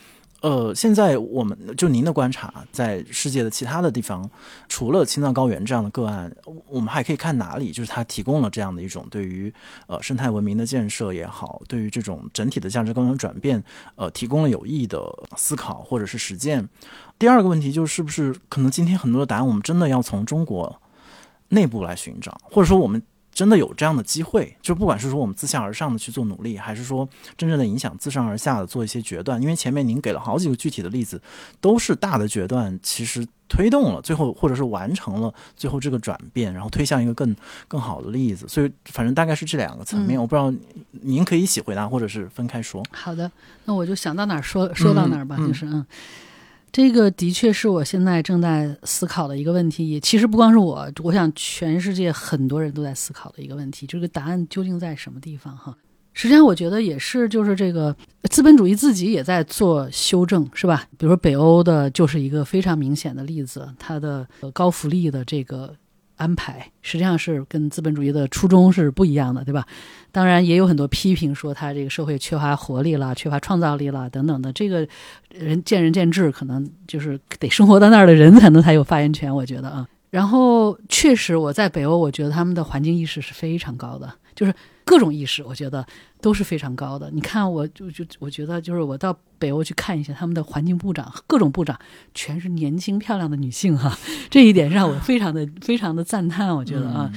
[0.42, 4.30] 呃，现在我们就您的观察，在世界的其他的地方，
[4.70, 6.34] 除了青藏高原这样的个案，
[6.68, 7.72] 我们还可以看哪里？
[7.72, 9.54] 就是它提供了这样的一种对于
[9.88, 13.62] 呃生态文明的建设也好，对于这种整体的价值观的转变，
[13.96, 15.02] 呃，提供了有益的
[15.36, 16.68] 思考或者是实践。
[17.18, 20.82] 第二个问题就是，是不是可能今天很多的答案，我们真的要从中国
[21.50, 23.02] 内部来寻找，或者说我们
[23.32, 27.08] 真的有这样的机会，就不管是说我们自下而上的去做努力，还是说
[27.38, 29.42] 真正的影响自上而下的做一些决断。
[29.42, 31.22] 因为前面您给了好几个具体的例子，
[31.62, 37.36] 都是大的决断，其实推动了最后，或者是完成了最后这个转变，然后推向一个更
[37.68, 38.48] 更好的例子。
[38.48, 40.20] 所以，反正大概是这两个层面。
[40.20, 40.54] 我不知道
[40.92, 42.84] 您可以一起回答，或者是分开说。
[42.92, 43.32] 好的，
[43.66, 45.86] 那我就想到哪儿说说到哪儿吧，就是嗯。
[46.72, 55.58] 这个的确是我现在正在思考的一个问题，也其实不光是我，我想全世界很多人都在思考的一个问题，这个答案究竟在什么地方？
[55.58, 55.76] 哈，
[56.14, 57.96] 实际上我觉得也是，就是这个
[58.30, 60.86] 资本主义自己也在做修正，是吧？
[60.98, 65.76] 比如说北欧的就是一个非常明显的例子，它的高福利的这个。
[66.20, 69.66] 安排实际上是跟资本主义的初衷是不一样的，对吧？
[70.12, 74.52] 当然也有很多批评说他这个社会缺乏活力了、缺乏创造力了等等的。
[74.52, 74.86] 这个
[75.30, 79.88] 人见仁见智，可能就是得生活在那儿的人才能才有发言权，我觉得啊。
[80.10, 84.54] 然后确实我在北欧，我觉得他们的环境意识是非常高的，就是。
[84.86, 85.86] 各种意识，我觉得
[86.20, 87.12] 都是非常高的。
[87.12, 91.80] 你看，我就就我觉得，就是我到北欧去看一下，他们的环境部长，各种部长
[92.16, 93.96] 全是年轻漂亮的女性哈，
[94.32, 96.56] 这一点让我非常的非常的赞叹。
[96.56, 97.08] 我觉得啊，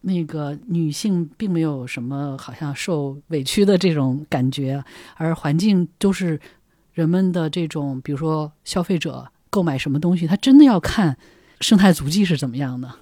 [0.00, 4.82] 那个女性并没有什么好像受委屈的这种感觉，
[5.14, 6.40] 而环境都是
[6.94, 11.16] 人们的这种，比如说消费者购买什么东西，他真的要看
[11.64, 12.92] 生态足迹是怎么样的。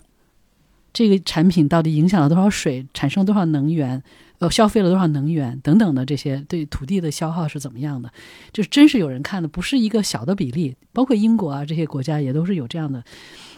[0.93, 4.01] 这个产品到底影响了多少水，产生多少能源，
[4.39, 8.09] 呃，消费了多少能源等等的这些对土地的消耗是怎么样的？
[8.53, 10.77] 就是真是有人看的，不是一个小的比例。
[10.93, 13.03] 包括英国啊这些国家也都是有这样的。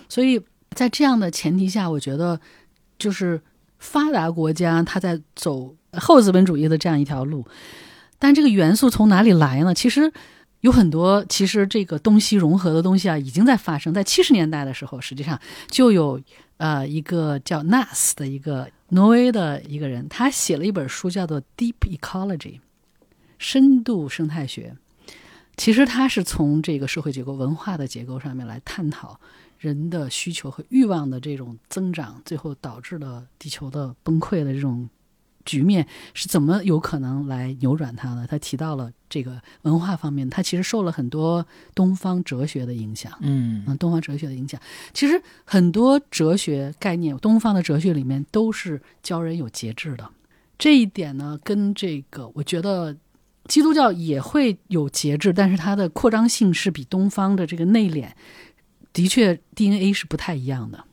[0.08, 0.40] 所以
[0.70, 2.40] 在这样的前提下，我觉得
[2.98, 3.42] 就是
[3.78, 7.44] 发达国家它在走后资本主义的这样一条路。
[8.18, 9.74] 但这个元素从哪里来呢？
[9.74, 10.10] 其实
[10.64, 13.92] 有很多，其实这个东西融合的东西啊，已经在发生。
[13.92, 15.38] 在七十年代的时候，实际上
[15.68, 16.20] 就有。
[16.56, 22.38] 呃，一个叫 Nas 的一个挪威的一个人，他写了一本书，叫做《Deep Ecology》，
[23.38, 24.76] 深度生态学。
[25.56, 29.18] 其实他是从这个社会结构、文化的结构上面来探讨
[29.58, 34.88] 人的需求和欲望的这种增长，最后导致了地球的崩溃的这种。
[35.44, 38.26] 局面是怎么有可能来扭转它呢？
[38.28, 43.12] 他提到了这个文化方面，他其实受了很多东方哲学的影响。
[43.20, 44.60] 嗯，东方哲学的影响，
[44.92, 50.08] 其实很多哲学概念，东方的哲学里面都是教人有节制的。
[50.56, 52.96] 这一点呢，跟这个我觉得
[53.46, 58.08] 基督教也会有节制，但是它的扩张性是比东方的这个内敛，
[58.92, 60.84] 的确 DNA 是不太一样的。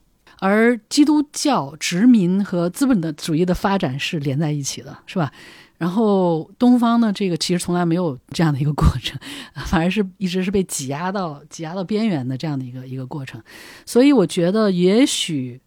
[0.42, 5.32] 而基督教殖民和资本的主义的发展是连在一起的，是吧？
[5.78, 9.20] 然后东方呢，这个其实从来没有这样的一个过程，
[9.68, 13.40] 反而是一直是被挤压到挤压到边缘的这样的一个一个过程。
[13.86, 15.62] 所以我觉得，也许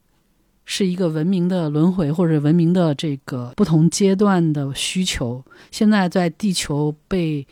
[0.65, 5.45] 是一个文明的轮回，或者文明的这个不同阶段的需求。
[5.71, 7.47] 现在在地球被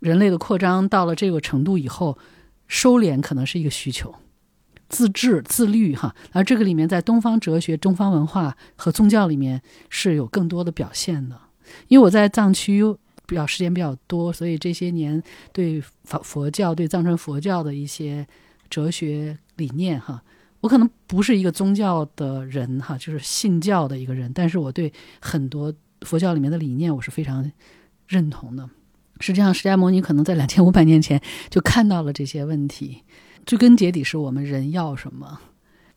[0.00, 2.18] 人类的扩张到了这个程度以后，
[2.66, 4.12] 收敛可能是一个需求。
[4.90, 11.38] 自治、自律，哈，而这个里面在东方哲学、东方文化和宗教里面是有更多的表现的。
[11.88, 12.82] 因为我在藏区
[13.24, 15.22] 比较时间比较多，所以这些年
[15.52, 18.26] 对佛佛教、对藏传佛教的一些
[18.68, 20.20] 哲学理念，哈，
[20.60, 27.48] 我可能不是一个宗教的人，哈，就是信教的一个人，但是我对很多佛教里面的理念我是非常
[28.08, 28.68] 认同的。
[29.20, 33.04] 实际上，释迦牟尼可能在两千五百年前就看到了这些问题。
[33.44, 35.40] 追根结底是我们人要什么，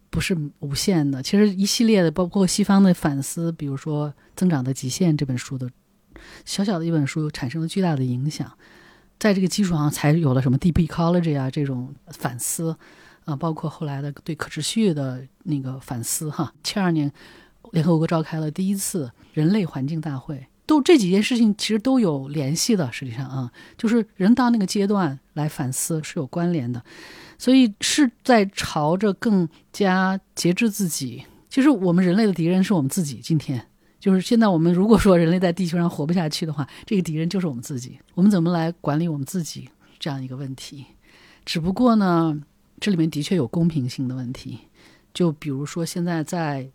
[0.10, 1.22] 不是无限的。
[1.22, 5.70] 其实一系列的，包括西方的反思，比如说《增长的极限》这本书的
[6.46, 8.52] 小小的一本书，产生了巨大的影响。
[9.20, 12.76] 在这个基础上，才有了什么 Deep Ecology 啊这种反思
[13.26, 16.54] 啊，包括后来的对可持续的那个反思哈。
[16.64, 17.12] 七二年，
[17.72, 20.48] 联合国召开了第一次人类环境大会。
[20.66, 26.82] 都这几件事情其实都有联系的，实际上啊，就是人到那个阶段来反思是有关联的，
[27.44, 31.22] 所以是在朝着更加节制自己。
[31.50, 33.20] 其实我们人类的敌人是我们自己。
[33.22, 33.62] 今天
[34.00, 38.00] 就是现在，我们如果说人类在地球上活不下去的话，这个敌人就是我们自己。
[38.14, 39.68] 我们怎么来管理我们自己
[40.00, 40.86] 这样一个问题？
[41.44, 42.42] 只不过呢，
[42.80, 44.60] 这里面的确有公平性的问题。
[45.14, 46.72] 就比如说现在在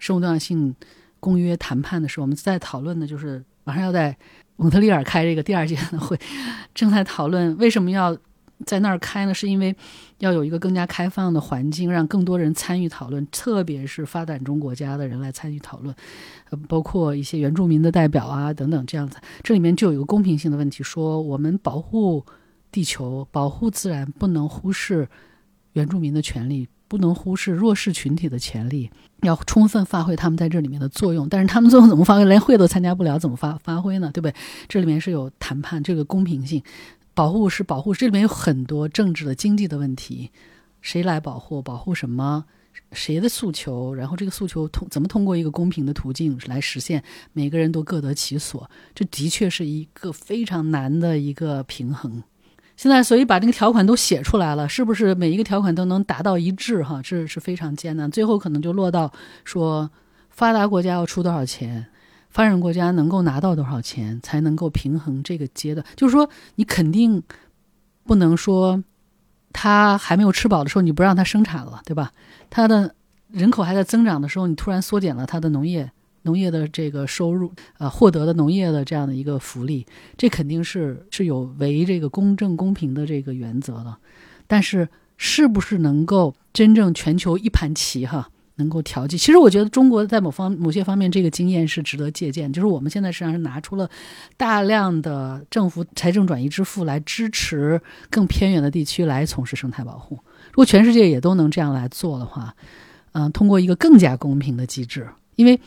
[0.00, 0.74] 生物多样性。
[1.22, 4.16] 公约谈判的时候，我们在讨论的就是马上要在
[4.56, 6.18] 蒙特利尔开这个第二届的会，
[6.74, 8.16] 正在讨论为什么要
[8.66, 9.34] 在那儿开呢？
[9.34, 9.74] 是因为
[10.18, 15.94] 要有一个更加开放的环境，让更多人参与讨论，特别是发展中国家的人来参与讨论，
[16.50, 19.18] 呃，包括一些原住民的代表啊等等这样子。
[19.42, 22.24] 这里面就有一个公平性的问题，说我们保护
[22.70, 25.08] 地球、保护自然，不能忽视
[25.72, 28.90] 原住民的权利，不能忽视弱势群体的权利，
[29.22, 31.28] 要充分发挥他们在这里面的作用。
[31.28, 32.24] 但是他们作用怎么发挥？
[32.24, 34.10] 连会都参加不了，怎么发发挥呢？
[34.12, 34.34] 对不对？
[34.68, 36.62] 这里面是有谈判，这个公平性，
[37.14, 40.30] 保护是保护，这里面有很多政治的、经济的问题，
[40.80, 41.60] 谁来保护？
[41.60, 42.44] 保护什么？
[42.92, 43.92] 谁的诉求？
[43.92, 47.02] 然后这个诉求通怎么通过一个公平的途径来实现？
[47.32, 52.22] 每个人都各得其所，这的确是一个非常难的一个平衡。
[52.76, 56.82] 现在，所以把这个条款都写出来了，是不是每一个条款都能达到一致？
[56.82, 58.10] 哈，这是非常艰难。
[58.10, 59.12] 最后可能就落到
[59.44, 59.90] 说，
[60.30, 61.84] 发达国家要出多少钱，
[62.30, 65.84] 发展国家能够拿到多少钱，才能够平衡这个阶段。
[65.94, 67.22] 就是说，你肯定
[68.04, 68.82] 不能说
[69.52, 72.12] 他还没有吃饱的时候，你不让他生产了，对吧？
[72.48, 72.94] 他的
[73.30, 75.90] 人口还在增长的时候，你突然缩减了他的农业。
[76.24, 79.86] 农业的这个收入，呃，获得的农业的这样的一个福利，
[80.18, 83.96] 这肯定是是有违这个公正公平的这个原则的。
[84.46, 84.86] 但是，
[85.16, 88.28] 是不是能够真正全球一盘棋哈，
[88.60, 89.18] 能够调剂？
[89.18, 92.52] 其实我觉得中国在某方某些方面这个经验是值得借鉴。
[92.52, 93.90] 就是我们现在实际上是拿出了
[94.36, 100.14] 大量的政府财政转移支付来支持更偏远的地区来从事生态保护。
[100.52, 102.54] 如果全世界也都能这样来做的话，
[103.12, 105.60] 嗯，通过一个更加公平的机制，因为。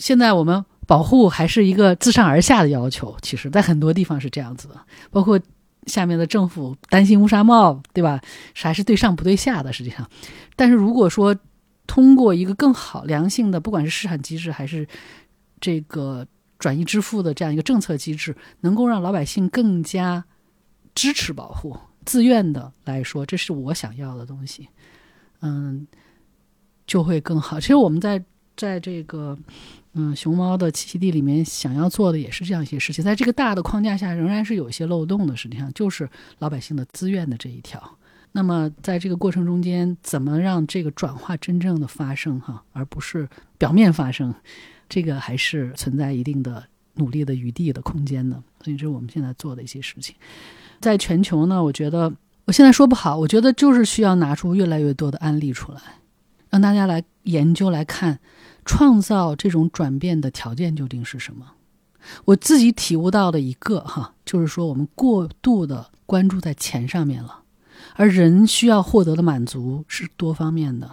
[0.00, 4.76] 现在我们保护还是一个自上而下的要求，其实，在很多地方是这样子的，
[5.10, 5.38] 包括
[5.84, 8.18] 下面的政府担心乌纱帽，对吧？
[8.54, 10.08] 还是对上不对下的，实际上。
[10.56, 11.36] 但是如果说
[11.90, 14.86] 通过一个更好、良性的，不管是市场机制还是
[15.60, 16.24] 这个
[16.56, 20.24] 转移支付的这样一个政策机制，能够让老百姓更加
[20.94, 24.68] 支持保护、自愿的来说，这是我想要的东西，
[25.40, 25.84] 嗯，
[26.86, 27.58] 就会更好。
[27.58, 28.24] 其实我们在
[28.56, 29.36] 在这个。
[29.94, 35.36] 嗯，熊猫的栖息地里面想要做的也是这样一些事情，在这个大的框架下，仍然是有一些漏洞的。
[35.36, 36.08] 实际上，就是
[36.38, 37.98] 老百姓的自愿的这一条。
[38.32, 43.28] 那么，在这个过程中间，怎么让这个转化真正的发生哈，而不是
[43.58, 44.34] 表面发生，
[44.88, 48.42] 这个还是存在一定的努力的余地的空间的。
[48.62, 50.14] 所以，这是我们现在做的一些事情。
[50.80, 52.12] 在全球呢，我觉得
[52.44, 55.80] 我现在说不好，我觉得就是需要拿出越来越多的案例出来，
[56.50, 58.20] 让大家来研究来看。
[58.62, 61.46] 创造这种转变的条件究竟是什么？
[62.26, 67.39] 我自己体悟到的一个哈，就是说我们过度的关注在钱上面了，
[67.96, 70.90] 而人需要获得的满足是多方面的。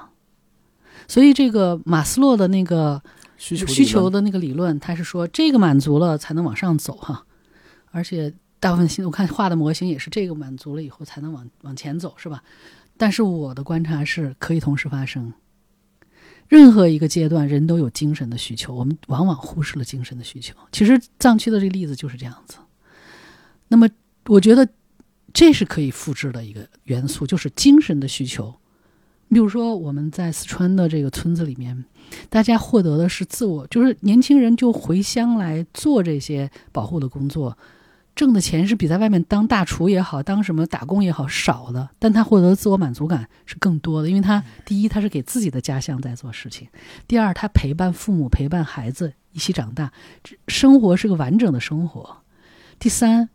[1.08, 3.02] 所以这个马斯洛的那个
[3.38, 7.26] 需求需求的那个理论，他是说这个满足了才能往上走哈，
[7.92, 12.44] 而且大部分现在我看画的模型也是这个满足了以后才能往往前走是吧？
[12.98, 15.34] 但是我的观察是可以同时发生。
[16.48, 20.56] 任何一个阶段，人都有精神的需求，我们往往忽视了精神的需求。
[20.72, 22.58] 其实藏区的这个例子就是这样子。
[23.68, 23.88] 那么，
[24.28, 24.68] 我觉得
[25.38, 28.56] 这是可以复制的一个元素，就是精神的需求。
[29.30, 31.86] 比如说，我们在四川的这个村子里面，
[32.28, 37.56] 大家获得的是自我，就是年轻人就回乡来做这些保护的工作。
[38.16, 46.68] 挣的钱是比在外面当大厨也好，当什么打工也好少的，但他获得的自我满足感是更多的，因为他第一他是给自己的家乡在做事情，
[47.08, 49.94] 第二他陪伴父母陪伴孩子一起长大，
[50.48, 52.24] 生活是个完整的生活，
[52.80, 53.30] 第三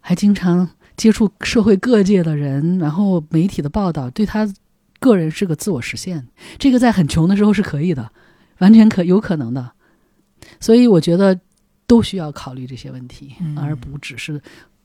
[0.00, 4.52] 还经常接触社会各界的人，然后媒体的报道对他
[4.98, 6.26] 个人是个自我实现，
[6.58, 8.10] 这个在很穷的时候是可以的，
[8.58, 9.72] 完全可有可能的，
[10.60, 11.40] 所以我觉得。
[11.84, 14.40] 都需要考虑这些问题，而不只是，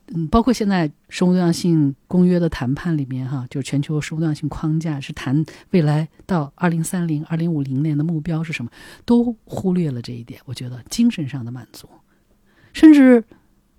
[0.08, 8.70] 嗯，包括现在生物多样性公约的谈判里面，哈，就是全球生物多样性框架是谈未来到二零三零、二零五零年的目标是什么，
[9.06, 10.42] 都忽略了这一点。
[10.44, 11.88] 我觉得精神上的满足，
[12.74, 13.24] 甚至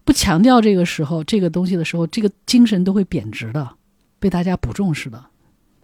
[0.08, 3.68] 不强调这个时候这个东西的时候，这个精神都会贬值的，
[4.18, 5.22] 被大家不重视的。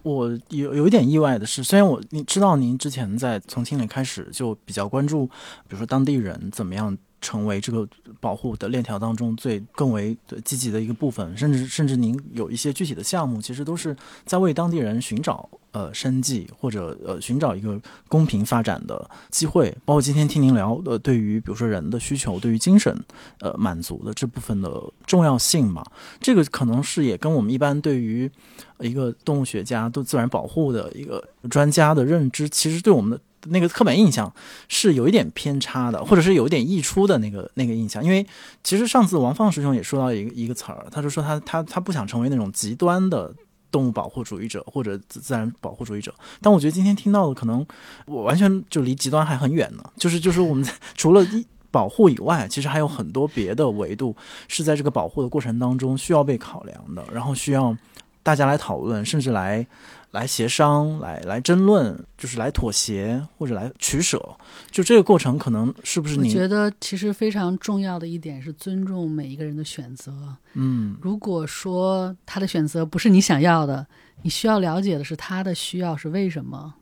[0.02, 6.96] 我有有一点意外的是，虽然我你知道您之前在从青年开始就比较关注，比如说当地人怎么样。
[7.20, 7.88] 成为这个
[8.20, 10.14] 保护的链条当中最更为
[10.44, 13.96] 积极的一个部分，甚至甚至您有一些具体的项目，其实都是
[14.26, 17.78] 在为当地人寻找呃生计或者呃寻找一个
[18.08, 19.70] 公平发展的机会。
[19.84, 22.98] 包括今天听您聊呃，对于比如说人的需求，对于精神
[23.40, 25.84] 呃满足的这部分的重要性嘛，
[26.20, 28.30] 这个可能是也跟我们一般对于
[28.78, 33.20] 一个动物学家、对自然保护的一个专家的认知，其实对我们的。
[33.48, 34.32] 那个刻板印象
[34.68, 38.02] 是有一点偏差的，或者是有一点溢出的那个那个印象。
[38.02, 38.26] 因为
[38.62, 43.30] 其实上次王放师兄也说到一个一个词儿，他就说他他他不想成为那种极端的
[43.74, 46.14] 动物保护主义者或者自自然保护主义者。
[46.40, 47.66] 但我觉得今天听到的可能
[48.06, 49.82] 我完全就离极端还很远呢。
[49.96, 50.64] 就是就是我们
[50.94, 51.26] 除了
[51.72, 54.14] 保护以外，其实还有很多别的维度
[54.46, 57.76] 是在这个保护的过程当中需要被考量的，然后需要
[58.22, 59.66] 大家来讨论，甚至来
[60.14, 64.24] 来协商、来来争论，就是来妥协或者来取舍。
[64.70, 70.36] 就这个过程，可能是不是你我觉得其实非常重要的一点是尊重每一个人的选择。
[70.52, 73.84] 嗯如果说他的选择不是你想要的，
[74.22, 76.72] 你需要了解的是他的需要是为什么。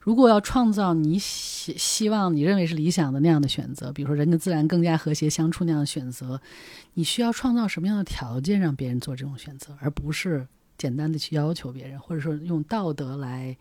[0.00, 6.40] 如果要创造你希希望你认为是理想的那样的选择，比如说人跟自然更加和谐相处那样的选择，
[6.94, 10.46] 你需要创造什么样的条件让别人做这种选择，而不是
[10.78, 13.54] 简单的去要求别人，或者说用道德来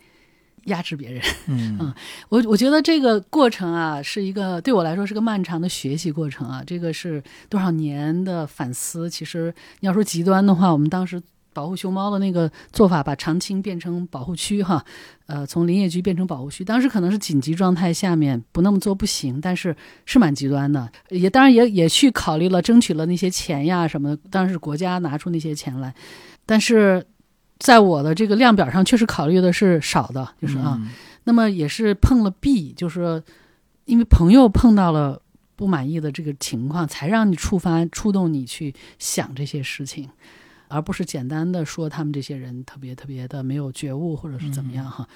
[0.66, 1.22] 压制别人。
[1.48, 1.94] 嗯
[2.30, 6.64] 我我觉得这个过程啊，是一个对我来说是个漫长的学习过程啊。
[6.66, 9.10] 这个是多少年的反思。
[9.10, 11.22] 其实你要说极端的话，我们当时
[11.54, 14.86] 保护熊猫的那个做法，把长青变成保护区哈，
[15.26, 19.76] 呃，从林业局变成保护区，当时可能是紧急状态下面不那么做不行，但是
[20.06, 20.88] 是蛮极端的。
[21.10, 25.96] 也当然也也去考虑了，争取了那些钱呀什么的，当然是国家拿出那些钱来，
[26.48, 27.06] 但是。
[27.60, 30.92] 在我的这个量表上，确实考虑的是少的，就是啊，嗯
[31.24, 33.24] 那么也是碰了壁，就是
[33.86, 35.20] 因为朋友碰到了
[35.56, 40.08] 不满意的这个情况，才让你触发、触动你去想这些事情，
[40.68, 45.10] 而不是简单的说他们这些人特别特别的没有觉悟或者是怎么样哈。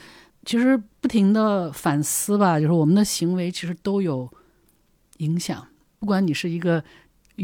[0.44, 4.28] 其实不停的反思吧，就是我们的行为其实都有
[5.18, 5.68] 影响，
[6.00, 6.84] 不管你是一个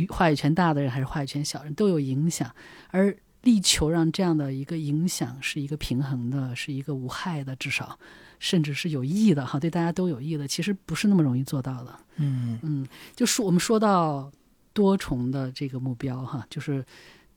[0.09, 2.51] 话语权大的人还是话语权小人，都有影响，
[2.89, 3.15] 而。
[3.47, 7.97] 力求让这样的一个影响是一个平衡的，是一个无害的，至少
[8.39, 11.95] 甚至是有益的哈，对大家都有益的，其实不是那么容易做到的。
[12.17, 14.29] 嗯嗯，就是我们说到
[14.73, 16.83] 多重的这个目标哈，就是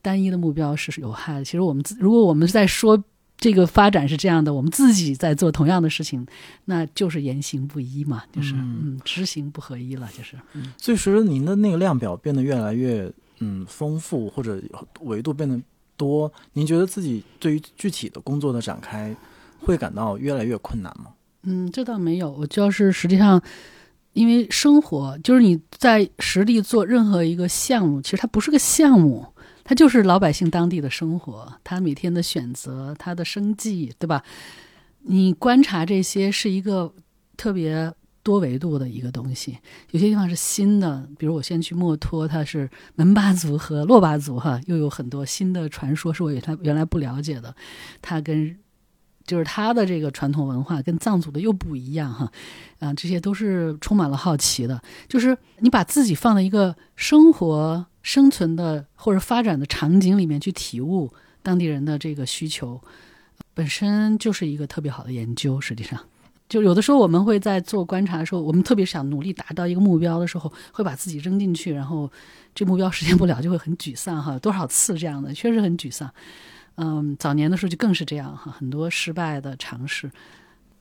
[0.03, 1.45] 单一的目标是有害的。
[1.45, 3.01] 其实我们自如果我们在说
[3.39, 6.27] 这个发展是这样的，我们自己在做同样的事情，
[6.65, 14.61] 那就是言行不一嘛，就是嗯嗯知行不合一了，就是嗯所以随着您的那个量表变得越来越嗯丰富，或者
[15.03, 15.59] 维度变得
[16.01, 19.15] 多，您觉得自己对于具体的工作的展开
[19.59, 21.13] 会感到越来越困难吗？
[21.43, 23.43] 嗯，这倒没有，我就是实际上。
[24.13, 29.25] 因为生活就是你在实地做任何一个项目，其实它不是个项目，
[29.63, 34.25] 它就是老百姓当地的生活，他每天的选择，他的生计，对吧？
[35.03, 36.93] 你观察这些是一个
[37.37, 39.59] 特别多维度的一个东西，
[39.91, 47.55] 有些地方是新的，比如我先去墨脱，它是门巴族和珞巴族，哈，又有很多新的传说是我原来原来不了解的，
[48.03, 48.57] 它跟。
[49.27, 52.33] 就是他的这个传统文化跟藏族的又不一样哈，
[52.81, 54.83] 啊，这些都是充满了好奇的。
[55.07, 62.81] 就是你把自己放在一个生活、生存的或者发展的场景里面去体悟当地人的这个需求，
[63.55, 65.61] 本身就是一个特别好的研究。
[65.61, 66.01] 实际上，
[66.51, 72.11] 就有的时候我们会在做观察的时候，我们特别想努力达到一个目标的时候，会把自己扔进去，然后
[72.55, 74.37] 这目标实现不了，就会很沮丧哈。
[74.41, 76.13] 多少次这样的，确实很沮丧。
[76.75, 80.11] 嗯，早年的时候就更是这样哈，很多失败的尝试。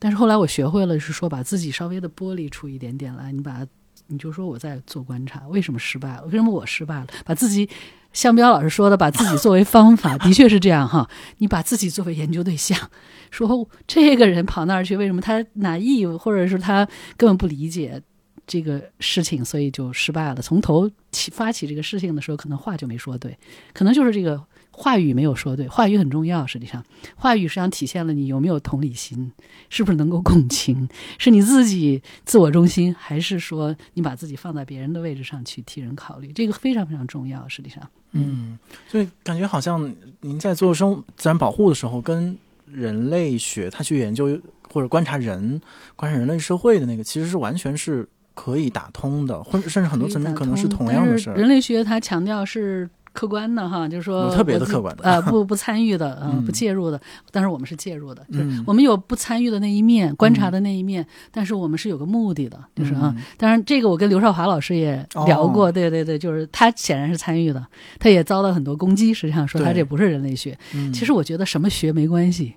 [0.00, 3.64] 但是后来我学会了，是说把自己稍微的剥离出一点点来，你把
[4.08, 6.24] 你就说我在做观察，为什么失败了？
[6.24, 7.06] 为什么我失败了？
[7.24, 7.68] 把自己
[8.12, 11.08] 向彪老师说的，把自己作为方法，的确是这样哈。
[11.38, 12.90] 你把自己作为研究对象，
[13.30, 18.02] 说这个人跑那儿去，为什么他难意，或者是他根本不理解
[18.46, 20.36] 这个事情，所以就失败了。
[20.36, 23.38] 从头起发起这个事情的时候，可能话就没说对，
[23.72, 24.42] 可能就是这个。
[24.72, 26.46] 话语没有说对，话语很重要。
[26.46, 26.82] 实际上，
[27.14, 29.30] 话语实际上体现了你有没有同理心，
[29.68, 30.88] 是不是能够共情，
[31.18, 36.32] 是你自己自我中心，还是说你把自己放在别人的位置上去替人考虑？
[36.32, 37.46] 这个非常非常重要。
[37.46, 37.82] 实际上，
[38.12, 38.58] 嗯，
[38.88, 44.40] 所以感觉好像您在做生自然保护的时候，跟人类学他去研究
[44.72, 45.60] 或者观察人、
[45.96, 51.36] 观察人类社会的那个，其实是完全是可以打通的，或者甚至很多层面可能是同样的事儿。
[51.36, 52.88] 人类学它强调是。
[53.12, 57.00] 客观的哈，就是说特别的客观的，呃，不不参与的， 嗯，不介入的。
[57.30, 63.14] 但是我们是介入的，嗯就是我们有不参与的那一面，观察的那一面，但是我们是有个目的的，就是啊。
[63.36, 67.66] 当然，这个我跟刘少华老师也聊过，对对对，就是他显然是参与的，
[67.98, 69.12] 他也遭到很多攻击。
[69.12, 70.56] 实际上说他这不是人类学，
[70.92, 72.54] 其实我觉得什么学没关系。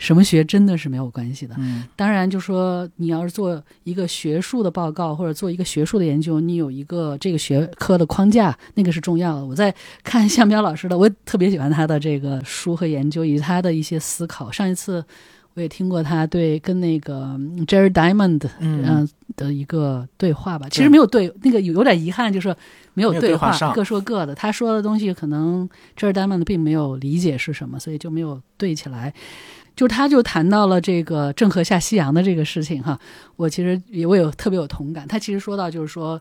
[0.00, 1.54] 什么学真的是没有关系的。
[1.58, 9.44] 嗯，当然，就说你要是做一个学术的报告或者做一个学术的研究，你有一个这个学科的框架，那个是重要的。
[9.44, 9.72] 我在
[10.02, 14.50] 看向彪老师的，我特别喜欢他的这个书和研究以及他的一些思考。
[14.50, 15.04] 上一次
[15.52, 17.36] 我也听过他对跟那个
[17.66, 19.06] Jerry Diamond 嗯
[19.36, 22.56] 的一个对话吧，其实没有对那个有有点遗憾，就是
[22.94, 24.34] 没有对话，各说各的。
[24.34, 29.12] 他说的东西可能 Jerry Diamond 并没有理解是什么，所以就没有对起来。
[29.80, 33.00] 就他就谈到了这个郑和下西洋的这个事情哈，
[33.36, 35.08] 我其实也我有特别有同感。
[35.08, 36.20] 他其实说到就是说，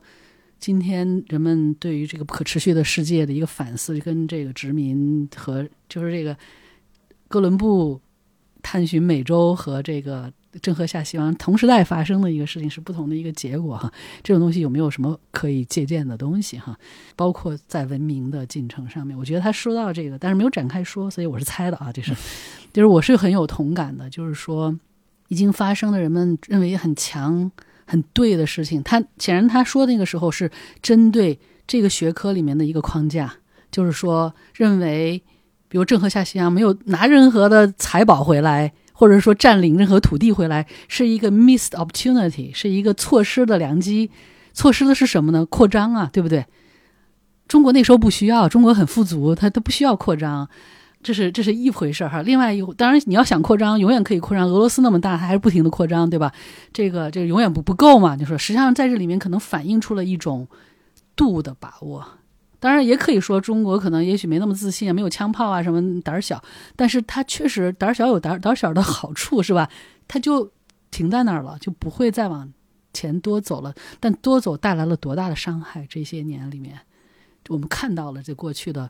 [0.61, 6.38] 今天人们对于这个不可持续的世界的一个反思，跟这个殖民和就是这个
[7.27, 7.99] 哥伦布
[8.61, 10.31] 探寻美洲和这个
[10.62, 13.92] 郑和下西洋同时代发生的一个事情是不同的一个结果哈。
[14.24, 16.78] 这种东西有没有什么可以借鉴的东西哈？
[17.16, 21.92] 包括在文明的进程上面，我觉得他说到这个，但是没有展开说，所以我是猜的啊。
[21.92, 22.14] 这是，
[22.74, 24.78] 就是我是很有同感的，就是说
[25.28, 27.52] 已经发生的人们认为很强、
[27.86, 30.50] 很对的事情，他显然他说那个时候是
[30.82, 33.34] 针对这个学科里面的一个框架，
[33.72, 35.22] 就是说认为。
[35.72, 44.12] 比如郑和下西洋没有拿任何的财宝回来，或者说占领任何土地回来，是一个 missed opportunity，是一个错失的良机。
[44.52, 45.46] 错失的是什么呢？
[45.46, 46.46] 扩张啊，对不对？
[47.48, 50.50] 中国那时候不需要，中国很富足，它都不需要扩张，
[51.02, 52.22] 这是这是一回事儿哈。
[52.24, 54.46] 另外一，当然你要想扩张，永远可以扩张。
[54.50, 56.34] 俄罗斯那么大，它还是不停的扩张，对吧？
[56.74, 58.18] 这个这个永远不不够嘛。
[58.18, 60.46] 就说实际上在这里面可能反映出了一种
[61.16, 62.06] 度的把握。
[62.60, 66.44] 当然也可以说，中国可能也许没那么自信啊，没有枪炮啊，什么胆儿小。
[66.76, 69.69] 但是他确实胆儿小有胆胆小的好处，是吧？
[70.07, 70.52] 他就
[70.91, 72.52] 停在那儿了，就不会再往
[72.94, 73.73] 前多走了。
[73.99, 75.86] 但多走带来了多大的伤害？
[75.90, 76.80] 这些年里面，
[77.48, 78.90] 我们看到了这过去的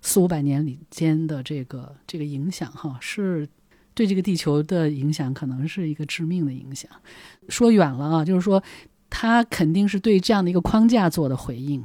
[0.00, 3.46] 四五百年里间的这个这个影响，哈，是
[3.92, 6.90] 对这个地球的影响，可能是一个致命的影响。
[7.48, 8.62] 说远了啊，就是说，
[9.10, 11.84] 他肯定是对这样的一个框架做的回应。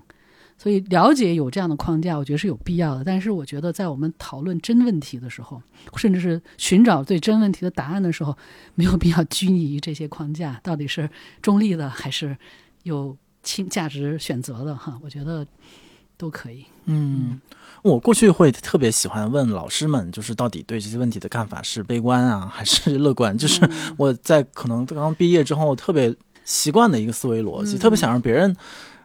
[0.61, 3.03] 所以了解有这样的框架，我觉得是有必要的。
[3.03, 5.61] 但是我觉得在我们讨论真问题的时候，
[5.95, 8.37] 甚至是寻找对真问题的答案的时候，
[8.75, 11.09] 没有必要拘泥于这些框架，到底是
[11.41, 12.37] 中立的还是
[12.83, 14.99] 有轻价值选择的哈？
[15.01, 15.47] 我觉得
[16.17, 16.65] 都可以。
[16.83, 17.39] 嗯，
[17.81, 23.37] 我过去会特别喜欢问老师们，就是到底对这些问题的看法是悲观啊还是乐观？
[23.37, 23.65] 就是
[23.95, 26.13] 我在可能刚刚毕业之后特别
[26.43, 28.53] 习惯的一个思维逻辑，特别想让别人。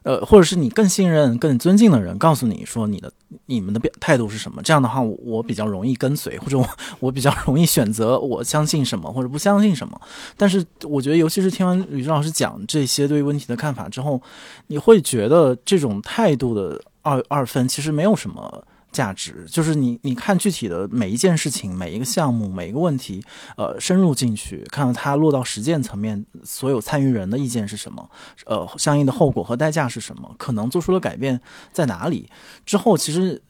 [0.04, 3.12] 呃，或者是你更信任、更尊敬的人告诉你说你的、
[3.46, 4.62] 你们的表态度是什么？
[4.62, 6.68] 这样的话，我比较容易跟随，或者我
[7.00, 10.00] 我比较容易选择我相信什么或者不相信什么。
[10.36, 14.20] 但是我觉得，尤其是听完吕志老师讲这些对问题的看法之后，
[14.68, 18.64] 你会觉得这种态度的二二分其实没有什么。
[18.94, 23.22] 价值就是你，你看具体的每一件事情、每一个项目、每一个问题，
[23.56, 28.08] 呃，深入进去，看到它落到实践层面，所有参与人的意见是什么，
[28.46, 31.38] 呃，相应的后果和代价是什么，可能做出了改变
[31.72, 32.30] 在哪里？
[32.64, 33.42] 之后其实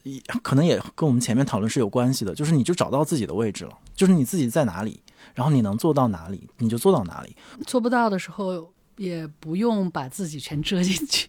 [0.42, 5.00] 可能也跟我们前面讨论是有关系的，就是你就找到自己的位置了，就是你自己在哪里，
[5.34, 7.36] 然后你能做到哪里，你就做到哪里。
[7.66, 11.28] 做不到的时候，也不用把自己全遮进去。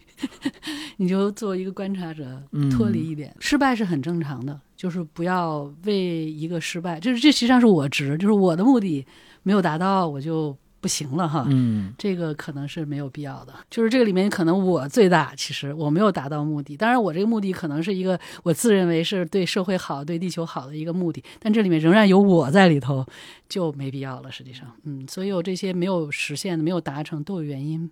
[0.98, 9.06] 你就作为一个观察者，脱离一点，失败是很正常的，就是不要为一个失败，就是这实际上是我值，就是我的目的
[9.42, 10.56] 没有达到，我就。
[10.80, 13.52] 不行了哈，嗯，这个可能是没有必要的。
[13.70, 16.76] 就是这个里面可能我最大，其实我没有达到目的。
[16.76, 23.04] 当然，我这个目的可能是一个我自认为是对社会好、对地球好的一个目的，但这里面仍然有我在里头，
[23.48, 24.30] 就没必要了。
[24.30, 27.90] 实际上，嗯，所有这些没有实现的、没有达成都有原因，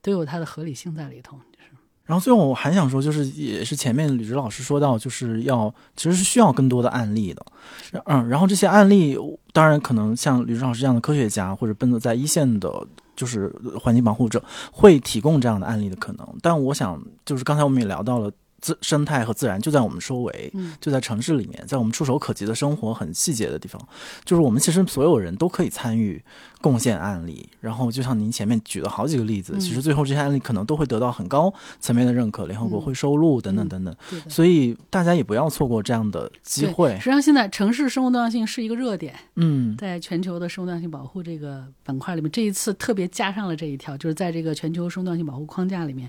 [0.00, 1.38] 都有它的合理性在里头。
[2.12, 7.42] 然后最后我还想说，就是也是前面吕植老师说到，就是要其实是需要更多的案例的，
[8.04, 9.16] 嗯，然后这些案例
[9.54, 12.70] 当然可能像吕植老师这样的科学家或者奔走在一线的，
[13.16, 18.30] 就是环境保护者会提供这样的案例的可能，但我想就是刚才我们也聊到了。
[18.62, 23.86] 自生态和自然就在我们周围，就在城市里面，在我们触手可及的生活很细节的地方，
[24.24, 26.22] 就是我们其实所有人都可以参与
[26.60, 27.48] 贡献案例。
[27.60, 33.94] 然后就像您前面举了好几个例子，其实最后这些案例可能都会得到很高层面的认可，联合国会收录等等等等。
[34.28, 36.96] 所以大家也不要错过这样的机会。
[37.00, 39.12] 实际上，现在城市生物多样性是一个热点。
[39.34, 46.08] 嗯，在全球的生物多样性保护这个板块里面，这一次特别加上了这一条，就是在这个全球生物多样性保护框架里面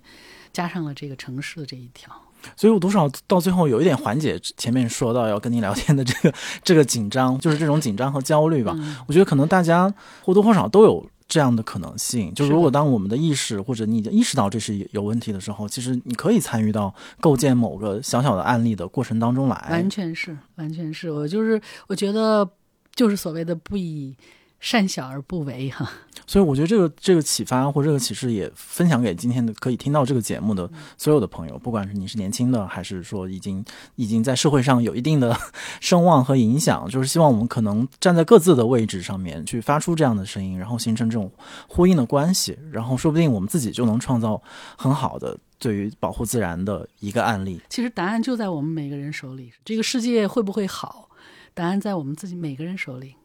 [0.51, 2.11] 加上了这个城市的这一条。
[2.55, 8.75] 所以我多少到最后有一点缓解前面说到要跟您聊天的这个这个紧张，就是这种紧张和焦虑吧。
[9.07, 9.93] 我觉得可能大家
[10.23, 12.33] 或多或少都有这样的可能性。
[12.33, 19.67] 就如果当我们的意识或者你意识到这是有问题的时候，其实你可以参与到构建某个小小的案例的过程当中来。
[19.71, 22.49] 完全是，完全是我就是我觉得
[22.95, 24.15] 就是所谓的不以。
[24.64, 25.91] 善小而不为，哈。
[26.26, 33.64] 所以我觉得这个这个启发或这个启示也分享给今天的可以听到这个节目的所有的朋友，不管是你是年轻的，还是说已经
[33.95, 35.38] 已经在社会上有一定的
[35.81, 41.30] 声望和影响，就是希望我们可能站在各自的位置上面去发出这样的声音，然后形成这种
[41.68, 44.41] 呼应的关系，然后说不定我们自己就能创造
[44.77, 47.60] 很好的对于保护自然的一个案例。
[47.69, 51.10] 其实答案就在我们每个人手里，这个世界会不会好，
[51.53, 53.15] 答案在我们自己每个人手里。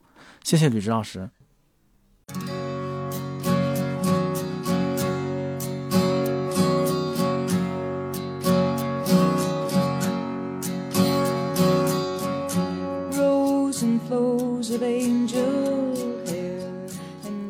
[0.49, 1.29] 谢谢吕植老师。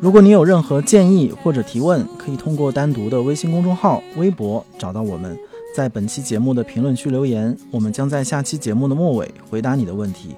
[0.01, 5.39] 如果你有任何建议或者提问，可以通过单独的微信公众号、微博找到我们，
[5.73, 10.35] 在本期节目的评论区留言，我们将在下期节目的末尾回答你的问题。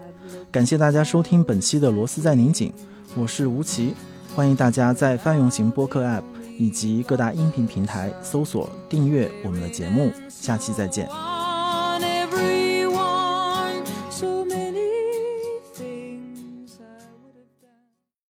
[0.51, 2.73] 感谢大家收听本期的《螺丝在拧紧》，
[3.15, 3.93] 我是吴奇，
[4.35, 6.23] 欢迎大家在泛用型播客 App
[6.57, 11.07] 以及各大音频平台搜索订阅我们的节目，下期再见。